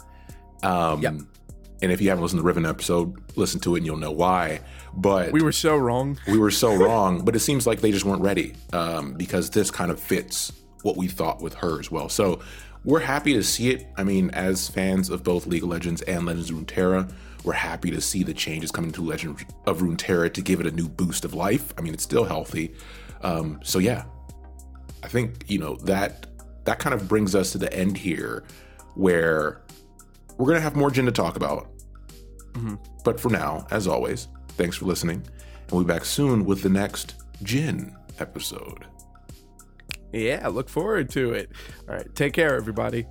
Um, 0.64 1.02
yep. 1.02 1.16
And 1.82 1.92
if 1.92 2.02
you 2.02 2.10
haven't 2.10 2.24
listened 2.24 2.40
to 2.40 2.42
the 2.42 2.48
Riven 2.48 2.66
episode, 2.66 3.16
listen 3.38 3.60
to 3.62 3.76
it 3.76 3.80
and 3.80 3.86
you'll 3.86 3.98
know 3.98 4.12
why. 4.12 4.60
But 4.94 5.32
we 5.32 5.42
were 5.42 5.54
so 5.54 5.78
wrong. 5.78 6.20
We 6.28 6.38
were 6.38 6.52
so 6.52 6.76
wrong. 6.86 7.24
But 7.24 7.36
it 7.36 7.40
seems 7.40 7.66
like 7.66 7.80
they 7.80 7.92
just 7.92 8.06
weren't 8.06 8.22
ready 8.22 8.54
um, 8.74 9.14
because 9.14 9.50
this 9.50 9.72
kind 9.72 9.90
of 9.92 10.00
fits 10.00 10.52
what 10.84 10.98
we 10.98 11.08
thought 11.08 11.42
with 11.42 11.54
her 11.56 11.80
as 11.80 11.90
well. 11.90 12.10
So 12.10 12.42
we're 12.84 13.00
happy 13.00 13.34
to 13.34 13.44
see 13.44 13.72
it. 13.72 13.88
I 13.98 14.04
mean, 14.04 14.30
as 14.32 14.68
fans 14.68 15.10
of 15.10 15.24
both 15.24 15.46
League 15.48 15.64
of 15.64 15.70
Legends 15.70 16.02
and 16.04 16.26
Legends 16.26 16.50
of 16.50 16.58
Runeterra, 16.58 17.12
we're 17.44 17.54
happy 17.54 17.92
to 17.92 18.02
see 18.02 18.24
the 18.24 18.34
changes 18.34 18.72
coming 18.72 18.92
to 18.92 19.02
Legend 19.02 19.46
of 19.66 19.80
Runeterra 19.80 20.34
to 20.34 20.42
give 20.42 20.60
it 20.60 20.66
a 20.66 20.72
new 20.72 20.88
boost 20.88 21.26
of 21.26 21.34
life. 21.34 21.74
I 21.78 21.82
mean, 21.82 21.94
it's 21.94 22.04
still 22.04 22.26
healthy. 22.26 22.74
Um, 23.22 23.60
so 23.64 23.80
yeah, 23.80 24.06
I 25.04 25.08
think 25.08 25.46
you 25.48 25.60
know 25.60 25.76
that 25.78 26.28
that 26.66 26.80
kind 26.80 26.94
of 26.94 27.08
brings 27.08 27.36
us 27.36 27.52
to 27.54 27.58
the 27.58 27.74
end 27.74 27.98
here, 27.98 28.44
where 28.96 29.62
we're 30.38 30.48
gonna 30.48 30.60
have 30.62 30.76
more 30.76 30.90
Jhin 30.90 31.06
to 31.06 31.12
talk 31.12 31.36
about. 31.36 31.70
Mm-hmm. 32.54 32.76
But 33.04 33.20
for 33.20 33.30
now, 33.30 33.68
as 33.72 33.88
always, 33.88 34.28
Thanks 34.60 34.76
for 34.76 34.84
listening. 34.84 35.24
And 35.62 35.72
we'll 35.72 35.86
be 35.86 35.88
back 35.88 36.04
soon 36.04 36.44
with 36.44 36.64
the 36.64 36.70
next 36.70 37.16
Jhin 37.46 37.96
episode. 38.20 38.86
Yeah, 40.12 40.50
look 40.50 40.68
forward 40.68 41.10
to 41.12 41.32
it. 41.32 41.52
All 41.88 41.96
right. 41.96 42.14
Take 42.14 42.34
care, 42.34 42.58
everybody. 42.58 43.06